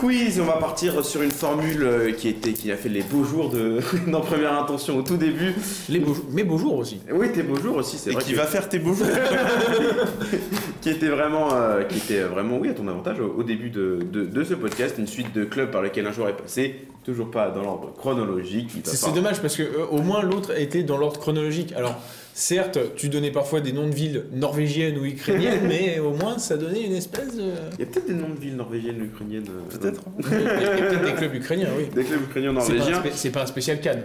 Quiz, 0.00 0.40
on 0.40 0.44
va 0.44 0.54
partir 0.54 1.04
sur 1.04 1.20
une 1.22 1.30
formule 1.30 1.82
euh, 1.82 2.12
qui, 2.12 2.28
était, 2.28 2.52
qui 2.54 2.72
a 2.72 2.76
fait 2.76 2.88
les 2.88 3.02
beaux 3.02 3.22
jours 3.24 3.50
de, 3.50 3.80
dans 4.10 4.20
Première 4.22 4.58
Intention 4.58 4.96
au 4.98 5.02
tout 5.02 5.16
début. 5.18 5.54
Les 5.90 5.98
beaux, 6.00 6.16
mes 6.30 6.42
beaux 6.42 6.56
jours 6.58 6.76
aussi. 6.78 7.00
Oui, 7.12 7.30
tes 7.32 7.42
beaux 7.42 7.56
jours 7.60 7.76
aussi, 7.76 7.98
c'est 7.98 8.10
Et 8.10 8.14
vrai. 8.14 8.22
qui 8.22 8.32
que- 8.32 8.36
va 8.38 8.46
faire 8.46 8.68
tes 8.68 8.78
beaux 8.78 8.94
jours. 8.94 9.06
qui 10.80 10.88
était 10.90 11.08
vraiment, 11.08 11.48
euh, 11.52 11.82
qui 11.84 11.98
était 11.98 12.22
vraiment, 12.22 12.56
oui, 12.58 12.70
à 12.70 12.74
ton 12.74 12.88
avantage 12.88 13.20
au, 13.20 13.34
au 13.38 13.42
début 13.42 13.68
de, 13.70 13.98
de- 14.10 14.24
de 14.24 14.44
ce 14.44 14.54
podcast, 14.54 14.96
une 14.98 15.06
suite 15.06 15.34
de 15.34 15.44
clubs 15.44 15.70
par 15.70 15.82
lesquels 15.82 16.06
un 16.06 16.12
joueur 16.12 16.28
est 16.30 16.36
passé, 16.36 16.86
toujours 17.04 17.30
pas 17.30 17.50
dans 17.50 17.62
l'ordre 17.62 17.92
chronologique. 17.96 18.70
c'est 18.84 19.14
dommage 19.14 19.40
parce 19.40 19.56
que 19.56 19.62
euh, 19.62 19.86
au 19.90 19.98
moins 20.02 20.22
l'autre 20.22 20.58
était 20.58 20.82
dans 20.82 20.96
l'ordre 20.96 21.20
chronologique. 21.20 21.72
Alors 21.76 22.00
certes, 22.34 22.78
tu 22.96 23.08
donnais 23.08 23.30
parfois 23.30 23.60
des 23.60 23.72
noms 23.72 23.88
de 23.88 23.94
villes 23.94 24.24
norvégiennes 24.32 24.98
ou 24.98 25.04
ukrainiennes, 25.04 25.64
mais 25.68 25.98
au 25.98 26.12
moins 26.12 26.38
ça 26.38 26.56
donnait 26.56 26.82
une 26.84 26.94
espèce 26.94 27.36
de. 27.36 27.50
Il 27.74 27.80
y 27.80 27.82
a 27.82 27.86
peut-être 27.86 28.06
des 28.06 28.14
noms 28.14 28.30
de 28.30 28.38
villes 28.40 28.56
norvégiennes 28.56 29.00
ou 29.02 29.04
ukrainiennes. 29.04 29.46
euh, 29.48 29.78
Peut-être. 29.78 30.02
Il 30.18 30.40
y 30.40 30.46
a 30.66 30.70
peut-être 30.76 31.04
des 31.04 31.14
clubs 31.14 31.34
ukrainiens, 31.42 31.68
oui. 31.76 31.86
Des 31.94 32.04
clubs 32.04 32.22
ukrainiens 32.22 32.54
C'est 32.60 32.74
pas, 32.76 32.82
un 32.84 32.90
norvégiens. 32.90 33.12
c'est 33.14 33.30
pas 33.30 33.42
un 33.42 33.46
spécial 33.46 33.80
Cannes. 33.80 34.04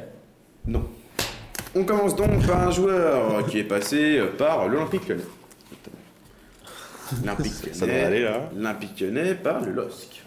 Non. 0.68 0.84
On 1.76 1.84
commence 1.84 2.16
donc 2.16 2.46
par 2.48 2.68
un 2.68 2.72
joueur 2.72 3.46
qui 3.48 3.60
est 3.60 3.64
passé 3.66 4.22
par 4.38 4.68
l'Olympique 4.68 5.08
Lyonnais. 5.10 5.24
L'Olympique 7.22 7.54
Ça 7.74 7.86
Lyonnais. 7.86 8.00
doit 8.00 8.08
aller 8.08 8.24
là. 8.24 8.50
L'Olympique 8.56 9.00
Lyonnais 9.02 9.36
par 9.36 9.62
le 9.62 9.72
LOSC. 9.74 10.22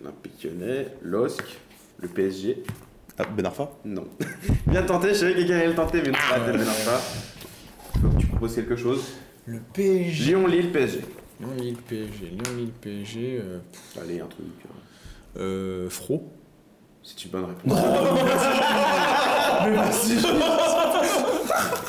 L'Olympique 0.00 0.44
Lyonnais, 0.44 0.88
LOSC, 1.02 1.42
le 2.00 2.08
PSG. 2.08 2.62
Ah, 3.18 3.24
Ben 3.36 3.46
Arfa 3.46 3.70
Non. 3.84 4.04
Bien 4.66 4.82
tenté, 4.82 5.08
je 5.10 5.14
savais 5.14 5.32
que 5.34 5.38
quelqu'un 5.38 5.54
allait 5.56 5.68
le 5.68 5.74
tenter, 5.74 6.02
mais 6.02 6.10
non, 6.10 6.18
pas 6.30 6.38
Ben 6.40 6.60
Arfa. 6.60 7.00
Faut 8.00 8.08
que 8.08 8.16
tu 8.20 8.26
proposes 8.26 8.54
quelque 8.56 8.76
chose. 8.76 9.04
Le 9.46 9.60
PSG. 9.72 10.24
Lyon, 10.30 10.46
Lille, 10.46 10.72
PSG. 10.72 11.00
Lyon, 11.40 11.48
Lille, 11.58 11.76
PSG. 11.76 12.26
Lyon, 12.30 12.56
Lille, 12.56 12.72
PSG. 12.80 13.40
Euh, 13.42 13.58
Allez, 14.00 14.20
un 14.20 14.26
truc. 14.26 14.46
euh, 15.36 15.86
euh, 15.86 15.90
Fro. 15.90 16.30
C'est 17.02 17.22
une 17.26 17.30
bonne 17.32 17.44
réponse. 17.44 17.78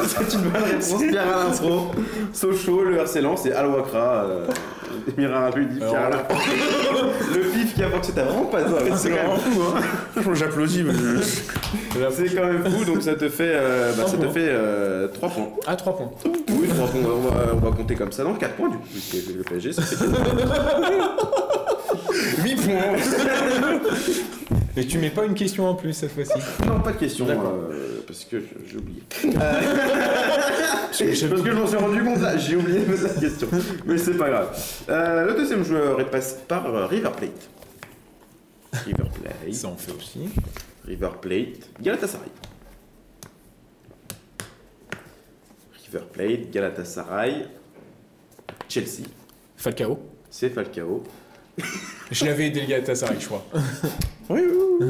C'est 0.08 0.34
une 0.34 0.42
bonne 0.50 0.64
réponse. 0.64 0.94
Pierre 1.10 1.38
Alain 1.38 1.52
Fro, 1.54 1.92
Sochaux, 2.34 2.84
le 2.84 2.98
RC 2.98 3.22
Lens 3.22 3.46
et 3.46 3.54
Al 3.54 3.68
Wakra. 3.68 4.24
Euh, 4.26 4.48
Mira 5.18 5.50
Rudi, 5.50 5.78
Pierre 5.78 5.90
Alors, 5.90 6.20
Alain. 6.30 6.40
Le 7.36 7.42
pif 7.42 7.76
qui 7.76 7.84
a 7.84 7.90
pensé, 7.90 8.14
t'as 8.16 8.24
vraiment 8.24 8.46
pas 8.46 8.62
ça. 8.62 8.98
C'est 8.98 9.10
quand 9.10 9.28
même 9.28 9.40
fou, 9.40 9.62
hein. 9.62 10.34
J'applaudis, 10.34 10.84
mais 10.84 10.94
C'est 11.24 12.36
quand 12.36 12.46
même 12.46 12.66
fou, 12.66 12.86
donc 12.86 13.02
ça 13.02 13.16
te 13.16 13.30
fait, 13.30 13.54
euh, 13.56 13.94
bah, 13.98 14.04
ça 14.08 14.18
te 14.18 14.28
fait 14.28 14.54
3 15.14 15.30
points. 15.30 15.50
Ah, 15.68 15.76
3 15.76 15.98
points. 15.98 16.12
Oui, 16.50 16.68
3 16.68 16.88
points. 16.88 17.02
On 17.04 17.30
va, 17.30 17.54
on 17.54 17.60
va 17.70 17.72
compter 17.76 17.96
comme 17.96 18.12
ça. 18.12 18.24
Non, 18.24 18.34
4 18.36 18.54
points 18.56 18.70
du 18.70 18.78
coup, 18.78 18.88
puisque 18.92 19.28
le 19.36 19.44
PSG, 19.44 19.74
ça 19.74 19.82
fait 19.82 20.06
8 22.44 22.56
points. 22.56 22.74
Mais 24.76 24.86
tu 24.86 24.98
mets 24.98 25.10
pas 25.10 25.26
une 25.26 25.36
question 25.36 25.70
en 25.70 25.76
plus 25.76 25.94
cette 25.94 26.12
fois-ci. 26.12 26.34
Non, 26.68 26.82
pas 26.82 26.92
de 26.92 26.98
question, 26.98 27.26
euh, 27.30 28.02
parce 28.06 28.26
que 28.26 28.44
j'ai 28.68 28.78
oublié. 28.78 29.04
parce 29.34 30.98
que 30.98 31.14
je 31.14 31.28
m'en 31.28 31.68
suis 31.68 31.78
rendu 31.78 32.04
compte 32.04 32.20
là, 32.20 32.38
j'ai 32.38 32.58
oublié 32.58 32.82
de 32.82 32.92
mettre 32.92 33.04
la 33.04 33.10
question. 33.22 33.48
Mais 33.86 33.98
c'est 33.98 34.18
pas 34.18 34.30
grave. 34.30 34.84
Euh, 34.90 35.28
le 35.28 35.34
deuxième 35.34 35.64
joueur 35.64 36.02
est 36.02 36.12
passé 36.12 36.36
par 36.48 36.66
euh, 36.66 36.88
River 36.88 37.12
Plate. 37.16 37.50
River 38.86 39.10
Plate. 39.22 39.54
Ça 39.54 39.68
en 39.70 39.78
fait 39.78 39.94
aussi. 39.94 40.30
River 40.86 41.12
Plate. 41.22 41.70
Galatasaray. 41.82 42.30
River 45.86 46.06
Plate, 46.12 46.52
Galatasaray. 46.52 47.48
Chelsea. 48.68 49.04
Falcao. 49.56 50.00
C'est 50.30 50.50
Falcao. 50.50 51.04
Je 52.12 52.26
l'avais 52.26 52.48
aidé 52.48 52.62
le 52.62 52.68
Galatasaray, 52.68 53.18
je 53.20 53.26
crois. 53.26 53.46
Oui, 54.28 54.42
oui, 54.44 54.58
oui. 54.82 54.88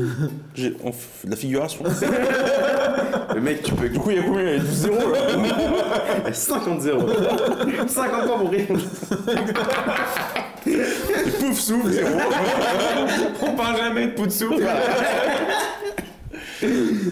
J'ai- 0.56 0.78
on 0.82 0.94
la 1.28 1.36
figuration. 1.36 1.84
Le 3.36 3.42
mec, 3.42 3.64
tu 3.64 3.74
peux. 3.74 3.90
Du 3.90 4.00
coup, 4.00 4.12
il 4.12 4.16
y 4.16 4.20
a 4.20 4.24
combien? 4.24 4.44
Il 4.44 4.48
y 4.48 4.54
a 4.56 4.60
12-0 4.60 4.92
là 6.24 6.32
50-0. 6.32 7.88
50 7.90 8.26
points 8.28 8.38
pour. 8.40 8.54
Et 10.66 11.32
pouf, 11.38 11.60
souffle, 11.60 11.90
0. 11.92 12.10
On 13.42 13.52
parle 13.58 13.76
jamais 13.78 14.08
de 14.08 14.12
de 14.26 14.32
soupe. 14.32 14.62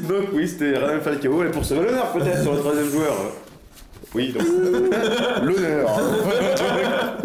Donc 0.08 0.26
oui, 0.34 0.48
c'était 0.48 0.78
Radamel 0.78 1.02
Falcao. 1.02 1.44
Et 1.44 1.52
pour 1.52 1.66
ce 1.66 1.74
l'honneur 1.74 2.14
peut-être 2.14 2.42
sur 2.42 2.54
le 2.54 2.60
troisième 2.60 2.90
joueur. 2.90 3.14
Oui, 4.16 4.32
donc. 4.32 4.44
L'honneur. 5.44 6.00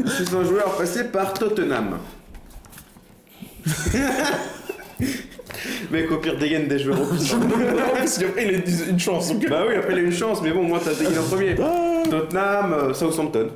C'est 0.07 0.35
un 0.35 0.45
joueur 0.45 0.77
passé 0.77 1.05
par 1.05 1.35
Tottenham. 1.35 1.99
Mec, 5.91 6.11
au 6.11 6.19
pire, 6.19 6.37
dégaine 6.39 6.69
des 6.69 6.79
joueurs 6.79 7.01
au. 7.01 7.05
Parce 7.95 8.19
qu'après, 8.19 8.47
il 8.47 8.55
a 8.55 8.91
une 8.91 8.99
chance. 8.99 9.33
donc- 9.33 9.49
bah 9.49 9.65
oui, 9.69 9.75
après, 9.77 9.93
il 9.93 9.99
a 9.99 10.03
une 10.03 10.13
chance, 10.13 10.41
mais 10.43 10.51
bon, 10.53 10.63
moi, 10.63 10.81
t'as 10.83 10.95
dégainé 10.95 11.19
en 11.19 11.23
premier. 11.25 11.55
Tottenham, 12.11 12.73
euh, 12.73 12.95
Southampton. 12.95 13.49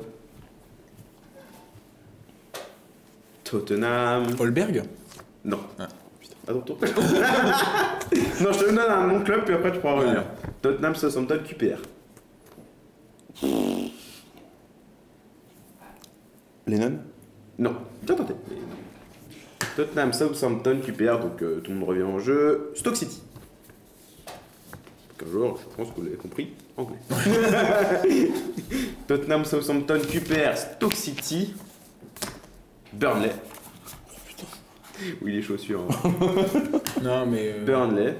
Tottenham. 3.43 4.27
Holberg 4.39 4.83
Non. 5.45 5.59
Ah. 5.79 5.87
Ton 6.45 6.59
tour. 6.61 6.77
non, 8.41 8.51
je 8.51 8.59
te 8.59 8.65
donne 8.65 8.79
un 8.79 9.07
nom 9.07 9.19
de 9.19 9.23
club, 9.23 9.45
puis 9.45 9.53
après, 9.55 9.71
tu 9.71 9.79
pourras 9.79 9.93
revenir. 9.95 10.23
Tottenham, 10.61 10.95
Southampton, 10.95 11.39
QPR. 11.47 11.77
Lennon? 16.67 16.99
Non, 17.59 17.75
bien 18.01 18.15
tenté. 18.15 18.33
Tottenham, 19.75 20.13
Southampton, 20.13 20.79
QPR, 20.85 21.19
donc 21.19 21.41
euh, 21.41 21.59
tout 21.61 21.71
le 21.71 21.77
monde 21.77 21.89
revient 21.89 22.03
en 22.03 22.19
jeu. 22.19 22.71
Stoke 22.75 22.95
City. 22.95 23.21
Donc 24.27 25.27
un 25.27 25.31
joueur, 25.31 25.57
je 25.57 25.75
pense 25.75 25.89
que 25.89 25.95
vous 25.95 26.03
l'avez 26.03 26.15
compris, 26.17 26.53
anglais. 26.77 26.97
Tottenham, 29.07 29.45
Southampton, 29.45 29.99
QPR, 29.99 30.55
Stoke 30.55 30.93
City, 30.93 31.53
Burnley. 32.93 33.31
Oui, 35.21 35.33
les 35.33 35.41
chaussures. 35.41 35.81
hein. 35.89 36.11
Non, 37.03 37.25
mais. 37.25 37.53
euh, 37.53 37.65
Burnley. 37.65 38.15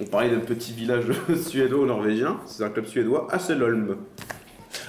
On 0.00 0.04
parlait 0.04 0.30
d'un 0.30 0.40
petit 0.40 0.72
village 0.72 1.04
suédois-norvégien, 1.48 2.38
c'est 2.46 2.64
un 2.64 2.70
club 2.70 2.86
suédois, 2.86 3.28
Hasselholm. 3.30 3.96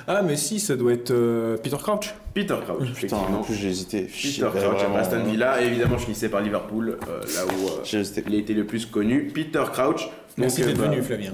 Ah, 0.08 0.22
mais 0.22 0.36
si, 0.36 0.60
ça 0.60 0.76
doit 0.76 0.94
être 0.94 1.12
euh, 1.12 1.58
Peter 1.58 1.78
Crouch. 1.78 2.14
Peter 2.34 2.56
Crouch, 2.66 2.80
Putain, 2.80 2.92
effectivement. 2.92 3.40
en 3.40 3.44
plus, 3.44 3.56
j'ai 3.56 3.70
hésité. 3.70 4.04
Peter 4.04 4.42
Crouch 4.42 4.62
vraiment, 4.62 4.96
à 4.96 5.00
Aston 5.00 5.24
Villa, 5.24 5.62
et 5.62 5.68
évidemment 5.68 5.98
je 5.98 6.06
finissais 6.06 6.30
par 6.30 6.42
Liverpool, 6.42 6.98
euh, 7.08 7.20
là 7.22 7.46
où 7.46 7.68
euh, 7.68 8.04
il 8.28 8.36
a 8.36 8.38
été 8.38 8.54
le 8.54 8.66
plus 8.66 8.86
connu. 8.86 9.28
Peter 9.34 9.64
Crouch. 9.72 10.10
Merci 10.38 10.62
d'être 10.62 10.80
euh, 10.80 10.86
venu, 10.86 10.98
bah, 10.98 11.04
Flavien. 11.04 11.32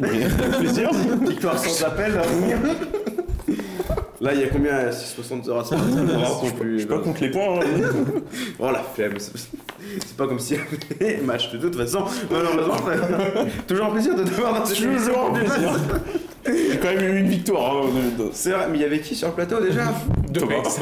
Plaisir. 0.60 0.92
Victoire 1.28 1.58
sans 1.58 1.86
appel. 1.86 2.14
Là, 2.14 2.22
Là, 4.22 4.34
il 4.34 4.42
y 4.42 4.44
a 4.44 4.48
combien? 4.48 4.92
60 4.92 5.48
heures 5.48 5.60
à 5.60 5.64
se 5.64 5.70
faire 5.76 5.84
non 5.86 6.52
plus. 6.60 6.82
Je 6.82 6.88
peux 6.88 6.96
pas 6.98 7.02
compte 7.04 7.20
les 7.22 7.30
points. 7.32 7.60
hein. 7.60 7.82
Voilà, 8.60 8.84
flemme. 8.94 9.14
C'est 9.18 10.18
pas 10.18 10.28
comme 10.28 10.40
si 10.40 10.56
match 11.24 11.52
de 11.54 11.58
toute 11.58 11.76
façon. 11.76 12.04
Malheureusement, 12.30 12.76
toujours 13.68 13.86
un 13.86 13.92
plaisir 13.92 14.16
de 14.16 14.24
te 14.24 14.30
voir 14.32 14.54
dans 14.60 14.66
cette 14.66 14.82
émission. 14.82 15.14
Toujours 15.14 15.30
un 15.30 15.34
plaisir. 15.40 15.72
J'ai 16.46 16.78
quand 16.80 16.88
même 16.96 17.04
eu 17.16 17.20
une 17.20 17.28
victoire. 17.30 17.84
hein, 17.86 17.90
C'est 18.34 18.52
vrai, 18.52 18.68
mais 18.72 18.78
il 18.78 18.82
y 18.82 18.86
avait 18.86 19.00
qui 19.00 19.16
sur 19.16 19.28
le 19.30 19.36
plateau 19.36 19.62
déjà? 19.62 19.84
Thomas. 20.34 20.56
Rex. 20.56 20.80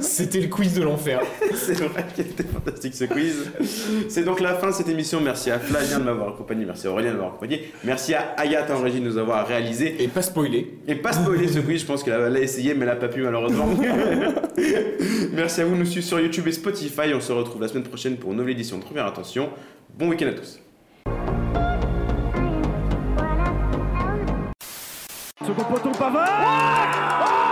C'était 0.00 0.40
le 0.40 0.48
quiz 0.48 0.74
de 0.74 0.82
l'enfer. 0.82 1.20
C'est 1.54 1.74
vrai 1.74 2.04
qu'il 2.14 2.26
était 2.26 2.44
fantastique 2.44 2.94
ce 2.94 3.04
quiz. 3.04 3.50
C'est 4.08 4.24
donc 4.24 4.40
la 4.40 4.54
fin 4.54 4.68
de 4.68 4.72
cette 4.72 4.88
émission. 4.88 5.20
Merci 5.20 5.50
à 5.50 5.58
Flavien 5.58 5.98
de 5.98 6.04
m'avoir 6.04 6.30
accompagné, 6.30 6.64
merci 6.64 6.86
à 6.86 6.90
Aurélien 6.90 7.10
de 7.10 7.14
m'avoir 7.14 7.32
accompagné, 7.32 7.72
merci 7.84 8.14
à 8.14 8.34
Agathe 8.36 8.70
en 8.70 8.80
régie 8.80 9.00
de 9.00 9.04
nous 9.04 9.18
avoir 9.18 9.46
réalisé. 9.46 10.02
Et 10.02 10.08
pas 10.08 10.22
spoilé. 10.22 10.78
Et 10.86 10.94
pas 10.94 11.12
spoiler 11.12 11.48
ce 11.48 11.60
quiz, 11.60 11.80
je 11.80 11.86
pense 11.86 12.02
qu'elle 12.02 12.32
l'a 12.32 12.40
essayé, 12.40 12.74
mais 12.74 12.80
elle 12.80 12.92
n'a 12.92 12.96
pas 12.96 13.08
pu 13.08 13.22
malheureusement. 13.22 13.68
merci 15.32 15.60
à 15.60 15.64
vous 15.64 15.74
de 15.74 15.80
nous 15.80 15.86
suivre 15.86 16.06
sur 16.06 16.20
YouTube 16.20 16.46
et 16.46 16.52
Spotify. 16.52 17.14
On 17.14 17.20
se 17.20 17.32
retrouve 17.32 17.62
la 17.62 17.68
semaine 17.68 17.84
prochaine 17.84 18.16
pour 18.16 18.32
une 18.32 18.38
nouvelle 18.38 18.52
édition 18.52 18.78
de 18.78 18.82
Première 18.82 19.06
Attention. 19.06 19.50
Bon 19.98 20.08
week-end 20.08 20.28
à 20.28 20.32
tous. 20.32 20.60
Second 25.46 25.64
poteau 25.64 25.92
Pavard 25.92 27.45